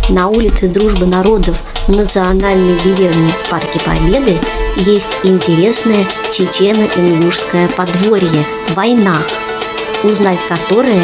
На 0.08 0.30
улице 0.30 0.70
Дружбы 0.70 1.06
народов 1.06 1.58
национальной 1.90 2.80
деревни 2.86 3.32
в 3.32 3.50
Парке 3.50 3.82
Победы 3.82 4.38
есть 4.78 5.18
интересное 5.24 6.06
чечено-ингушское 6.32 7.68
подворье 7.76 8.46
«Войнах», 8.70 9.28
узнать 10.04 10.40
которое 10.48 11.04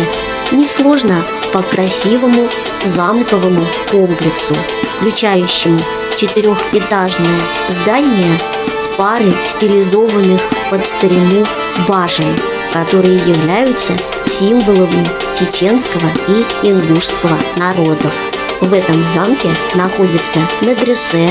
несложно 0.54 1.22
по 1.52 1.62
красивому 1.62 2.47
замковому 2.86 3.66
комплексу, 3.91 4.56
включающему 4.97 5.80
четырехэтажное 6.18 7.39
здание 7.70 8.38
с 8.82 8.88
парой 8.97 9.34
стилизованных 9.47 10.41
под 10.70 10.86
старину 10.86 11.45
башен, 11.88 12.34
которые 12.74 13.18
являются 13.18 13.93
символами 14.30 15.08
чеченского 15.38 16.08
и 16.28 16.68
ингушского 16.68 17.38
народов. 17.58 18.14
В 18.62 18.74
этом 18.74 19.04
замке 19.06 19.50
находится 19.76 20.39
медресе, 20.62 21.30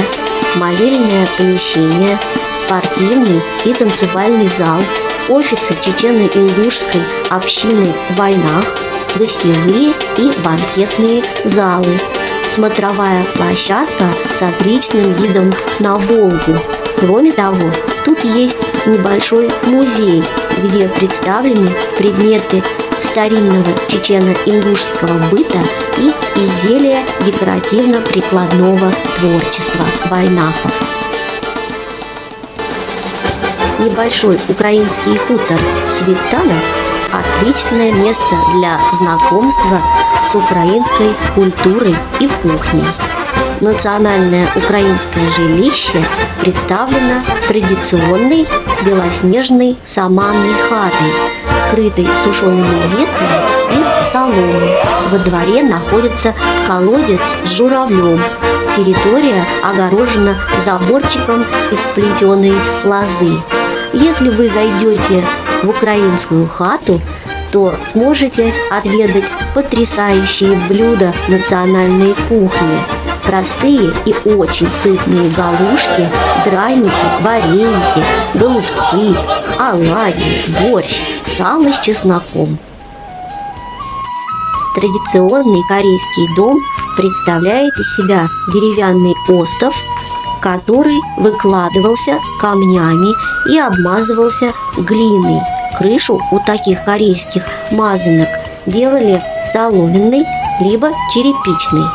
молельное 0.57 1.29
помещение, 1.37 2.19
спортивный 2.59 3.41
и 3.65 3.75
танцевальный 3.75 4.49
зал, 4.49 4.81
офисы 5.29 5.75
чечено-ингушской 5.83 7.03
общины 7.29 7.93
в 8.11 8.17
войнах, 8.17 8.65
гостевые 9.17 9.93
и 10.17 10.33
банкетные 10.45 11.23
залы, 11.45 11.99
смотровая 12.55 13.23
площадка 13.35 14.05
с 14.37 14.43
отличным 14.43 15.13
видом 15.15 15.53
на 15.81 15.97
Волгу. 15.97 16.59
Кроме 17.01 17.33
того, 17.33 17.71
тут 18.05 18.25
есть 18.25 18.59
небольшой 18.87 19.51
музей, 19.67 20.23
где 20.63 20.89
представлены 20.89 21.71
предметы 21.97 22.63
старинного 23.01 23.71
чечено-ингушского 23.89 25.31
быта 25.31 25.61
и 25.99 26.13
изделия 26.39 27.03
декоративно-прикладного 27.25 28.93
творчества 29.19 29.85
вайнахов. 30.11 30.73
небольшой 33.79 34.39
украинский 34.49 35.17
хутор 35.17 35.59
Светанов 35.93 36.78
отличное 37.13 37.93
место 37.93 38.37
для 38.55 38.79
знакомства 38.93 39.81
с 40.25 40.35
украинской 40.35 41.15
культурой 41.35 41.97
и 42.21 42.29
кухней. 42.43 42.85
Национальное 43.61 44.49
украинское 44.55 45.31
жилище 45.33 46.05
представлено 46.41 47.23
традиционной 47.49 48.47
белоснежной 48.85 49.77
саманной 49.85 50.55
хатой, 50.69 51.13
крытой 51.71 52.07
сушеными 52.25 52.97
ветками 52.97 53.43
и 53.73 54.05
соломой. 54.05 54.77
Во 55.11 55.19
дворе 55.19 55.63
находится 55.63 56.35
колодец 56.67 57.21
с 57.45 57.49
журавлем. 57.49 58.23
Территория 58.77 59.45
огорожена 59.65 60.37
заборчиком 60.65 61.45
из 61.73 61.79
плетеной 61.95 62.55
лозы. 62.85 63.43
Если 63.93 64.29
вы 64.29 64.49
зайдете 64.49 65.25
в 65.63 65.69
украинскую 65.69 66.49
хату, 66.49 67.01
то 67.51 67.75
сможете 67.87 68.53
отведать 68.71 69.25
потрясающие 69.55 70.55
блюда 70.69 71.13
национальной 71.29 72.15
кухни. 72.29 72.79
Простые 73.25 73.93
и 74.07 74.29
очень 74.29 74.71
сытные 74.71 75.31
галушки, 75.31 76.09
драники, 76.45 76.93
вареники, 77.21 78.03
голубцы, 78.35 79.15
оладьи, 79.59 80.45
борщ, 80.61 81.01
сало 81.27 81.73
с 81.73 81.81
чесноком. 81.81 82.59
Традиционный 84.75 85.63
корейский 85.69 86.35
дом 86.37 86.57
представляет 86.97 87.75
из 87.79 87.97
себя 87.97 88.27
деревянный 88.53 89.15
остов, 89.29 89.75
который 90.41 90.99
выкладывался 91.19 92.19
камнями 92.41 93.13
и 93.51 93.59
обмазывался 93.59 94.53
глиной. 94.77 95.41
Крышу 95.77 96.21
у 96.31 96.41
таких 96.41 96.85
корейских 96.85 97.43
мазанок 97.71 98.29
делали 98.67 99.23
соломенной 99.45 100.25
либо 100.61 100.91
черепичной. 101.13 101.87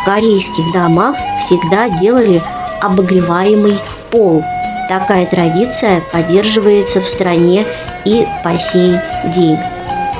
В 0.00 0.04
корейских 0.04 0.72
домах 0.72 1.16
всегда 1.44 1.88
делали 1.88 2.42
обогреваемый 2.80 3.78
пол. 4.10 4.42
Такая 4.88 5.26
традиция 5.26 6.02
поддерживается 6.12 7.00
в 7.00 7.08
стране 7.08 7.66
и 8.04 8.26
по 8.42 8.56
сей 8.58 8.96
день. 9.34 9.58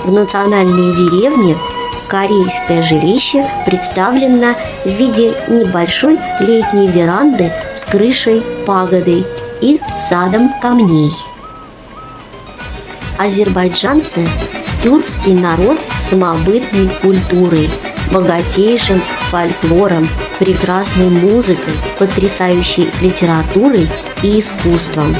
В 0.04 0.12
национальной 0.12 0.94
деревне 0.94 1.56
корейское 2.08 2.82
жилище 2.82 3.48
представлено 3.66 4.54
в 4.84 4.88
виде 4.88 5.34
небольшой 5.48 6.18
летней 6.40 6.88
веранды 6.88 7.52
с 7.74 7.84
крышей 7.84 8.42
пагодой 8.66 9.26
и 9.60 9.80
садом 9.98 10.52
камней. 10.60 11.12
Азербайджанцы– 13.18 14.26
тюркский 14.82 15.34
народ 15.34 15.78
с 15.96 16.10
самобытной 16.10 16.88
культурой, 17.02 17.68
богатейшим 18.12 19.00
фольклором, 19.30 20.08
прекрасной 20.38 21.08
музыкой, 21.08 21.74
потрясающей 21.98 22.88
литературой 23.00 23.88
и 24.22 24.38
искусством. 24.38 25.14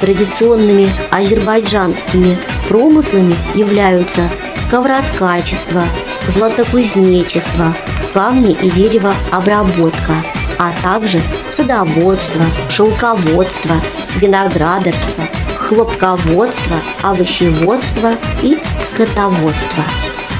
Традиционными 0.00 0.90
азербайджанскими 1.10 2.36
промыслами 2.68 3.34
являются 3.54 4.28
ковроткачество, 4.70 5.82
златокузнечество, 6.28 7.74
камни 8.12 8.56
и 8.60 8.70
деревообработка, 8.70 10.14
а 10.58 10.72
также 10.82 11.20
садоводство, 11.50 12.44
шелководство, 12.68 13.76
виноградарство, 14.16 15.24
хлопководство, 15.58 16.76
овощеводство 17.02 18.12
и 18.42 18.58
скотоводство. 18.84 19.84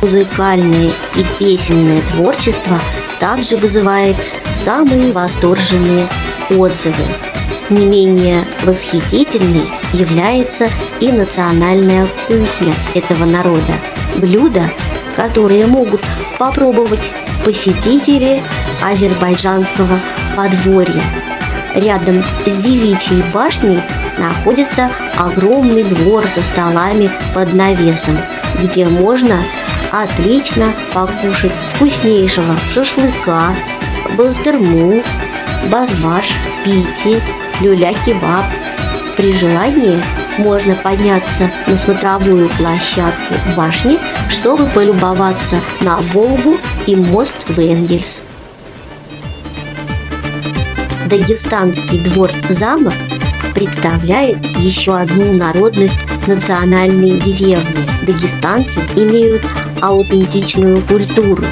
Музыкальное 0.02 0.90
и 1.16 1.24
песенное 1.38 2.00
творчество 2.12 2.78
также 3.18 3.56
вызывает 3.56 4.16
самые 4.54 5.12
восторженные 5.12 6.06
отзывы. 6.50 7.04
Не 7.70 7.86
менее 7.86 8.44
восхитительной 8.62 9.66
является 9.92 10.68
и 11.00 11.10
национальная 11.10 12.06
кухня 12.28 12.74
этого 12.94 13.24
народа. 13.24 13.72
Блюда, 14.18 14.70
которые 15.16 15.66
могут 15.66 16.02
попробовать 16.38 17.12
посетители 17.44 18.42
азербайджанского 18.84 19.98
подворья. 20.36 21.02
Рядом 21.74 22.22
с 22.44 22.54
девичьей 22.54 23.22
башней 23.32 23.80
находится 24.18 24.90
огромный 25.16 25.84
двор 25.84 26.24
со 26.26 26.42
столами 26.42 27.10
под 27.34 27.52
навесом, 27.54 28.16
где 28.62 28.86
можно 28.86 29.38
отлично 29.92 30.66
покушать 30.92 31.52
вкуснейшего 31.74 32.56
шашлыка, 32.72 33.54
бастырму, 34.16 35.02
базбаш, 35.70 36.34
пити, 36.64 37.20
люля-кебаб. 37.60 38.44
При 39.16 39.32
желании 39.32 40.02
можно 40.38 40.74
подняться 40.74 41.50
на 41.66 41.76
смотровую 41.76 42.48
площадку 42.58 43.34
башни, 43.56 43.98
чтобы 44.28 44.66
полюбоваться 44.66 45.56
на 45.80 45.96
Волгу 46.12 46.56
и 46.86 46.96
мост 46.96 47.36
в 47.48 47.58
Энгельс. 47.58 48.20
Дагестанский 51.06 52.00
двор-замок 52.00 52.92
представляет 53.54 54.44
еще 54.58 54.96
одну 54.96 55.32
народность 55.32 55.98
национальной 56.26 57.18
деревни. 57.20 57.86
Дагестанцы 58.02 58.80
имеют 58.96 59.42
аутентичную 59.80 60.82
культуру, 60.82 61.44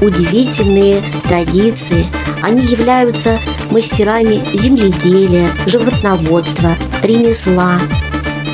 удивительные 0.00 1.02
традиции. 1.28 2.06
Они 2.40 2.62
являются 2.62 3.38
мастерами 3.70 4.42
земледелия, 4.54 5.48
животноводства, 5.66 6.74
ремесла. 7.02 7.78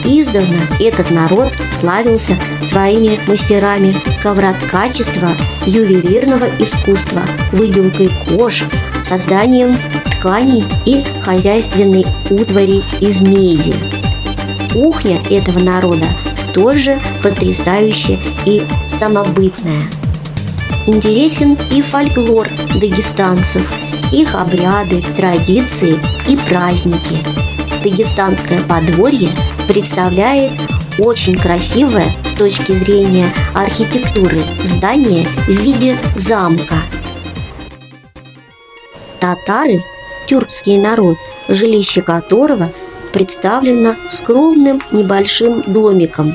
Издавна 0.06 0.60
этот 0.78 1.10
народ 1.10 1.52
славился 1.72 2.38
своими 2.64 3.18
мастерами 3.26 3.96
ковроткачества, 4.22 5.30
ювелирного 5.66 6.46
искусства, 6.60 7.22
выделкой 7.50 8.08
кож, 8.28 8.62
созданием 9.02 9.76
тканей 10.04 10.64
и 10.84 11.02
хозяйственной 11.22 12.04
утвари 12.30 12.82
из 13.00 13.20
меди. 13.20 13.74
Кухня 14.72 15.20
этого 15.28 15.58
народа 15.58 16.06
столь 16.36 16.78
же 16.78 17.00
потрясающая 17.24 18.20
и 18.44 18.62
самобытная. 18.86 19.82
Интересен 20.86 21.58
и 21.72 21.82
фольклор 21.82 22.48
дагестанцев, 22.80 23.62
их 24.12 24.36
обряды, 24.36 25.02
традиции 25.16 25.98
и 26.28 26.36
праздники. 26.48 27.18
Дагестанское 27.82 28.60
подворье 28.60 29.30
представляет 29.68 30.52
очень 30.98 31.36
красивое 31.36 32.06
с 32.24 32.32
точки 32.32 32.72
зрения 32.72 33.28
архитектуры 33.54 34.38
здание 34.62 35.26
в 35.46 35.50
виде 35.50 35.96
замка. 36.14 36.76
Татары– 39.20 39.82
тюркский 40.26 40.78
народ, 40.78 41.16
жилище 41.48 42.02
которого 42.02 42.70
представлено 43.12 43.94
скромным 44.10 44.80
небольшим 44.92 45.62
домиком. 45.66 46.34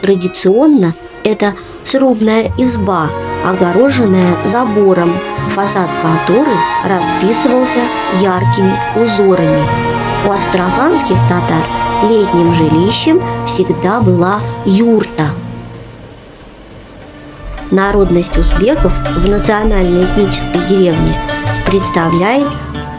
Традиционно 0.00 0.94
это 1.24 1.54
срубная 1.84 2.50
изба, 2.58 3.10
огороженная 3.44 4.36
забором, 4.44 5.12
фасад 5.54 5.88
которой 6.02 6.56
расписывался 6.84 7.80
яркими 8.20 8.74
узорами. 8.96 9.62
У 10.26 10.30
астраханских 10.30 11.16
татар 11.28 11.64
летним 12.02 12.54
жилищем 12.54 13.22
всегда 13.46 14.00
была 14.00 14.40
юрта. 14.64 15.30
Народность 17.70 18.36
узбеков 18.36 18.92
в 19.16 19.26
национальной 19.26 20.04
этнической 20.04 20.60
деревне 20.68 21.18
представляет 21.66 22.48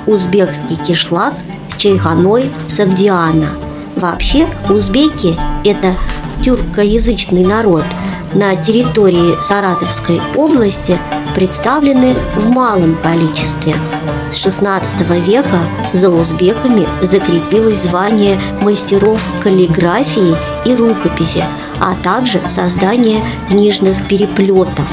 узбекский 0.08 0.78
кишлак 0.78 1.34
с 1.70 1.78
чайханой 1.78 2.52
Савдиана. 2.68 3.50
Вообще, 3.96 4.48
узбеки– 4.70 5.38
это 5.64 5.94
тюркоязычный 6.44 7.46
народ. 7.46 7.84
На 8.36 8.56
территории 8.56 9.40
Саратовской 9.42 10.20
области 10.36 10.98
представлены 11.36 12.16
в 12.36 12.50
малом 12.50 12.96
количестве. 12.96 13.76
С 14.32 14.44
XVI 14.44 15.20
века 15.22 15.60
за 15.94 16.10
узбеками 16.10 16.88
закрепилось 17.04 17.84
звание 17.84 18.40
мастеров 18.62 19.22
каллиграфии 19.44 20.36
и 20.66 20.74
рукописи, 20.74 21.44
а 21.80 21.94
также 22.04 22.42
создание 22.50 23.22
книжных 23.50 24.08
переплетов. 24.08 24.88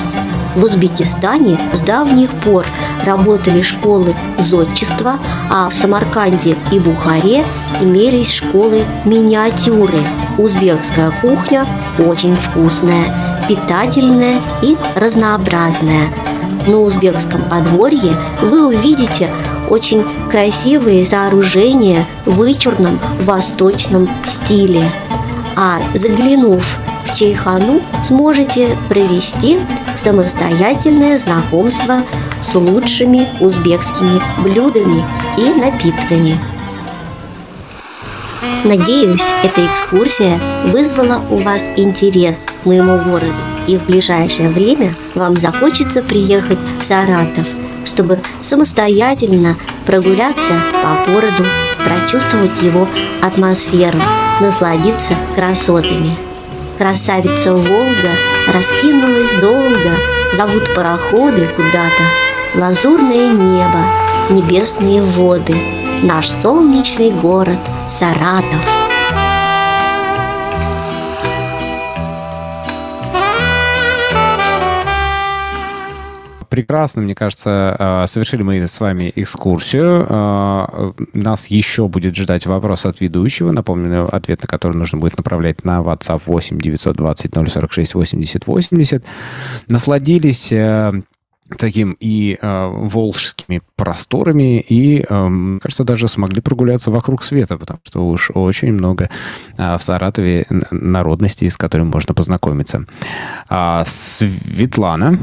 В 0.54 0.64
Узбекистане 0.64 1.58
с 1.72 1.80
давних 1.80 2.30
пор 2.40 2.66
работали 3.06 3.62
школы 3.62 4.14
зодчества, 4.36 5.18
а 5.48 5.70
в 5.70 5.74
Самарканде 5.74 6.56
и 6.72 6.78
Бухаре 6.78 7.44
имелись 7.80 8.34
школы 8.34 8.84
миниатюры. 9.06 10.04
Узбекская 10.36 11.12
кухня 11.22 11.64
очень 11.98 12.34
вкусная, 12.34 13.04
питательная 13.50 14.40
и 14.62 14.76
разнообразная. 14.94 16.08
На 16.68 16.78
узбекском 16.78 17.42
подворье 17.50 18.16
вы 18.40 18.68
увидите 18.68 19.28
очень 19.68 20.04
красивые 20.30 21.04
сооружения 21.04 22.06
в 22.26 22.36
вычурном 22.36 23.00
восточном 23.22 24.08
стиле. 24.24 24.88
А 25.56 25.80
заглянув 25.94 26.64
в 27.06 27.14
Чайхану, 27.16 27.80
сможете 28.04 28.68
провести 28.88 29.58
самостоятельное 29.96 31.18
знакомство 31.18 32.04
с 32.40 32.54
лучшими 32.54 33.26
узбекскими 33.40 34.20
блюдами 34.44 35.02
и 35.36 35.52
напитками. 35.58 36.38
Надеюсь, 38.64 39.22
эта 39.42 39.64
экскурсия 39.64 40.38
вызвала 40.66 41.22
у 41.30 41.38
вас 41.38 41.72
интерес 41.76 42.46
к 42.62 42.66
моему 42.66 42.98
городу, 42.98 43.32
и 43.66 43.78
в 43.78 43.86
ближайшее 43.86 44.50
время 44.50 44.94
вам 45.14 45.38
захочется 45.38 46.02
приехать 46.02 46.58
в 46.80 46.84
Саратов, 46.84 47.46
чтобы 47.86 48.20
самостоятельно 48.42 49.56
прогуляться 49.86 50.60
по 50.82 51.10
городу, 51.10 51.46
прочувствовать 51.86 52.62
его 52.62 52.86
атмосферу, 53.22 53.98
насладиться 54.40 55.14
красотами. 55.34 56.14
Красавица 56.76 57.54
Волга 57.54 58.10
раскинулась 58.52 59.40
долго, 59.40 59.96
зовут 60.34 60.74
пароходы 60.74 61.46
куда-то, 61.56 62.60
лазурное 62.60 63.30
небо, 63.30 63.84
небесные 64.28 65.02
воды, 65.02 65.54
наш 66.02 66.28
солнечный 66.28 67.10
город 67.10 67.58
Саратов. 67.88 68.80
прекрасно, 76.50 77.00
мне 77.00 77.14
кажется, 77.14 77.76
э, 77.78 78.06
совершили 78.06 78.42
мы 78.42 78.66
с 78.66 78.80
вами 78.80 79.10
экскурсию. 79.16 80.06
Э, 80.08 80.92
нас 81.14 81.46
еще 81.46 81.88
будет 81.88 82.14
ждать 82.14 82.44
вопрос 82.44 82.84
от 82.84 83.00
ведущего. 83.00 83.50
Напомню, 83.50 84.14
ответ 84.14 84.42
на 84.42 84.48
который 84.48 84.76
нужно 84.76 84.98
будет 84.98 85.16
направлять 85.16 85.64
на 85.64 85.78
WhatsApp 85.78 86.20
8 86.26 86.58
920 86.58 87.32
046 87.34 87.94
80 87.94 88.46
80. 88.46 89.04
Насладились 89.68 90.52
э, 90.52 90.92
таким 91.58 91.96
и 92.00 92.38
э, 92.40 92.66
волжскими 92.66 93.62
просторами, 93.76 94.60
и, 94.60 95.00
э, 95.00 95.58
кажется, 95.60 95.84
даже 95.84 96.08
смогли 96.08 96.40
прогуляться 96.40 96.90
вокруг 96.90 97.22
света, 97.22 97.58
потому 97.58 97.80
что 97.84 98.06
уж 98.06 98.30
очень 98.34 98.72
много 98.72 99.10
э, 99.56 99.78
в 99.78 99.82
Саратове 99.82 100.46
народностей, 100.70 101.48
с 101.48 101.56
которыми 101.56 101.88
можно 101.88 102.14
познакомиться. 102.14 102.86
А, 103.48 103.84
Светлана. 103.84 105.18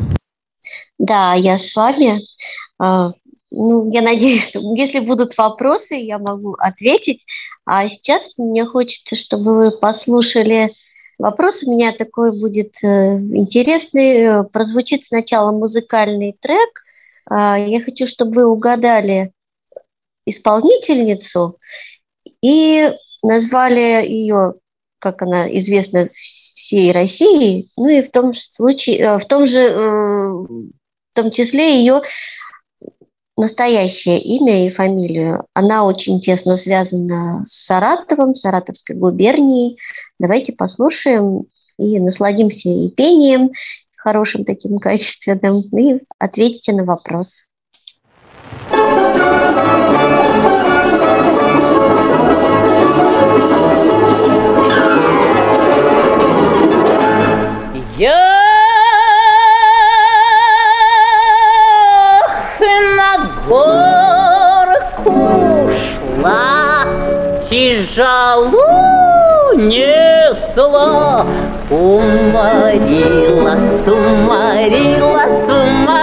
Да, 0.98 1.34
я 1.34 1.58
с 1.58 1.76
вами. 1.76 2.22
А, 2.80 3.14
ну, 3.52 3.90
я 3.92 4.02
надеюсь, 4.02 4.50
что 4.50 4.60
если 4.76 5.00
будут 5.00 5.38
вопросы, 5.38 5.96
я 5.96 6.20
могу 6.20 6.54
ответить. 6.54 7.26
А 7.66 7.88
сейчас 7.88 8.38
мне 8.38 8.66
хочется, 8.66 9.16
чтобы 9.16 9.56
вы 9.56 9.72
послушали 9.72 10.74
Вопрос 11.18 11.64
у 11.64 11.72
меня 11.72 11.94
такой 11.94 12.32
будет 12.32 12.76
э, 12.84 12.88
интересный. 12.88 14.44
Прозвучит 14.50 15.04
сначала 15.04 15.52
музыкальный 15.52 16.38
трек. 16.40 16.84
А, 17.30 17.58
я 17.58 17.82
хочу, 17.82 18.08
чтобы 18.08 18.36
вы 18.36 18.46
угадали 18.46 19.32
исполнительницу 20.26 21.58
и 22.42 22.92
назвали 23.24 24.06
ее, 24.08 24.56
как 25.00 25.22
она 25.22 25.52
известна 25.58 26.10
всей 26.14 26.92
России, 26.92 27.70
ну 27.78 27.88
и 27.88 28.02
в 28.02 28.12
том 28.12 28.34
же 28.34 28.42
случае, 28.42 29.00
э, 29.00 29.20
в 29.20 29.26
том 29.26 29.48
же, 29.48 29.62
э, 29.62 29.76
в 29.76 30.72
том 31.14 31.32
числе 31.32 31.80
ее 31.80 32.02
настоящее 33.38 34.20
имя 34.22 34.68
и 34.68 34.72
фамилию. 34.72 35.46
Она 35.54 35.86
очень 35.86 36.20
тесно 36.20 36.58
связана 36.58 37.46
с 37.48 37.66
Саратовом, 37.66 38.34
Саратовской 38.34 38.96
губернией. 38.96 39.78
Давайте 40.20 40.54
послушаем 40.54 41.46
и 41.78 42.00
насладимся 42.00 42.70
и 42.70 42.90
пением, 42.90 43.52
хорошим 43.96 44.44
таким 44.44 44.80
качественным, 44.80 45.62
и 45.78 46.02
ответите 46.18 46.74
на 46.74 46.84
вопрос. 46.84 47.46
Я 57.98 58.38
тяжело 67.50 68.62
несла, 70.28 71.26
уморила, 71.70 73.58
сумарила, 73.86 75.24
сумарилась, 75.46 75.97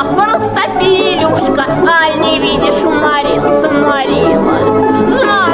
Просто 0.00 0.62
Филюшка, 0.80 1.66
а 1.68 2.18
не 2.18 2.38
видишь, 2.38 2.82
уморилась, 2.82 3.62
уморилась, 3.62 5.12
знак 5.12 5.52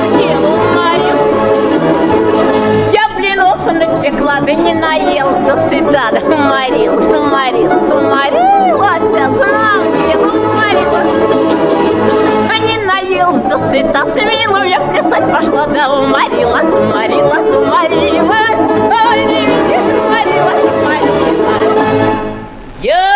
напекла, 3.73 4.41
да 4.41 4.53
не 4.53 4.75
наелась 4.75 5.39
до 5.39 5.57
сыта, 5.69 6.11
да 6.13 6.21
уморилась, 6.21 7.09
уморилась, 7.09 7.91
уморилась, 7.91 9.13
а 9.15 9.29
дело 10.07 10.31
уморилась. 10.33 11.13
А 12.49 12.59
не 12.59 12.77
наелась 12.85 13.43
до 13.43 13.59
сыта, 13.59 14.07
с 14.07 14.17
я 14.65 14.81
плясать 14.81 15.31
пошла, 15.33 15.67
да 15.67 15.91
уморилась, 15.91 16.73
уморилась, 16.73 17.51
уморилась. 17.55 18.59
Ой, 19.11 19.25
не 19.25 19.41
видишь, 19.47 19.89
уморилась, 19.89 20.63
уморилась. 20.73 21.29
Я 22.83 23.08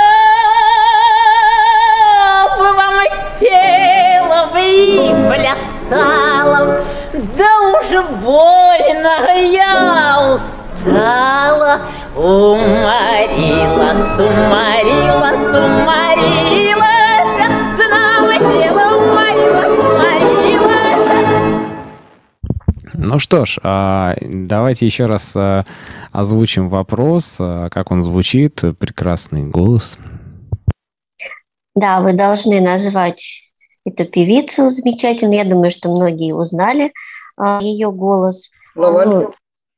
уморилась, 12.16 13.98
уморилась, 14.18 15.48
уморилась, 15.48 16.84
знала 17.74 18.36
дело, 18.38 18.82
уморилась, 18.98 19.78
уморилась. 19.78 21.02
Ну 22.94 23.18
что 23.18 23.44
ж, 23.44 23.58
а, 23.62 24.14
давайте 24.20 24.86
еще 24.86 25.06
раз 25.06 25.32
а, 25.36 25.64
озвучим 26.12 26.68
вопрос, 26.68 27.36
а, 27.40 27.68
как 27.70 27.90
он 27.90 28.04
звучит, 28.04 28.62
прекрасный 28.78 29.46
голос. 29.46 29.98
Да, 31.74 32.00
вы 32.00 32.12
должны 32.12 32.60
назвать 32.60 33.24
эту 33.86 34.04
певицу 34.04 34.70
замечательную. 34.70 35.38
Я 35.38 35.44
думаю, 35.44 35.70
что 35.70 35.88
многие 35.88 36.34
узнали 36.34 36.92
ее 37.62 37.90
голос. 37.90 38.50
Ну, 38.74 39.32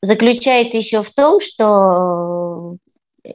заключает 0.04 0.74
еще 0.74 1.02
в 1.02 1.10
том, 1.10 1.40
что 1.40 2.76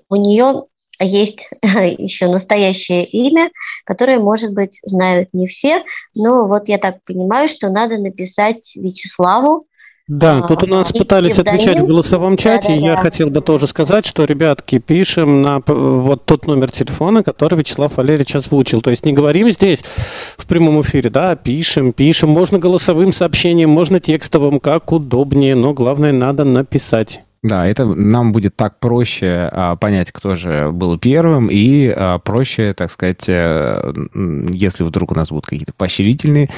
у 0.10 0.16
нее 0.16 0.66
есть 1.00 1.48
еще 1.64 2.28
настоящее 2.28 3.06
имя, 3.06 3.50
которое, 3.86 4.20
может 4.20 4.54
быть, 4.54 4.80
знают 4.84 5.30
не 5.34 5.48
все, 5.48 5.84
но 6.14 6.48
вот 6.48 6.68
я 6.68 6.78
так 6.78 7.04
понимаю, 7.04 7.48
что 7.48 7.70
надо 7.70 7.98
написать 7.98 8.76
Вячеславу 8.76 9.66
Да, 10.10 10.42
тут 10.42 10.64
у 10.64 10.66
нас 10.66 10.92
пытались 10.92 11.38
отвечать 11.38 11.82
в 11.82 11.86
голосовом 11.86 12.36
чате. 12.36 12.70
Да, 12.70 12.80
да, 12.80 12.88
Я 12.88 12.98
хотел 12.98 13.30
бы 13.30 13.42
тоже 13.42 13.68
сказать, 13.68 14.08
что, 14.08 14.26
ребятки, 14.26 14.80
пишем 14.80 15.44
на 15.44 15.62
вот 15.68 16.26
тот 16.26 16.48
номер 16.48 16.72
телефона, 16.72 17.22
который 17.24 17.60
Вячеслав 17.60 17.96
Валерьевич 17.96 18.36
озвучил. 18.36 18.82
То 18.82 18.90
есть 18.90 19.06
не 19.06 19.14
говорим 19.14 19.52
здесь 19.52 19.84
в 20.36 20.48
прямом 20.48 20.82
эфире, 20.82 21.12
да, 21.12 21.36
пишем, 21.36 21.94
пишем. 21.94 22.30
Можно 22.30 22.58
голосовым 22.58 23.14
сообщением, 23.14 23.70
можно 23.70 24.00
текстовым, 24.00 24.60
как 24.60 24.92
удобнее, 24.92 25.56
но 25.56 25.74
главное 25.74 26.12
надо 26.12 26.44
написать. 26.44 27.22
Да, 27.42 27.66
это 27.66 27.86
нам 27.86 28.34
будет 28.34 28.58
так 28.58 28.80
проще 28.80 29.50
а, 29.52 29.78
понять, 29.78 30.12
кто 30.12 30.36
же 30.36 30.72
был 30.74 30.98
первым, 31.00 31.48
и 31.48 31.88
а, 31.88 32.20
проще, 32.20 32.74
так 32.74 32.92
сказать, 32.92 33.26
а, 33.30 33.94
если 34.52 34.84
вдруг 34.84 35.14
у 35.14 35.16
нас 35.16 35.30
будут 35.30 35.46
какие-то 35.46 35.72
поощрительные 35.72 36.50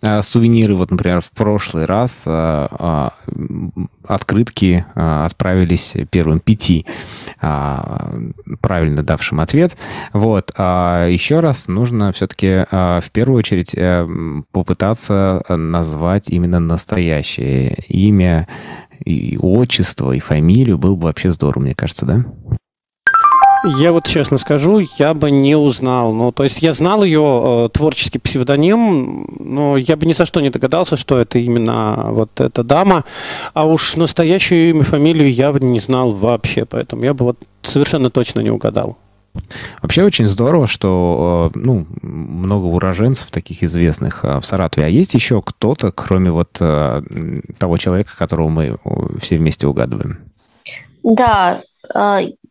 а, 0.00 0.22
сувениры. 0.22 0.74
Вот, 0.74 0.90
например, 0.90 1.20
в 1.20 1.30
прошлый 1.32 1.84
раз 1.84 2.24
а, 2.26 2.68
а, 2.70 3.12
открытки 4.06 4.86
а, 4.94 5.26
отправились 5.26 5.96
первым 6.10 6.40
пяти 6.40 6.86
а, 7.42 8.14
правильно 8.62 9.02
давшим 9.02 9.38
ответ. 9.38 9.76
Вот. 10.14 10.50
А 10.56 11.08
еще 11.08 11.40
раз 11.40 11.68
нужно 11.68 12.10
все-таки 12.12 12.64
а, 12.70 13.02
в 13.02 13.10
первую 13.10 13.38
очередь 13.38 13.74
а, 13.76 14.08
попытаться 14.50 15.44
назвать 15.48 16.30
именно 16.30 16.58
настоящее 16.58 17.84
имя 17.88 18.48
и 19.04 19.36
отчество, 19.38 20.12
и 20.12 20.18
фамилию, 20.18 20.78
было 20.78 20.94
бы 20.94 21.04
вообще 21.04 21.30
здорово, 21.30 21.62
мне 21.62 21.74
кажется, 21.74 22.06
да? 22.06 22.24
Я 23.64 23.92
вот 23.92 24.06
честно 24.08 24.38
скажу, 24.38 24.80
я 24.98 25.14
бы 25.14 25.30
не 25.30 25.54
узнал. 25.54 26.12
Ну, 26.12 26.32
то 26.32 26.42
есть 26.42 26.62
я 26.62 26.72
знал 26.72 27.04
ее 27.04 27.22
э, 27.44 27.68
творческий 27.72 28.18
псевдоним, 28.18 29.24
но 29.38 29.76
я 29.76 29.96
бы 29.96 30.04
ни 30.04 30.12
за 30.12 30.26
что 30.26 30.40
не 30.40 30.50
догадался, 30.50 30.96
что 30.96 31.18
это 31.18 31.38
именно 31.38 32.08
вот 32.10 32.40
эта 32.40 32.64
дама. 32.64 33.04
А 33.54 33.64
уж 33.64 33.94
настоящую 33.94 34.70
имя, 34.70 34.82
фамилию 34.82 35.32
я 35.32 35.52
бы 35.52 35.60
не 35.60 35.78
знал 35.78 36.10
вообще, 36.10 36.64
поэтому 36.64 37.04
я 37.04 37.14
бы 37.14 37.24
вот 37.24 37.38
совершенно 37.62 38.10
точно 38.10 38.40
не 38.40 38.50
угадал. 38.50 38.98
Вообще 39.80 40.04
очень 40.04 40.26
здорово, 40.26 40.66
что 40.66 41.50
э, 41.54 41.58
ну, 41.58 41.86
много 42.02 42.66
уроженцев 42.66 43.30
таких 43.30 43.62
известных 43.62 44.24
э, 44.24 44.38
в 44.38 44.44
Саратове. 44.44 44.86
А 44.86 44.90
есть 44.90 45.14
еще 45.14 45.40
кто-то, 45.40 45.90
кроме 45.90 46.30
вот 46.30 46.58
э, 46.60 47.02
того 47.58 47.78
человека, 47.78 48.12
которого 48.16 48.48
мы 48.48 48.78
все 49.20 49.38
вместе 49.38 49.66
угадываем? 49.66 50.18
Да, 51.02 51.62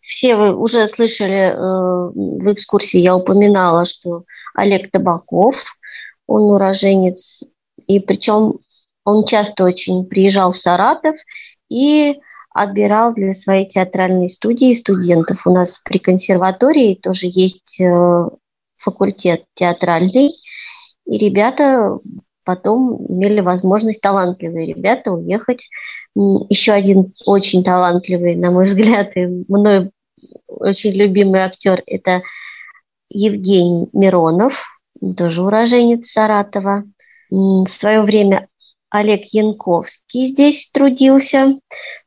все 0.02 0.36
вы 0.36 0.56
уже 0.56 0.88
слышали 0.88 1.56
в 1.56 2.52
экскурсии, 2.52 3.00
я 3.00 3.16
упоминала, 3.16 3.86
что 3.86 4.26
Олег 4.56 4.92
Табаков, 4.92 5.56
он 6.28 6.42
уроженец, 6.54 7.44
и 7.88 8.00
причем 8.00 8.60
он 9.06 9.26
часто 9.26 9.64
очень 9.64 10.06
приезжал 10.06 10.52
в 10.52 10.58
Саратов 10.58 11.16
и 11.70 12.20
отбирал 12.54 13.14
для 13.14 13.34
своей 13.34 13.68
театральной 13.68 14.30
студии 14.30 14.74
студентов. 14.74 15.46
У 15.46 15.52
нас 15.52 15.82
при 15.84 16.00
консерватории 16.00 16.96
тоже 16.96 17.28
есть 17.30 17.80
э, 17.80 18.30
факультет 18.78 19.46
театральный, 19.54 20.32
и 21.06 21.18
ребята 21.18 22.00
потом 22.44 23.06
имели 23.08 23.40
возможность, 23.40 24.02
талантливые 24.02 24.68
ребята, 24.68 25.12
уехать. 25.12 25.70
Еще 26.16 26.74
один 26.74 27.14
очень 27.26 27.64
талантливый, 27.64 28.36
на 28.36 28.52
мой 28.52 28.66
взгляд, 28.66 29.16
и 29.16 29.26
мной 29.48 29.92
очень 30.48 30.92
любимый 30.92 31.42
актер– 31.42 31.82
это 31.86 32.22
Евгений 33.10 33.88
Миронов, 33.94 34.66
тоже 35.18 35.42
уроженец 35.42 36.08
Саратова. 36.08 36.84
В 37.30 37.68
свое 37.68 38.02
время 38.02 38.48
Олег 38.92 39.24
Янковский 39.32 40.26
здесь 40.26 40.70
трудился. 40.72 41.60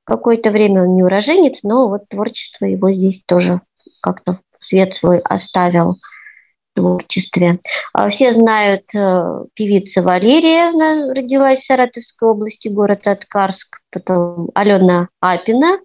Какое-то 0.05 0.51
время 0.51 0.83
он 0.83 0.95
не 0.95 1.03
уроженец, 1.03 1.63
но 1.63 1.89
вот 1.89 2.09
творчество 2.09 2.67
его 2.67 2.93
здесь 2.93 3.23
тоже 3.27 3.63
как-то 4.01 4.41
свет 4.61 4.95
свой 4.95 5.19
оставил 5.19 5.95
в 5.95 6.77
творчестве. 6.77 7.61
А 7.95 8.11
все 8.11 8.33
знают 8.33 8.95
э, 8.95 9.45
певица 9.55 10.03
Валерия, 10.03 10.69
она 10.69 11.15
родилась 11.15 11.61
в 11.61 11.67
Саратовской 11.67 12.29
области, 12.29 12.69
город 12.69 13.07
Аткарск, 13.07 13.81
потом 13.91 14.51
Алена 14.55 15.09
Апина, 15.21 15.79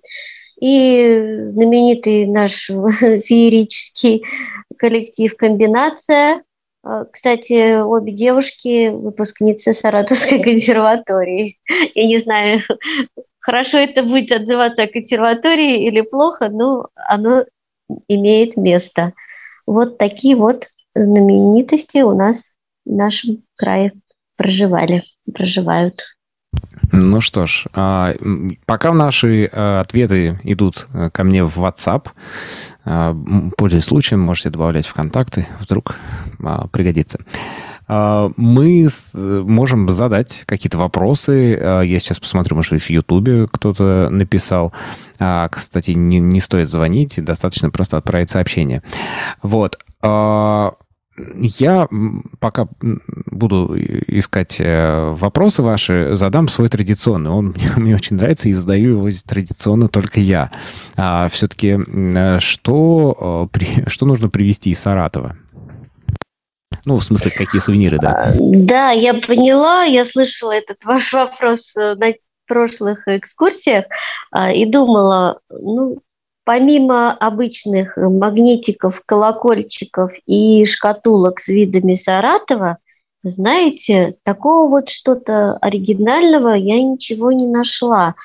и 0.59 1.47
знаменитый 1.53 2.25
наш 2.25 2.65
феерический 2.67 4.25
коллектив 4.77 5.33
«Комбинация», 5.37 6.43
кстати, 7.11 7.81
обе 7.81 8.13
девушки 8.13 8.89
выпускницы 8.89 9.73
Саратовской 9.73 10.39
консерватории. 10.43 11.57
Я 11.95 12.07
не 12.07 12.17
знаю, 12.17 12.61
хорошо 13.39 13.77
это 13.77 14.03
будет 14.03 14.31
отзываться 14.31 14.83
о 14.83 14.87
консерватории 14.87 15.85
или 15.85 16.01
плохо, 16.01 16.49
но 16.49 16.87
оно 16.95 17.45
имеет 18.07 18.57
место. 18.57 19.13
Вот 19.65 19.97
такие 19.97 20.35
вот 20.35 20.69
знаменитости 20.95 21.99
у 21.99 22.15
нас 22.15 22.51
в 22.85 22.91
нашем 22.91 23.37
крае 23.55 23.93
проживали, 24.37 25.03
проживают. 25.33 26.03
Ну 26.91 27.21
что 27.21 27.45
ж, 27.45 27.65
а, 27.73 28.15
пока 28.65 28.93
наши 28.93 29.49
а, 29.51 29.81
ответы 29.81 30.39
идут 30.43 30.87
э, 30.93 31.11
ко 31.11 31.23
мне 31.23 31.43
в 31.43 31.59
WhatsApp, 31.59 32.07
а, 32.78 32.78
пользуясь 33.57 33.85
случаем, 33.85 34.21
можете 34.21 34.49
добавлять 34.49 34.87
в 34.87 34.93
контакты, 34.93 35.47
вдруг 35.59 35.95
пригодится. 36.71 37.19
Мы 37.87 38.89
можем 39.15 39.89
задать 39.89 40.43
какие-то 40.45 40.77
вопросы. 40.77 41.83
Я 41.85 41.99
сейчас 41.99 42.19
посмотрю, 42.19 42.55
может 42.55 42.73
быть, 42.73 42.83
в 42.83 42.89
Ютубе 42.89 43.47
кто-то 43.47 44.09
написал. 44.11 44.73
Кстати, 45.17 45.91
не, 45.91 46.19
не 46.19 46.39
стоит 46.39 46.69
звонить, 46.69 47.23
достаточно 47.23 47.69
просто 47.69 47.97
отправить 47.97 48.29
сообщение. 48.29 48.83
Вот. 49.41 49.77
Я 51.35 51.87
пока 52.39 52.67
буду 53.25 53.75
искать 53.75 54.57
э, 54.59 55.13
вопросы 55.13 55.61
ваши, 55.61 56.15
задам 56.15 56.47
свой 56.47 56.69
традиционный. 56.69 57.29
Он 57.29 57.55
мне, 57.75 57.95
очень 57.95 58.17
нравится 58.17 58.49
и 58.49 58.53
задаю 58.53 58.97
его 58.97 59.09
традиционно 59.25 59.87
только 59.87 60.21
я. 60.21 60.51
А 60.95 61.29
все-таки 61.29 61.77
э, 61.77 62.39
что, 62.39 63.49
э, 63.53 63.85
что 63.87 64.05
нужно 64.05 64.29
привезти 64.29 64.71
из 64.71 64.79
Саратова? 64.79 65.35
Ну, 66.85 66.95
в 66.95 67.03
смысле, 67.03 67.31
какие 67.31 67.59
сувениры, 67.59 67.97
да? 67.99 68.33
Да, 68.39 68.91
я 68.91 69.13
поняла, 69.13 69.83
я 69.83 70.05
слышала 70.05 70.53
этот 70.53 70.83
ваш 70.85 71.11
вопрос 71.11 71.73
на 71.75 72.13
прошлых 72.47 73.07
экскурсиях 73.07 73.85
и 74.55 74.65
думала, 74.65 75.39
ну, 75.49 76.01
помимо 76.49 77.11
обычных 77.11 77.95
магнитиков, 77.95 79.03
колокольчиков 79.05 80.13
и 80.25 80.65
шкатулок 80.65 81.41
с 81.41 81.47
видами 81.47 81.93
Саратова, 81.93 82.79
знаете, 83.21 84.15
такого 84.23 84.67
вот 84.67 84.89
что-то 84.89 85.57
оригинального 85.57 86.55
я 86.55 86.81
ничего 86.81 87.31
не 87.31 87.45
нашла. 87.45 88.15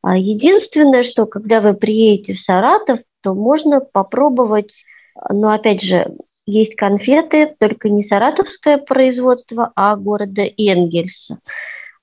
А 0.00 0.16
единственное, 0.16 1.02
что 1.02 1.26
когда 1.26 1.60
вы 1.60 1.74
приедете 1.74 2.34
в 2.34 2.38
Саратов, 2.38 3.00
то 3.20 3.34
можно 3.34 3.80
попробовать, 3.80 4.84
но 5.28 5.50
опять 5.50 5.82
же, 5.82 6.14
есть 6.46 6.76
конфеты, 6.76 7.52
только 7.58 7.90
не 7.90 8.04
саратовское 8.04 8.78
производство, 8.78 9.72
а 9.74 9.96
города 9.96 10.42
Энгельса. 10.56 11.40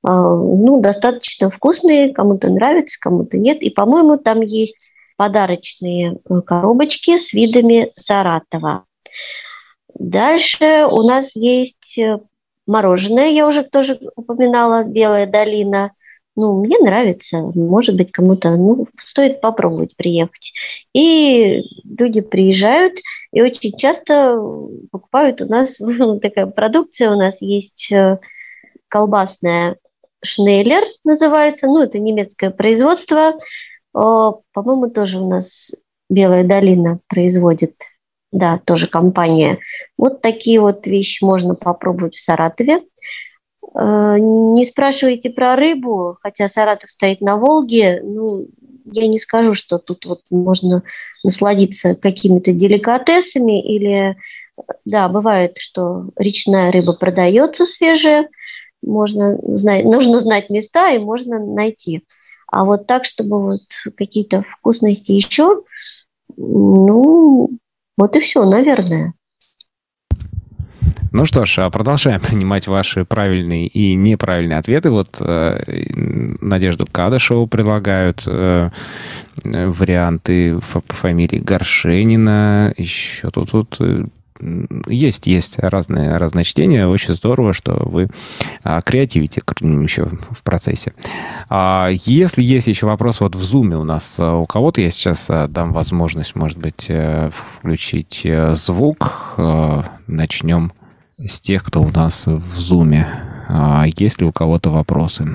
А, 0.03 0.35
ну, 0.35 0.81
достаточно 0.81 1.49
вкусные, 1.49 2.13
кому-то 2.13 2.49
нравится, 2.49 2.99
кому-то 2.99 3.37
нет. 3.37 3.61
И, 3.61 3.69
по-моему, 3.69 4.17
там 4.17 4.41
есть 4.41 4.91
подарочные 5.19 6.13
э, 6.13 6.41
коробочки 6.41 7.17
с 7.17 7.33
видами 7.33 7.91
Саратова. 7.97 8.85
Дальше 9.93 10.85
у 10.89 11.03
нас 11.03 11.35
есть 11.35 11.97
э, 11.97 12.19
мороженое, 12.65 13.27
я 13.27 13.45
уже 13.45 13.63
тоже 13.63 13.99
упоминала, 14.15 14.85
Белая 14.85 15.27
долина. 15.27 15.91
Ну, 16.37 16.63
мне 16.63 16.77
нравится, 16.79 17.39
может 17.53 17.97
быть, 17.97 18.13
кому-то, 18.13 18.55
ну, 18.55 18.87
стоит 19.03 19.41
попробовать 19.41 19.97
приехать. 19.97 20.53
И 20.93 21.63
люди 21.83 22.21
приезжают 22.21 22.93
и 23.33 23.41
очень 23.41 23.77
часто 23.77 24.41
покупают 24.89 25.41
у 25.41 25.47
нас 25.47 25.79
такая 26.21 26.45
продукция, 26.45 27.11
у 27.11 27.17
нас 27.17 27.41
есть 27.41 27.91
э, 27.91 28.19
колбасная 28.87 29.75
Шнеллер 30.23 30.85
называется, 31.03 31.67
ну, 31.67 31.83
это 31.83 31.99
немецкое 31.99 32.51
производство, 32.51 33.33
по-моему, 34.53 34.89
тоже 34.89 35.19
у 35.19 35.27
нас 35.27 35.71
Белая 36.09 36.43
долина 36.43 36.99
производит, 37.07 37.75
да, 38.31 38.59
тоже 38.63 38.87
компания. 38.87 39.59
Вот 39.97 40.21
такие 40.21 40.59
вот 40.59 40.87
вещи 40.87 41.23
можно 41.23 41.55
попробовать 41.55 42.15
в 42.15 42.19
Саратове. 42.19 42.81
Э, 43.75 44.15
не 44.17 44.63
спрашивайте 44.65 45.29
про 45.29 45.55
рыбу, 45.55 46.17
хотя 46.21 46.47
Саратов 46.47 46.89
стоит 46.89 47.21
на 47.21 47.37
Волге. 47.37 48.01
Ну, 48.03 48.47
я 48.85 49.07
не 49.07 49.19
скажу, 49.19 49.53
что 49.53 49.77
тут 49.77 50.05
вот 50.05 50.21
можно 50.29 50.83
насладиться 51.23 51.95
какими-то 51.95 52.53
деликатесами 52.53 53.61
или, 53.61 54.15
да, 54.85 55.09
бывает, 55.09 55.57
что 55.57 56.09
речная 56.15 56.71
рыба 56.71 56.93
продается 56.93 57.65
свежая, 57.65 58.29
можно 58.81 59.37
знать, 59.57 59.83
нужно 59.83 60.21
знать 60.21 60.49
места 60.49 60.91
и 60.91 60.99
можно 60.99 61.39
найти. 61.39 62.03
А 62.51 62.63
вот 62.63 62.87
так, 62.87 63.05
чтобы 63.05 63.41
вот 63.41 63.61
какие-то 63.95 64.43
вкусности 64.43 65.11
еще, 65.11 65.61
ну, 66.37 67.49
вот 67.97 68.15
и 68.15 68.19
все, 68.19 68.43
наверное. 68.43 69.13
Ну 71.11 71.25
что 71.25 71.45
ж, 71.45 71.59
а 71.59 71.69
продолжаем 71.69 72.21
принимать 72.27 72.67
ваши 72.67 73.05
правильные 73.05 73.67
и 73.67 73.95
неправильные 73.95 74.59
ответы. 74.59 74.91
Вот 74.91 75.17
э, 75.21 75.85
Надежду 76.41 76.87
Кадышеву 76.91 77.47
предлагают 77.47 78.23
э, 78.25 78.69
варианты 79.43 80.59
по 80.71 80.81
фамилии 80.89 81.39
Горшенина. 81.39 82.73
Еще 82.77 83.29
тут, 83.31 83.51
тут 83.51 83.77
э, 83.79 84.05
есть, 84.87 85.27
есть 85.27 85.59
разные, 85.59 86.17
разные 86.17 86.43
чтения. 86.43 86.87
Очень 86.87 87.13
здорово, 87.13 87.53
что 87.53 87.73
вы 87.85 88.09
а, 88.63 88.81
креативите 88.81 89.41
еще 89.61 90.09
в 90.31 90.43
процессе. 90.43 90.93
А, 91.49 91.89
если 91.89 92.41
есть 92.41 92.67
еще 92.67 92.85
вопрос 92.85 93.19
вот 93.19 93.35
в 93.35 93.43
зуме 93.43 93.77
у 93.77 93.83
нас 93.83 94.15
а, 94.19 94.35
у 94.35 94.45
кого-то, 94.45 94.81
я 94.81 94.91
сейчас 94.91 95.29
дам 95.49 95.73
возможность, 95.73 96.35
может 96.35 96.57
быть, 96.57 96.85
э, 96.89 97.31
включить 97.31 98.21
э, 98.23 98.55
звук. 98.55 99.35
Начнем 100.07 100.71
с 101.17 101.39
тех, 101.39 101.63
кто 101.63 101.81
у 101.81 101.89
нас 101.89 102.25
в 102.27 102.59
зуме. 102.59 103.07
Есть 103.97 104.21
ли 104.21 104.27
у 104.27 104.31
кого-то 104.31 104.69
вопросы? 104.69 105.27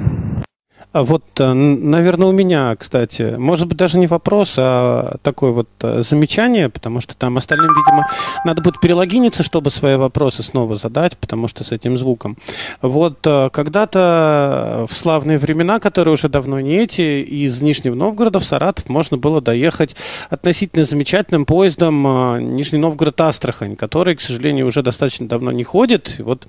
А 0.95 1.03
вот, 1.03 1.25
э, 1.41 1.53
наверное, 1.53 2.29
у 2.29 2.33
меня, 2.33 2.77
кстати, 2.77 3.35
может 3.37 3.67
быть, 3.67 3.77
даже 3.77 3.99
не 3.99 4.07
вопрос, 4.07 4.55
а 4.59 5.17
такое 5.23 5.51
вот 5.51 5.69
э, 5.81 6.03
замечание, 6.03 6.69
потому 6.69 7.01
что 7.01 7.17
там 7.17 7.37
остальным, 7.37 7.71
видимо, 7.71 8.07
надо 8.45 8.63
будет 8.63 8.79
перелогиниться, 8.79 9.43
чтобы 9.43 9.73
свои 9.73 9.97
вопросы 9.97 10.45
снова 10.45 10.77
задать, 10.77 11.19
потому 11.19 11.49
что 11.49 11.65
с 11.65 11.73
этим 11.73 11.97
звуком. 11.97 12.39
Вот 12.81 13.27
э, 13.27 13.49
когда-то 13.53 14.87
в 14.89 14.97
славные 14.97 15.37
времена, 15.37 15.81
которые 15.81 16.15
уже 16.15 16.29
давно 16.29 16.61
не 16.61 16.77
эти, 16.77 17.25
из 17.25 17.61
Нижнего 17.61 17.97
Новгорода 17.97 18.39
в 18.39 18.45
Саратов 18.45 18.89
можно 18.89 19.17
было 19.17 19.41
доехать 19.41 19.97
относительно 20.31 20.85
замечательным 20.85 21.45
поездом 21.45 22.55
Нижний 22.55 22.79
Новгород-Астрахань, 22.79 23.75
который, 23.75 24.15
к 24.15 24.21
сожалению, 24.21 24.69
уже 24.69 24.81
достаточно 24.83 25.27
давно 25.27 25.51
не 25.51 25.65
ходит. 25.65 26.21
И 26.21 26.23
вот, 26.23 26.47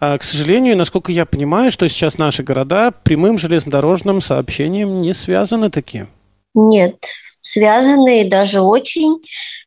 к 0.00 0.22
сожалению, 0.22 0.78
насколько 0.78 1.12
я 1.12 1.26
понимаю, 1.26 1.70
что 1.70 1.86
сейчас 1.90 2.16
наши 2.16 2.42
города 2.42 2.90
прямым 3.02 3.36
железнодорожным 3.36 3.81
дорожным 3.82 4.20
сообщением 4.20 5.00
не 5.00 5.12
связаны 5.12 5.68
такие? 5.68 6.06
Нет, 6.54 7.04
связаны 7.40 8.28
даже 8.28 8.60
очень. 8.60 9.20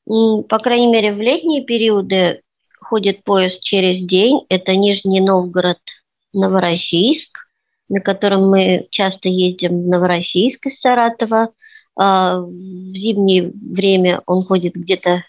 По 0.05 0.57
крайней 0.59 0.87
мере, 0.87 1.13
в 1.13 1.19
летние 1.19 1.65
периоды 1.65 2.41
ходит 2.79 3.25
поезд 3.25 3.61
через 3.61 4.01
день. 4.01 4.45
Это 4.47 4.73
Нижний 4.75 5.19
Новгород, 5.19 5.79
Новороссийск, 6.31 7.39
на 7.89 7.99
котором 7.99 8.49
мы 8.49 8.87
часто 8.89 9.27
ездим 9.27 9.83
в 9.83 9.87
Новороссийск 9.87 10.67
из 10.67 10.79
Саратова. 10.79 11.49
А 11.97 12.39
в 12.39 12.95
зимнее 12.95 13.51
время 13.53 14.21
он 14.25 14.45
ходит 14.45 14.75
где-то 14.75 15.23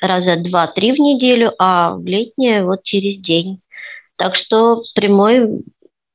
раза 0.00 0.36
два-три 0.36 0.92
в 0.92 0.98
неделю, 0.98 1.52
а 1.60 1.94
в 1.94 2.04
летнее 2.04 2.64
вот 2.64 2.82
через 2.82 3.18
день. 3.18 3.60
Так 4.16 4.34
что 4.34 4.82
прямой 4.96 5.64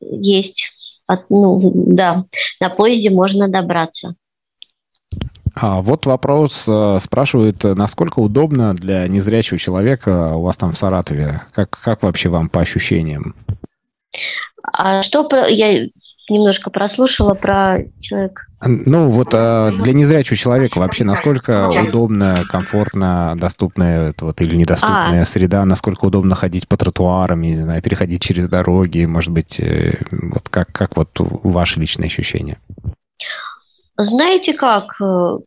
есть 0.01 0.73
от, 1.07 1.29
ну, 1.29 1.71
да, 1.73 2.25
на 2.59 2.69
поезде 2.69 3.09
можно 3.09 3.47
добраться. 3.47 4.15
А 5.55 5.81
вот 5.81 6.05
вопрос 6.05 6.65
э, 6.67 6.99
спрашивают, 7.01 7.63
насколько 7.63 8.19
удобно 8.19 8.75
для 8.75 9.07
незрячего 9.07 9.57
человека 9.57 10.35
у 10.35 10.41
вас 10.43 10.57
там 10.57 10.73
в 10.73 10.77
Саратове? 10.77 11.41
Как, 11.53 11.71
как 11.71 12.03
вообще 12.03 12.29
вам 12.29 12.49
по 12.49 12.59
ощущениям? 12.59 13.33
А 14.61 15.01
что 15.01 15.23
про... 15.23 15.47
Я 15.47 15.87
немножко 16.29 16.69
прослушала 16.69 17.33
про 17.33 17.79
человека. 18.01 18.46
Ну, 18.65 19.11
вот 19.11 19.29
а 19.33 19.71
для 19.71 19.93
незрячего 19.93 20.35
человека 20.35 20.79
вообще 20.79 21.03
насколько 21.03 21.69
удобно, 21.69 22.35
комфортно, 22.49 23.35
доступная 23.37 24.15
вот, 24.19 24.41
или 24.41 24.55
недоступная 24.55 25.21
а. 25.21 25.25
среда, 25.25 25.63
насколько 25.63 26.05
удобно 26.05 26.33
ходить 26.33 26.67
по 26.67 26.75
тротуарам, 26.75 27.41
не 27.41 27.55
знаю, 27.55 27.83
переходить 27.83 28.23
через 28.23 28.49
дороги, 28.49 29.05
может 29.05 29.31
быть, 29.31 29.59
э, 29.59 29.99
вот 30.11 30.49
как, 30.49 30.71
как 30.71 30.97
вот 30.97 31.09
ваши 31.19 31.79
личные 31.79 32.07
ощущения? 32.07 32.57
Знаете 33.95 34.53
как, 34.53 34.99
э, 35.01 35.37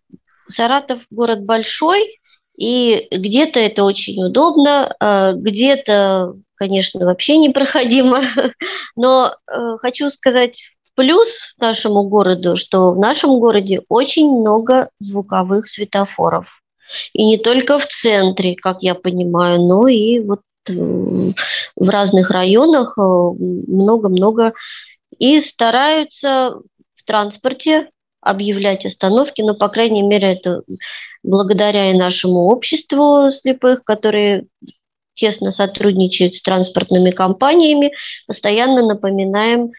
Саратов 0.47 1.01
город 1.11 1.45
большой, 1.45 2.17
и 2.57 3.09
где-то 3.11 3.59
это 3.59 3.83
очень 3.83 4.23
удобно, 4.25 4.95
э, 5.01 5.33
где-то, 5.35 6.35
конечно, 6.55 7.05
вообще 7.07 7.39
непроходимо, 7.39 8.23
но 8.97 9.35
хочу 9.81 10.11
сказать 10.11 10.71
Плюс 11.01 11.55
нашему 11.57 12.03
городу, 12.03 12.59
что 12.59 12.93
в 12.93 12.99
нашем 12.99 13.41
городе 13.41 13.81
очень 13.89 14.31
много 14.31 14.91
звуковых 14.99 15.67
светофоров. 15.67 16.63
И 17.15 17.25
не 17.25 17.39
только 17.39 17.79
в 17.79 17.87
центре, 17.87 18.55
как 18.55 18.83
я 18.83 18.95
понимаю, 18.95 19.63
но 19.63 19.89
и 19.89 20.21
вот 20.21 20.41
в 20.69 21.89
разных 21.89 22.31
районах 22.31 22.99
э, 22.99 23.01
много-много. 23.01 24.53
И 25.19 25.41
стараются 25.41 26.57
в 26.97 27.05
транспорте 27.07 27.89
объявлять 28.21 28.85
остановки, 28.85 29.41
но, 29.41 29.55
по 29.55 29.69
крайней 29.71 30.03
мере, 30.03 30.35
это 30.35 30.65
благодаря 31.23 31.93
и 31.93 31.97
нашему 31.97 32.51
обществу 32.51 33.31
слепых, 33.31 33.85
которые 33.85 34.49
тесно 35.15 35.51
сотрудничают 35.51 36.35
с 36.35 36.43
транспортными 36.43 37.11
компаниями, 37.11 37.93
постоянно 38.27 38.87
напоминаем 38.87 39.71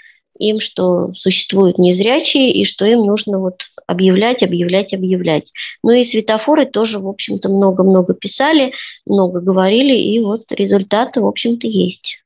им, 0.42 0.60
что 0.60 1.14
существуют 1.14 1.78
незрячие 1.78 2.52
и 2.52 2.66
что 2.66 2.86
им 2.86 3.06
нужно 3.06 3.40
вот 3.40 3.62
объявлять, 3.88 4.44
объявлять, 4.44 4.94
объявлять. 4.94 5.52
Ну 5.84 5.92
и 5.92 6.04
светофоры 6.04 6.66
тоже, 6.66 7.00
в 7.00 7.08
общем-то, 7.08 7.50
много-много 7.50 8.14
писали, 8.14 8.74
много 9.06 9.40
говорили, 9.40 9.96
и 9.96 10.20
вот 10.20 10.44
результаты, 10.52 11.22
в 11.22 11.28
общем-то, 11.28 11.68
есть. 11.68 12.18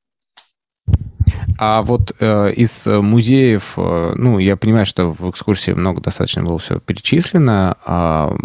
А 1.57 1.82
вот 1.82 2.13
э, 2.20 2.51
из 2.53 2.86
музеев, 2.86 3.74
э, 3.78 4.13
ну, 4.16 4.39
я 4.39 4.57
понимаю, 4.57 4.86
что 4.86 5.13
в 5.13 5.30
экскурсии 5.30 5.72
много 5.72 6.01
достаточно 6.01 6.43
было 6.43 6.59
все 6.59 6.80
перечислено. 6.80 7.78
А 7.86 8.36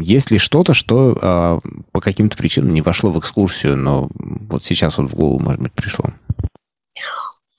есть 0.00 0.30
ли 0.30 0.38
что-то, 0.38 0.72
что 0.72 1.18
э, 1.20 1.68
по 1.92 2.00
каким-то 2.00 2.36
причинам 2.36 2.72
не 2.72 2.82
вошло 2.82 3.10
в 3.10 3.18
экскурсию, 3.18 3.76
но 3.76 4.08
вот 4.48 4.64
сейчас 4.64 4.96
вот 4.98 5.10
в 5.10 5.14
голову, 5.14 5.38
может 5.38 5.60
быть, 5.60 5.72
пришло? 5.72 6.06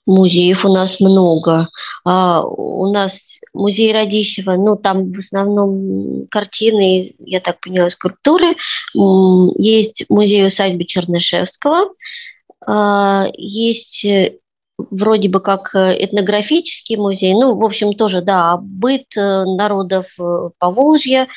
Музеев 0.08 0.66
у 0.66 0.74
нас 0.74 1.00
много. 1.00 1.70
А, 2.04 2.42
у 2.44 2.92
нас 2.92 3.40
музей 3.54 3.94
Радищева, 3.94 4.54
ну, 4.54 4.78
там 4.78 5.12
в 5.12 5.20
основном 5.20 6.28
картины, 6.32 7.14
я 7.20 7.40
так 7.42 7.60
поняла, 7.60 7.90
скульптуры. 7.90 8.56
Есть 9.60 10.06
музей 10.10 10.48
усадьбы 10.48 10.86
Чернышевского. 10.86 11.90
А, 12.66 13.28
есть 13.34 14.06
вроде 14.78 15.30
бы 15.30 15.40
как 15.40 15.74
э, 15.74 16.06
этнографический 16.06 16.98
музей, 16.98 17.34
ну, 17.34 17.56
в 17.56 17.64
общем, 17.64 17.94
тоже, 17.94 18.22
да, 18.22 18.58
быт 18.58 19.16
э, 19.16 19.44
народов 19.46 20.08
э, 20.20 20.50
Поволжья, 20.60 21.28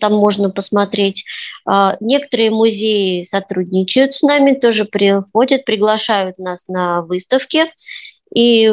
там 0.00 0.14
можно 0.14 0.50
посмотреть. 0.50 1.24
А, 1.66 1.96
некоторые 2.00 2.50
музеи 2.50 3.22
сотрудничают 3.24 4.14
с 4.14 4.22
нами, 4.22 4.54
тоже 4.54 4.86
приходят, 4.86 5.64
приглашают 5.64 6.38
нас 6.38 6.68
на 6.68 7.02
выставки, 7.02 7.66
и 8.34 8.72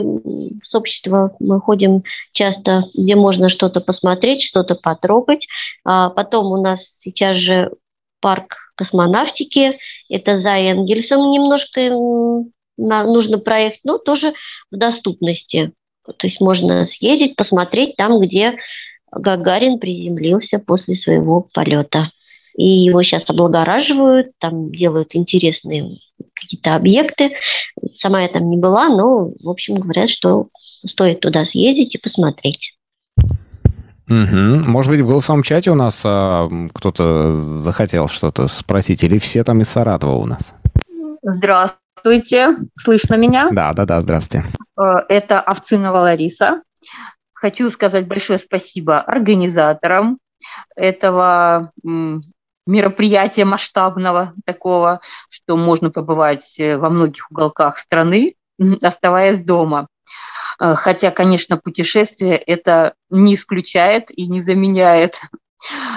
с 0.64 0.74
общества 0.74 1.36
мы 1.39 1.59
ходим 1.59 2.03
часто, 2.32 2.86
где 2.93 3.16
можно 3.16 3.49
что-то 3.49 3.82
посмотреть, 3.82 4.41
что-то 4.41 4.76
потрогать. 4.76 5.47
А 5.86 6.09
потом 6.09 6.47
у 6.47 6.61
нас 6.61 6.86
сейчас 6.99 7.38
же 7.38 7.72
парк 8.20 8.57
космонавтики, 8.76 9.80
это 10.09 10.38
за 10.38 10.51
Энгельсом 10.51 11.30
немножко 11.30 11.82
на, 12.78 13.03
нужно 13.03 13.38
проехать, 13.38 13.82
но 13.84 13.97
тоже 13.97 14.34
в 14.71 14.78
доступности. 14.78 15.74
То 16.05 16.28
есть 16.28 16.41
можно 16.41 16.86
съездить, 16.86 17.36
посмотреть 17.36 17.95
там, 17.95 18.19
где 18.19 18.57
Гагарин 19.11 19.80
приземлился 19.80 20.59
после 20.59 20.95
своего 20.95 21.47
полета. 21.53 22.11
И 22.55 22.65
его 22.65 23.01
сейчас 23.03 23.30
облагораживают, 23.30 24.32
там 24.38 24.71
делают 24.71 25.15
интересные 25.15 25.97
какие-то 26.36 26.76
объекты. 26.76 27.32
Сама 27.95 28.21
я 28.21 28.28
там 28.28 28.49
не 28.49 28.57
была, 28.57 28.89
но, 28.89 29.32
в 29.41 29.49
общем, 29.49 29.76
говорят, 29.76 30.09
что 30.09 30.49
стоит 30.86 31.21
туда 31.21 31.45
съездить 31.45 31.95
и 31.95 31.97
посмотреть. 31.97 32.76
Угу. 34.07 34.69
Может 34.69 34.91
быть, 34.91 35.01
в 35.01 35.07
голосовом 35.07 35.43
чате 35.43 35.71
у 35.71 35.76
нас 35.76 36.01
а, 36.05 36.47
кто-то 36.74 37.32
захотел 37.32 38.07
что-то 38.07 38.47
спросить, 38.47 39.03
или 39.03 39.17
все 39.17 39.43
там 39.43 39.61
из 39.61 39.69
Саратова 39.69 40.15
у 40.15 40.26
нас? 40.26 40.53
Здравствуйте. 41.24 41.82
Здравствуйте, 42.04 42.58
слышно 42.76 43.16
меня? 43.16 43.49
Да, 43.54 43.72
да, 43.72 43.86
да, 43.86 44.01
здравствуйте. 44.01 44.45
Э, 44.78 44.95
это 45.08 45.39
Овцинова 45.39 45.99
Лариса. 45.99 46.62
Хочу 47.32 47.70
сказать 47.70 48.10
большое 48.10 48.39
спасибо 48.39 48.99
организаторам 48.99 50.20
этого 50.76 51.72
мероприятия 52.68 53.45
масштабного 53.45 54.34
такого, 54.45 54.99
что 55.30 55.56
можно 55.56 55.91
побывать 55.91 56.60
э, 56.60 56.76
во 56.76 56.89
многих 56.89 57.32
уголках 57.32 57.78
страны, 57.78 58.36
оставаясь 58.82 59.39
дома. 59.39 59.88
Э, 60.60 60.76
хотя, 60.76 61.10
конечно, 61.10 61.56
путешествие 61.56 62.36
это 62.36 62.95
не 63.10 63.36
исключает 63.36 64.12
и 64.12 64.28
не 64.28 64.41
заменяет, 64.41 65.22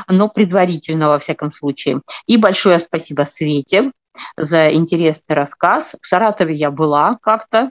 но 0.06 0.28
предварительно, 0.28 1.08
во 1.08 1.18
всяком 1.18 1.50
случае. 1.50 2.00
И 2.26 2.36
большое 2.36 2.78
спасибо 2.78 3.22
Свете 3.22 3.90
за 4.36 4.72
интересный 4.72 5.34
рассказ. 5.34 5.94
В 6.00 6.06
Саратове 6.06 6.54
я 6.54 6.70
была 6.70 7.18
как-то, 7.20 7.70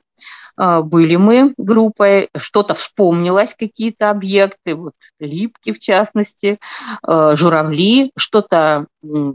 а, 0.58 0.82
были 0.82 1.16
мы 1.16 1.54
группой, 1.58 2.30
что-то 2.38 2.74
вспомнилось, 2.74 3.56
какие-то 3.58 4.10
объекты, 4.10 4.76
вот 4.76 4.94
липки 5.20 5.74
в 5.74 5.80
частности, 5.80 6.60
а, 7.04 7.36
журавли, 7.36 8.12
что-то 8.18 8.88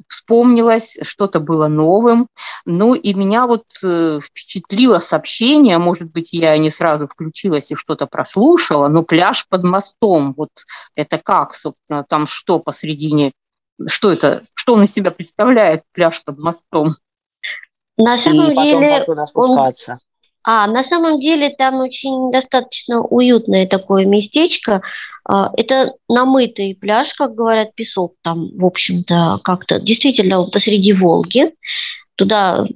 вспомнилось, 0.08 0.98
что-то 1.02 1.38
было 1.38 1.68
новым. 1.68 2.26
Ну 2.64 2.94
и 2.94 3.14
меня 3.14 3.46
вот 3.46 3.64
э, 3.84 4.18
впечатлило 4.20 4.98
сообщение, 4.98 5.78
может 5.78 6.10
быть, 6.10 6.32
я 6.32 6.58
не 6.58 6.72
сразу 6.72 7.06
включилась 7.06 7.70
и 7.70 7.76
что-то 7.76 8.06
прослушала, 8.06 8.88
но 8.88 9.04
пляж 9.04 9.46
под 9.48 9.62
мостом, 9.62 10.34
вот 10.36 10.50
это 10.96 11.18
как, 11.18 11.54
собственно, 11.54 12.02
там 12.02 12.26
что 12.26 12.58
посредине 12.58 13.30
что 13.86 14.12
это, 14.12 14.42
что 14.54 14.74
он 14.74 14.84
из 14.84 14.92
себя 14.92 15.10
представляет, 15.10 15.82
пляж 15.92 16.22
под 16.24 16.38
мостом? 16.38 16.94
На 17.96 18.16
самом 18.16 18.52
и 18.52 18.54
деле, 18.54 19.04
он, 19.34 19.72
а, 20.42 20.66
на 20.66 20.82
самом 20.82 21.20
деле 21.20 21.50
там 21.50 21.76
очень 21.76 22.30
достаточно 22.30 23.02
уютное 23.02 23.66
такое 23.66 24.06
местечко. 24.06 24.82
А, 25.24 25.50
это 25.56 25.94
намытый 26.08 26.74
пляж, 26.74 27.12
как 27.14 27.34
говорят, 27.34 27.74
песок 27.74 28.14
там, 28.22 28.48
в 28.56 28.64
общем-то, 28.64 29.40
как-то 29.44 29.80
действительно 29.80 30.44
посреди 30.46 30.92
Волги. 30.92 31.52
Туда 32.14 32.66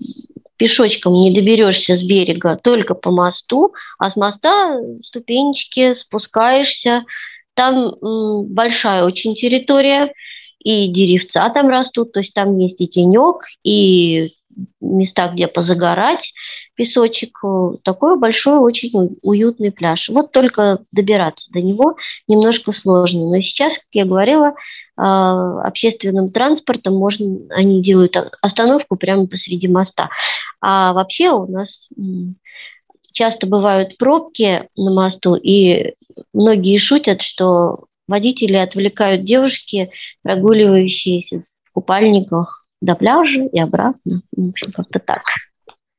пешочком 0.56 1.14
не 1.14 1.34
доберешься 1.34 1.96
с 1.96 2.02
берега 2.02 2.58
только 2.62 2.94
по 2.94 3.10
мосту, 3.10 3.74
а 3.98 4.10
с 4.10 4.16
моста 4.16 4.78
ступенечки 5.02 5.94
спускаешься. 5.94 7.04
Там 7.54 7.94
большая 8.00 9.04
очень 9.04 9.34
территория, 9.34 10.12
и 10.64 10.88
деревца 10.88 11.48
там 11.50 11.68
растут, 11.68 12.12
то 12.12 12.20
есть 12.20 12.34
там 12.34 12.58
есть 12.58 12.80
и 12.80 12.88
тенек, 12.88 13.44
и 13.62 14.32
места, 14.80 15.28
где 15.28 15.46
позагорать, 15.46 16.32
песочек, 16.74 17.38
э, 17.44 17.70
такой 17.82 18.18
большой, 18.18 18.58
очень 18.58 19.16
уютный 19.22 19.72
пляж. 19.72 20.08
Вот 20.08 20.32
только 20.32 20.80
добираться 20.92 21.50
до 21.52 21.60
него 21.60 21.96
немножко 22.28 22.72
сложно. 22.72 23.28
Но 23.28 23.40
сейчас, 23.40 23.78
как 23.78 23.88
я 23.92 24.04
говорила, 24.04 24.54
а, 24.96 25.60
общественным 25.62 26.30
транспортом 26.30 26.94
можно, 26.94 27.38
они 27.50 27.82
делают 27.82 28.16
остановку 28.40 28.96
прямо 28.96 29.26
посреди 29.26 29.66
моста. 29.66 30.08
А 30.60 30.92
вообще 30.92 31.30
у 31.30 31.46
нас 31.46 31.88
часто 33.12 33.46
бывают 33.46 33.96
пробки 33.98 34.68
на 34.76 34.92
мосту, 34.92 35.34
и 35.34 35.94
многие 36.32 36.76
шутят, 36.76 37.22
что 37.22 37.86
водители 38.06 38.56
отвлекают 38.56 39.24
девушки, 39.24 39.90
прогуливающиеся 40.22 41.44
в 41.64 41.72
купальниках 41.72 42.66
до 42.80 42.94
пляжа 42.94 43.44
и 43.44 43.58
обратно. 43.58 44.22
В 44.36 44.50
общем, 44.50 44.72
как-то 44.72 44.98
так. 44.98 45.22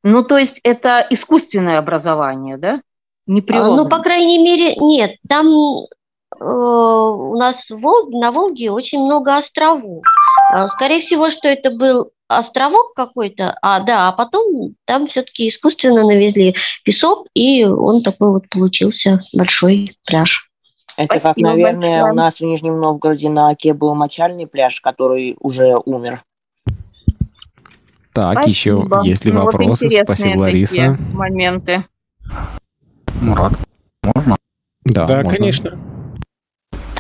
Ну, 0.04 0.24
то 0.24 0.38
есть 0.38 0.62
это 0.64 1.06
искусственное 1.10 1.80
образование, 1.80 2.58
да? 2.58 2.82
Не 3.26 3.42
природное. 3.42 3.84
Ну, 3.84 3.90
по 3.90 4.00
крайней 4.00 4.38
мере, 4.38 4.76
нет. 4.76 5.16
Там 5.28 5.48
э, 5.48 6.44
у 6.44 7.36
нас 7.36 7.72
Волг, 7.72 8.12
на 8.12 8.32
Волге 8.32 8.70
очень 8.70 9.00
много 9.00 9.36
островов. 9.36 10.04
Э, 10.56 10.68
скорее 10.68 11.00
всего, 11.00 11.32
что 11.32 11.48
это 11.48 11.72
был 11.72 12.12
островок 12.28 12.94
какой-то, 12.96 13.58
а 13.62 13.80
да, 13.82 14.08
а 14.08 14.12
потом 14.12 14.76
там 14.86 15.08
все-таки 15.08 15.48
искусственно 15.48 16.04
навезли 16.04 16.56
песок, 16.84 17.28
и 17.34 17.66
он 17.66 18.04
такой 18.04 18.30
вот 18.30 18.50
получился 18.50 19.22
большой 19.34 19.96
пляж. 20.06 20.50
Это 20.98 21.20
Спасибо 21.20 21.34
как, 21.34 21.38
наверное, 21.38 22.02
большое. 22.02 22.12
у 22.12 22.16
нас 22.16 22.36
в 22.36 22.42
Нижнем 22.42 22.78
Новгороде 22.78 23.30
на 23.30 23.50
Оке 23.50 23.74
был 23.74 23.96
мочальный 23.96 24.48
пляж, 24.48 24.80
который 24.80 25.36
уже 25.40 25.76
умер. 25.86 26.24
Так, 28.14 28.44
Спасибо. 28.44 28.50
еще 28.50 28.88
есть 29.04 29.26
ли 29.26 29.34
ну, 29.34 29.44
вопросы? 29.44 29.90
Вот 29.90 30.04
Спасибо, 30.06 30.40
Лариса. 30.40 30.98
Моменты. 31.12 31.84
Мурат, 33.22 33.54
можно? 34.04 34.38
Да, 34.86 35.06
да 35.06 35.16
можно. 35.18 35.34
конечно. 35.34 35.80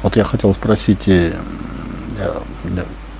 Вот 0.03 0.17
я 0.17 0.25
хотел 0.25 0.53
спросить, 0.53 1.07
э, 1.07 1.33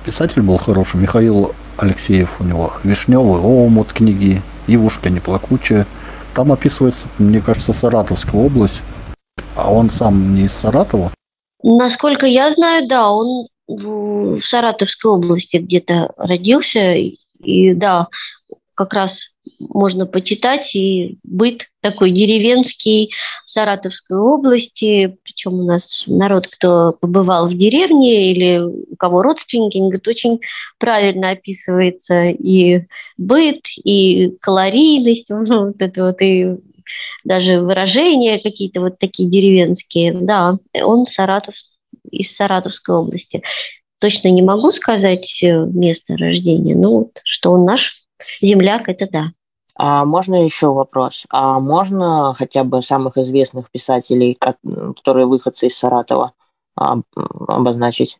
писатель 0.04 0.42
был 0.42 0.58
хороший, 0.58 1.00
Михаил 1.00 1.54
Алексеев 1.78 2.40
у 2.40 2.44
него, 2.44 2.72
«Вишневый 2.84 3.40
омут» 3.40 3.92
книги, 3.92 4.42
«Ивушка 4.66 5.08
неплакучая». 5.08 5.86
Там 6.34 6.52
описывается, 6.52 7.08
мне 7.18 7.40
кажется, 7.40 7.72
Саратовская 7.72 8.40
область, 8.40 8.82
а 9.56 9.72
он 9.72 9.90
сам 9.90 10.34
не 10.34 10.42
из 10.42 10.52
Саратова? 10.52 11.12
Насколько 11.62 12.26
я 12.26 12.50
знаю, 12.50 12.86
да, 12.86 13.10
он 13.10 13.48
в 13.66 14.38
Саратовской 14.40 15.10
области 15.10 15.56
где-то 15.56 16.12
родился, 16.16 16.94
и 16.94 17.74
да, 17.74 18.08
как 18.74 18.92
раз 18.92 19.32
можно 19.58 20.06
почитать 20.06 20.74
и 20.74 21.18
быт 21.22 21.68
такой 21.80 22.10
деревенский 22.10 23.12
Саратовской 23.46 24.18
области, 24.18 25.16
причем 25.22 25.54
у 25.54 25.64
нас 25.64 26.04
народ, 26.06 26.48
кто 26.48 26.92
побывал 26.92 27.48
в 27.48 27.54
деревне 27.54 28.32
или 28.32 28.58
у 28.58 28.96
кого 28.96 29.22
родственники, 29.22 29.78
говорит, 29.78 30.06
очень 30.06 30.40
правильно 30.78 31.30
описывается 31.30 32.24
и 32.24 32.86
быт, 33.16 33.62
и 33.82 34.36
калорийность, 34.40 35.30
вот 35.30 35.76
это 35.80 36.06
вот, 36.06 36.20
и 36.20 36.56
даже 37.24 37.60
выражения 37.60 38.38
какие-то 38.38 38.80
вот 38.80 38.98
такие 38.98 39.28
деревенские. 39.28 40.12
Да, 40.12 40.58
он 40.74 41.06
Саратов, 41.06 41.54
из 42.10 42.34
Саратовской 42.34 42.94
области 42.94 43.42
точно 43.98 44.28
не 44.28 44.42
могу 44.42 44.72
сказать 44.72 45.42
э, 45.42 45.64
место 45.66 46.16
рождения, 46.16 46.74
но 46.74 46.98
вот, 46.98 47.20
что 47.24 47.52
он 47.52 47.64
наш 47.64 48.02
земляк, 48.40 48.88
это 48.88 49.08
да. 49.10 49.32
А 49.78 50.04
можно 50.04 50.44
еще 50.44 50.72
вопрос? 50.72 51.24
А 51.28 51.60
можно 51.60 52.34
хотя 52.34 52.64
бы 52.64 52.82
самых 52.82 53.18
известных 53.18 53.70
писателей, 53.70 54.36
которые 54.36 55.26
выходцы 55.26 55.66
из 55.66 55.76
Саратова, 55.76 56.32
обозначить? 56.74 58.18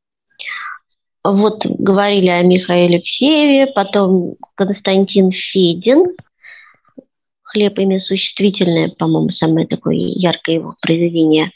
Вот 1.24 1.64
говорили 1.66 2.28
о 2.28 2.42
Михаиле 2.42 2.96
Алексееве, 2.96 3.72
потом 3.72 4.36
Константин 4.54 5.32
Федин, 5.32 6.04
«Хлеб» 7.47 7.78
имя 7.78 7.99
существительное, 8.01 8.88
по-моему, 8.88 9.30
самое 9.30 9.66
такое 9.66 9.94
яркое 9.97 10.57
его 10.57 10.76
произведение. 10.80 11.53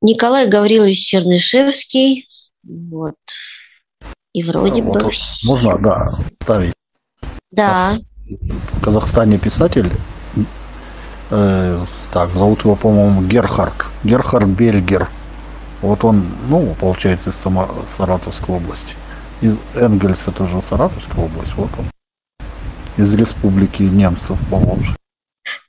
Николай 0.00 0.48
Гаврилович 0.48 1.04
Чернышевский, 1.04 2.28
вот. 2.64 3.16
И 4.32 4.42
вроде 4.44 4.82
вот, 4.82 5.02
бы... 5.02 5.10
Можно, 5.44 5.78
да, 5.78 6.18
ставить. 6.40 6.72
Да. 7.50 7.92
В 8.26 8.82
Казахстане 8.82 9.38
писатель, 9.38 9.90
э, 11.30 11.84
так, 12.12 12.30
зовут 12.30 12.64
его, 12.64 12.76
по-моему, 12.76 13.22
Герхард. 13.22 13.74
Герхард 14.04 14.46
Бельгер. 14.46 15.08
Вот 15.82 16.04
он, 16.04 16.24
ну, 16.48 16.74
получается, 16.80 17.30
из 17.30 17.36
Сама... 17.36 17.68
Саратовской 17.84 18.54
области. 18.54 18.94
Из 19.40 19.58
Энгельса 19.74 20.30
тоже 20.30 20.62
Саратовская 20.62 21.24
область, 21.24 21.54
вот 21.56 21.70
он. 21.76 21.86
Из 22.96 23.14
республики 23.14 23.82
немцев 23.82 24.38
Поволжья. 24.50 24.96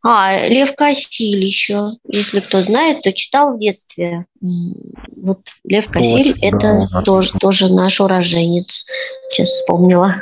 А, 0.06 0.48
Лев 0.48 0.76
Кассиль 0.76 1.46
еще, 1.46 1.92
если 2.06 2.42
кто 2.42 2.64
знает, 2.64 3.04
то 3.04 3.14
читал 3.14 3.56
в 3.56 3.60
детстве. 3.60 4.26
Вот 4.42 5.40
Лев 5.64 5.86
Кассиль– 5.88 6.36
это 6.42 6.88
да, 6.92 7.02
тоже, 7.04 7.32
тоже 7.40 7.74
наш 7.74 8.02
уроженец. 8.02 8.86
Сейчас 9.30 9.50
вспомнила. 9.50 10.16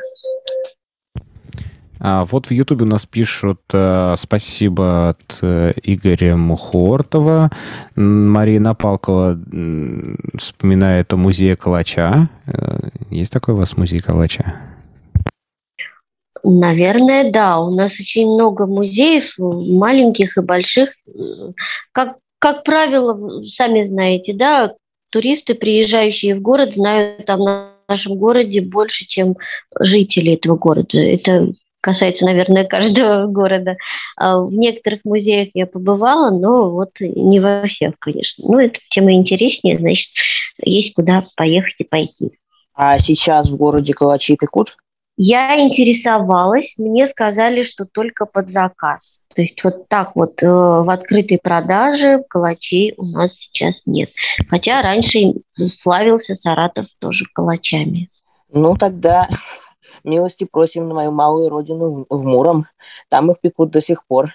А 2.04 2.26
вот 2.26 2.48
в 2.48 2.52
Ютубе 2.52 2.86
у 2.86 2.88
нас 2.88 3.06
пишут 3.06 3.62
э, 3.74 4.16
спасибо 4.18 5.10
от 5.10 5.38
э, 5.44 5.74
Игоря 5.84 6.36
Мухортова. 6.36 7.52
Марина 7.96 8.74
Палкова 8.74 9.38
э, 9.38 10.16
вспоминает 10.36 11.14
о 11.14 11.18
музее 11.18 11.56
Калача. 11.56 12.28
Э, 12.48 12.90
есть 13.12 13.32
такой 13.32 13.54
у 13.54 13.58
вас 13.58 13.78
музей 13.78 14.00
Калача? 14.00 14.56
Наверное, 16.44 17.32
да. 17.32 17.60
У 17.60 17.72
нас 17.72 18.00
очень 18.00 18.28
много 18.28 18.66
музеев, 18.66 19.34
маленьких 19.38 20.38
и 20.38 20.42
больших. 20.42 20.90
Как, 21.92 22.18
как 22.40 22.64
правило, 22.64 23.44
сами 23.46 23.84
знаете, 23.84 24.34
да, 24.34 24.74
туристы, 25.10 25.54
приезжающие 25.54 26.36
в 26.36 26.42
город, 26.42 26.74
знают 26.74 27.30
о 27.30 27.72
нашем 27.88 28.16
городе 28.16 28.62
больше, 28.62 29.06
чем 29.06 29.36
жители 29.80 30.34
этого 30.34 30.56
города. 30.56 30.98
Это 30.98 31.54
касается, 31.82 32.26
наверное, 32.26 32.66
каждого 32.66 33.26
города. 33.32 33.76
А 34.16 34.40
в 34.40 34.54
некоторых 34.54 35.02
музеях 35.04 35.50
я 35.54 35.68
побывала, 35.68 36.30
но 36.30 36.72
вот 36.72 36.92
не 37.00 37.40
во 37.40 37.68
всех, 37.68 37.96
конечно. 38.00 38.46
Ну, 38.48 38.60
эта 38.60 38.80
тема 38.90 39.14
интереснее, 39.14 39.78
значит, 39.78 40.10
есть 40.64 40.94
куда 40.94 41.28
поехать 41.36 41.76
и 41.80 41.84
пойти. 41.84 42.32
А 42.74 42.98
сейчас 43.00 43.50
в 43.50 43.58
городе 43.58 43.94
Калачи 43.94 44.36
пекут? 44.38 44.78
Я 45.24 45.62
интересовалась, 45.62 46.80
мне 46.80 47.06
сказали, 47.06 47.62
что 47.62 47.86
только 47.86 48.26
под 48.26 48.50
заказ. 48.50 49.20
То 49.36 49.44
есть 49.44 49.64
вот 49.64 49.88
так 49.88 50.16
вот 50.16 50.42
э, 50.42 50.48
в 50.48 50.90
открытой 50.90 51.38
продаже 51.38 52.24
калачей 52.28 52.96
у 52.98 53.06
нас 53.06 53.36
сейчас 53.36 53.84
нет. 53.86 54.10
Хотя 54.50 54.82
раньше 54.82 55.34
славился 55.54 56.34
Саратов 56.34 56.88
тоже 56.98 57.26
калачами. 57.36 58.10
Ну, 58.52 58.76
тогда 58.76 59.28
милости 60.04 60.48
просим 60.52 60.88
на 60.88 60.96
мою 60.96 61.12
малую 61.12 61.50
родину 61.50 62.08
в 62.10 62.24
Муром. 62.24 62.66
Там 63.08 63.30
их 63.30 63.40
пекут 63.42 63.70
до 63.70 63.80
сих 63.80 64.08
пор. 64.08 64.34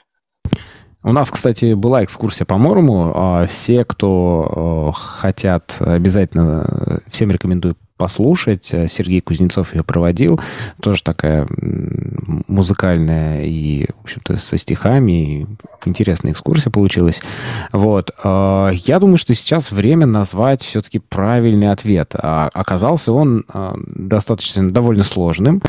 У 1.02 1.12
нас, 1.12 1.32
кстати, 1.32 1.74
была 1.74 2.04
экскурсия 2.04 2.46
по 2.46 2.58
Мурому. 2.58 3.12
А 3.12 3.46
все, 3.48 3.84
кто 3.84 4.92
э, 4.94 4.96
хотят, 4.96 5.78
обязательно 5.80 7.02
всем 7.10 7.32
рекомендую 7.32 7.74
послушать. 7.96 8.68
Э, 8.72 8.88
Сергей 8.88 9.20
Кузнецов 9.20 9.74
ее 9.74 9.82
проводил. 9.82 10.40
Тоже 10.80 11.02
такая 11.02 11.46
музыкальная 12.46 13.44
и, 13.44 13.86
в 14.00 14.04
общем-то, 14.04 14.36
со 14.36 14.58
стихами. 14.58 15.46
Интересная 15.84 16.32
экскурсия 16.32 16.70
получилась. 16.70 17.20
Вот. 17.72 18.10
Э, 18.22 18.70
я 18.72 18.98
думаю, 18.98 19.18
что 19.18 19.34
сейчас 19.34 19.72
время 19.72 20.06
назвать 20.06 20.62
все-таки 20.62 20.98
правильный 20.98 21.70
ответ. 21.70 22.14
А 22.14 22.50
оказался 22.52 23.12
он 23.12 23.44
э, 23.52 23.74
достаточно 23.86 24.70
довольно 24.70 25.04
сложным. 25.04 25.62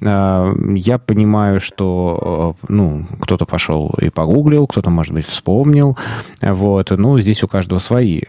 Я 0.00 1.00
понимаю, 1.04 1.60
что 1.60 2.56
ну, 2.68 3.06
кто-то 3.20 3.46
пошел 3.46 3.92
и 4.00 4.10
погуглил, 4.10 4.68
кто-то, 4.68 4.90
может 4.90 5.12
быть, 5.12 5.26
вспомнил. 5.26 5.96
Вот. 6.40 6.90
Ну, 6.90 7.18
здесь 7.18 7.42
у 7.42 7.48
каждого 7.48 7.80
свои 7.80 8.20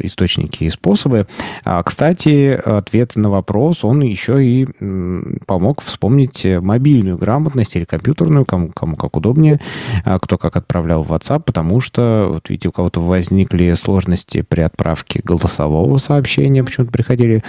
источники 0.00 0.64
и 0.64 0.70
способы. 0.70 1.26
А, 1.64 1.82
кстати, 1.82 2.60
ответ 2.84 3.16
на 3.16 3.30
вопрос, 3.30 3.84
он 3.84 4.02
еще 4.02 4.44
и 4.44 4.66
помог 5.46 5.82
вспомнить 5.82 6.44
мобильную 6.44 7.16
грамотность 7.16 7.76
или 7.76 7.84
компьютерную, 7.84 8.44
кому, 8.44 8.68
кому 8.68 8.96
как 8.96 9.16
удобнее, 9.16 9.60
а, 10.04 10.18
кто 10.18 10.36
как 10.36 10.56
отправлял 10.56 11.02
в 11.02 11.12
WhatsApp, 11.12 11.42
потому 11.44 11.80
что, 11.80 12.28
вот 12.34 12.50
видите, 12.50 12.68
у 12.68 12.72
кого-то 12.72 13.00
возникли 13.00 13.72
сложности 13.74 14.42
при 14.42 14.60
отправке 14.60 15.20
голосового 15.24 15.96
сообщения, 15.96 16.62
почему-то 16.62 16.92
приходили 16.92 17.42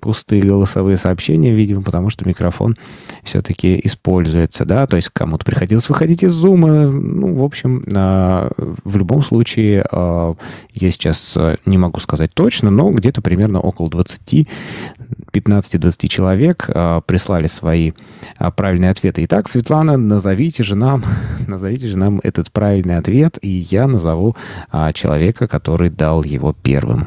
пустые 0.00 0.42
голосовые 0.42 0.96
сообщения, 0.96 1.52
видимо, 1.52 1.82
потому 1.82 2.10
что 2.10 2.28
микрофон 2.28 2.76
все-таки 3.22 3.80
используется, 3.84 4.64
да, 4.64 4.86
то 4.86 4.96
есть 4.96 5.10
кому-то 5.12 5.44
приходилось 5.44 5.88
выходить 5.88 6.22
из 6.22 6.32
зума, 6.32 6.88
ну, 6.88 7.34
в 7.34 7.42
общем, 7.42 7.84
а, 7.94 8.50
в 8.84 8.96
любом 8.96 9.22
случае, 9.22 9.84
а, 9.90 10.34
я 10.74 10.90
сейчас 10.90 11.34
а, 11.36 11.56
не 11.66 11.78
могу 11.78 12.00
сказать 12.00 12.32
точно, 12.34 12.70
но 12.70 12.90
где-то 12.90 13.20
примерно 13.22 13.60
около 13.60 13.88
20, 13.88 14.48
15-20 15.32 16.08
человек 16.08 16.66
прислали 17.06 17.46
свои 17.46 17.92
правильные 18.56 18.90
ответы. 18.90 19.24
Итак, 19.24 19.48
Светлана, 19.48 19.96
назовите 19.96 20.62
же 20.62 20.74
нам, 20.74 21.04
назовите 21.46 21.88
же 21.88 21.98
нам 21.98 22.20
этот 22.22 22.50
правильный 22.50 22.96
ответ, 22.96 23.38
и 23.42 23.48
я 23.70 23.86
назову 23.86 24.36
человека, 24.92 25.46
который 25.46 25.90
дал 25.90 26.24
его 26.24 26.52
первым. 26.52 27.06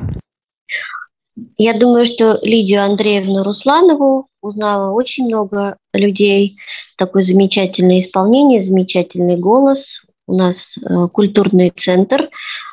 Я 1.58 1.78
думаю, 1.78 2.06
что 2.06 2.40
Лидию 2.44 2.84
Андреевну 2.84 3.44
Русланову 3.44 4.28
узнала 4.42 4.92
очень 4.92 5.26
много 5.26 5.78
людей. 5.94 6.58
Такое 6.98 7.24
замечательное 7.24 8.00
исполнение, 8.00 8.62
замечательный 8.62 9.38
голос. 9.38 10.04
У 10.28 10.36
нас 10.36 10.78
э, 10.78 11.08
культурный 11.12 11.72
центр 11.76 12.30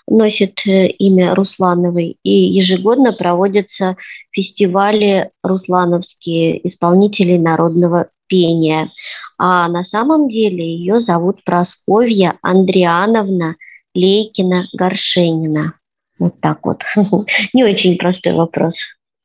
носит 0.06 0.60
э, 0.66 0.88
имя 0.88 1.34
Руслановой, 1.34 2.18
и 2.22 2.30
ежегодно 2.30 3.12
проводятся 3.12 3.96
фестивали 4.30 5.30
руслановские 5.42 6.66
исполнителей 6.66 7.38
народного 7.38 8.08
пения. 8.26 8.90
А 9.38 9.68
на 9.68 9.84
самом 9.84 10.28
деле 10.28 10.64
ее 10.64 11.00
зовут 11.00 11.42
Просковья 11.44 12.38
Андриановна 12.42 13.56
Лейкина-Горшенина. 13.96 15.72
Вот 16.20 16.38
так 16.40 16.64
вот. 16.64 16.82
Не 17.52 17.64
очень 17.64 17.96
простой 17.96 18.34
вопрос. 18.34 18.76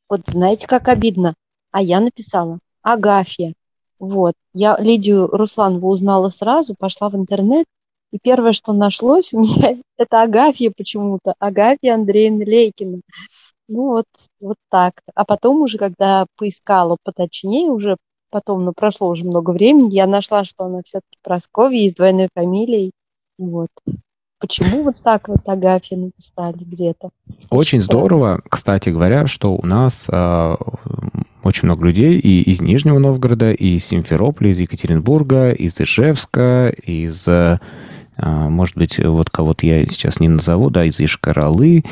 Вот 0.09 0.21
знаете, 0.25 0.65
как 0.65 0.87
обидно? 0.87 1.35
А 1.71 1.81
я 1.81 1.99
написала 1.99 2.59
Агафья. 2.81 3.53
Вот. 3.99 4.33
Я 4.53 4.77
Лидию 4.79 5.27
Русланову 5.27 5.89
узнала 5.89 6.29
сразу, 6.29 6.73
пошла 6.73 7.09
в 7.09 7.15
интернет, 7.15 7.65
и 8.11 8.17
первое, 8.17 8.53
что 8.53 8.71
нашлось 8.71 9.33
у 9.33 9.41
меня, 9.41 9.77
это 9.97 10.23
Агафья 10.23 10.71
почему-то. 10.75 11.35
Агафья 11.37 11.95
Андреевна 11.95 12.45
Лейкина. 12.45 13.01
Ну 13.67 13.87
вот, 13.89 14.05
вот 14.39 14.57
так. 14.69 15.01
А 15.15 15.25
потом 15.25 15.61
уже, 15.61 15.77
когда 15.77 16.25
поискала 16.37 16.97
поточнее, 17.03 17.69
уже 17.69 17.97
потом, 18.29 18.63
ну, 18.63 18.73
прошло 18.73 19.09
уже 19.09 19.25
много 19.25 19.51
времени, 19.51 19.93
я 19.93 20.07
нашла, 20.07 20.45
что 20.45 20.65
она 20.65 20.81
все-таки 20.83 21.17
Просковья 21.23 21.89
с 21.89 21.95
двойной 21.95 22.29
фамилией. 22.33 22.91
Вот. 23.37 23.69
Почему 24.39 24.83
вот 24.83 25.01
так 25.01 25.29
вот 25.29 25.47
Агафья 25.47 25.97
написали 25.97 26.57
где-то? 26.59 27.09
Очень 27.49 27.81
здорово, 27.81 28.41
кстати 28.49 28.89
говоря, 28.89 29.27
что 29.27 29.55
у 29.55 29.65
нас 29.65 30.07
э, 30.11 30.55
очень 31.43 31.65
много 31.65 31.85
людей 31.85 32.19
и 32.19 32.41
из 32.41 32.59
Нижнего 32.59 32.99
Новгорода, 32.99 33.51
и 33.51 33.75
из 33.75 33.85
Симферополя, 33.85 34.51
из 34.51 34.59
Екатеринбурга, 34.59 35.51
из 35.51 35.79
Ижевска, 35.79 36.67
из, 36.69 37.25
э, 37.27 37.59
может 38.17 38.77
быть, 38.77 38.99
вот 38.99 39.29
кого-то 39.29 39.65
я 39.65 39.85
сейчас 39.85 40.19
не 40.19 40.27
назову, 40.27 40.69
да, 40.69 40.83
из 40.83 40.99
Ишкаралы. 40.99 41.83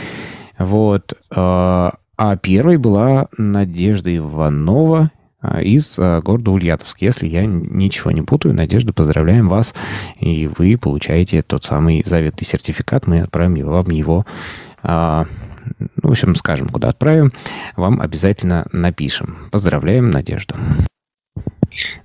Вот. 0.59 1.13
Э, 1.31 1.91
а 2.15 2.37
первой 2.37 2.77
была 2.77 3.29
Надежда 3.37 4.15
Иванова 4.15 5.11
из 5.61 5.95
а, 5.97 6.21
города 6.21 6.51
Ульяновск. 6.51 7.01
Если 7.01 7.27
я 7.27 7.45
ничего 7.45 8.11
не 8.11 8.21
путаю, 8.21 8.53
Надежда, 8.53 8.93
поздравляем 8.93 9.49
вас, 9.49 9.73
и 10.19 10.47
вы 10.47 10.77
получаете 10.77 11.41
тот 11.41 11.65
самый 11.65 12.03
заветный 12.05 12.45
сертификат. 12.45 13.07
Мы 13.07 13.21
отправим 13.21 13.65
вам 13.65 13.89
его, 13.89 14.25
а, 14.81 15.25
ну, 15.79 15.87
в 16.01 16.11
общем, 16.11 16.35
скажем, 16.35 16.69
куда 16.69 16.89
отправим, 16.89 17.31
вам 17.75 18.01
обязательно 18.01 18.65
напишем. 18.71 19.49
Поздравляем, 19.51 20.11
Надежду. 20.11 20.55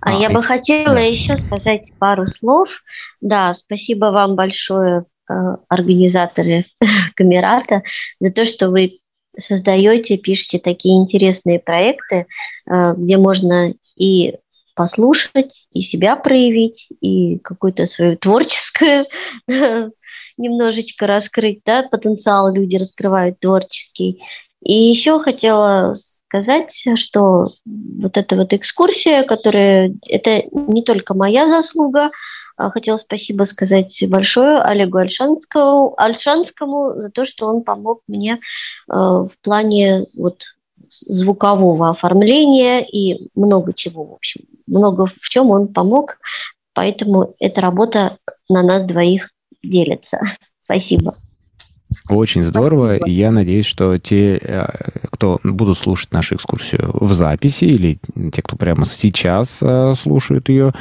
А, 0.01 0.11
а 0.11 0.12
я 0.12 0.30
бы 0.30 0.43
хотела 0.43 0.95
да. 0.95 1.01
еще 1.01 1.36
сказать 1.36 1.93
пару 1.99 2.26
слов. 2.26 2.82
Да, 3.20 3.53
спасибо 3.55 4.07
вам 4.07 4.34
большое, 4.36 5.05
организаторы 5.68 6.64
Камерата, 7.14 7.82
за 8.20 8.30
то, 8.30 8.45
что 8.45 8.70
вы 8.70 8.97
создаете, 9.39 10.16
пишете 10.16 10.59
такие 10.59 10.97
интересные 10.97 11.59
проекты, 11.59 12.26
э, 12.70 12.95
где 12.97 13.16
можно 13.16 13.74
и 13.97 14.36
послушать, 14.74 15.66
и 15.72 15.80
себя 15.80 16.14
проявить, 16.16 16.89
и 17.01 17.39
какую-то 17.39 17.86
свою 17.86 18.16
творческую 18.16 19.07
немножечко 20.36 21.07
раскрыть, 21.07 21.62
да, 21.66 21.82
потенциал 21.82 22.53
люди 22.55 22.76
раскрывают 22.76 23.41
творческий. 23.41 24.22
И 24.62 24.72
еще 24.72 25.20
хотела 25.20 25.95
сказать, 26.28 26.84
что 26.97 27.55
вот 27.64 28.16
эта 28.16 28.36
вот 28.36 28.53
экскурсия, 28.53 29.24
которая, 29.24 29.95
это 30.07 30.43
не 30.53 30.82
только 30.82 31.14
моя 31.14 31.49
заслуга, 31.49 32.11
хотела 32.70 32.96
спасибо 32.96 33.44
сказать 33.44 34.02
большое 34.09 34.61
Олегу 34.61 34.98
Альшанскому, 34.98 35.94
Альшанскому 35.96 36.94
за 36.94 37.11
то, 37.11 37.24
что 37.24 37.46
он 37.46 37.62
помог 37.62 38.02
мне 38.09 38.34
э, 38.34 38.38
в 38.88 39.30
плане 39.42 40.06
вот 40.14 40.42
звукового 40.88 41.90
оформления 41.90 42.80
и 42.80 43.30
много 43.34 43.72
чего, 43.72 44.04
в 44.04 44.14
общем, 44.14 44.42
много 44.66 45.06
в 45.06 45.28
чем 45.28 45.50
он 45.50 45.68
помог, 45.68 46.18
поэтому 46.72 47.34
эта 47.38 47.61
работа 47.61 48.18
на 48.48 48.62
нас 48.62 48.84
двоих 48.84 49.30
делится. 49.62 50.20
Спасибо. 50.62 51.16
Очень 52.09 52.42
здорово. 52.42 52.96
Спасибо. 52.96 53.09
И 53.09 53.12
я 53.12 53.30
надеюсь, 53.30 53.66
что 53.66 53.99
те, 53.99 54.38
э, 54.38 54.66
кто 55.11 55.40
будут 55.44 55.78
слушать 55.78 56.12
нашу 56.12 56.36
экскурсию 56.36 56.90
в 56.94 57.12
записи, 57.12 57.64
или 57.64 57.99
те, 58.32 58.42
кто 58.42 58.57
прямо 58.57 58.86
сейчас 58.86 59.59
э, 59.62 59.94
слушают 59.94 60.49
ее, 60.49 60.72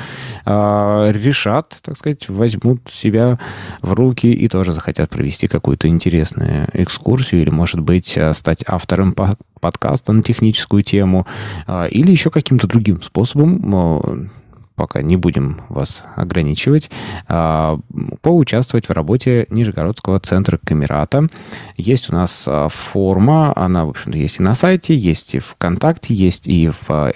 э, 0.45 1.11
решат, 1.11 1.77
так 1.81 1.97
сказать, 1.97 2.29
возьмут 2.29 2.89
себя 2.89 3.39
в 3.81 3.93
руки 3.93 4.31
и 4.31 4.47
тоже 4.47 4.71
захотят 4.71 5.09
провести 5.09 5.47
какую-то 5.47 5.87
интересную 5.87 6.67
экскурсию, 6.73 7.41
или, 7.41 7.49
может 7.49 7.81
быть, 7.81 8.17
стать 8.33 8.63
автором 8.65 9.13
подкаста 9.59 10.13
на 10.13 10.23
техническую 10.23 10.83
тему, 10.83 11.25
или 11.67 12.11
еще 12.11 12.29
каким-то 12.29 12.67
другим 12.67 13.01
способом 13.01 14.29
пока 14.77 15.01
не 15.01 15.17
будем 15.17 15.59
вас 15.69 16.03
ограничивать, 16.15 16.89
а, 17.27 17.79
поучаствовать 18.21 18.87
в 18.87 18.91
работе 18.91 19.47
Нижегородского 19.49 20.19
центра 20.19 20.59
Камерата. 20.63 21.27
Есть 21.75 22.09
у 22.11 22.13
нас 22.13 22.43
а, 22.45 22.69
форма, 22.69 23.51
она, 23.55 23.85
в 23.85 23.89
общем-то, 23.89 24.17
есть 24.17 24.39
и 24.39 24.43
на 24.43 24.53
сайте, 24.53 24.95
есть 24.95 25.33
и 25.33 25.39
ВКонтакте, 25.39 26.13
есть 26.13 26.47
и 26.47 26.69
в 26.69 26.89
а, 26.89 27.11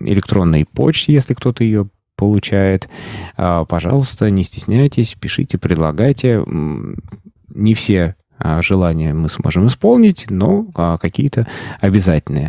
электронной 0.00 0.64
почте, 0.64 1.12
если 1.12 1.34
кто-то 1.34 1.62
ее 1.62 1.88
получает. 2.16 2.88
Пожалуйста, 3.36 4.28
не 4.28 4.42
стесняйтесь, 4.42 5.14
пишите, 5.14 5.56
предлагайте. 5.56 6.42
Не 6.48 7.74
все 7.74 8.16
желания 8.60 9.14
мы 9.14 9.28
сможем 9.28 9.68
исполнить, 9.68 10.26
но 10.28 10.64
какие-то 11.00 11.46
обязательные. 11.80 12.46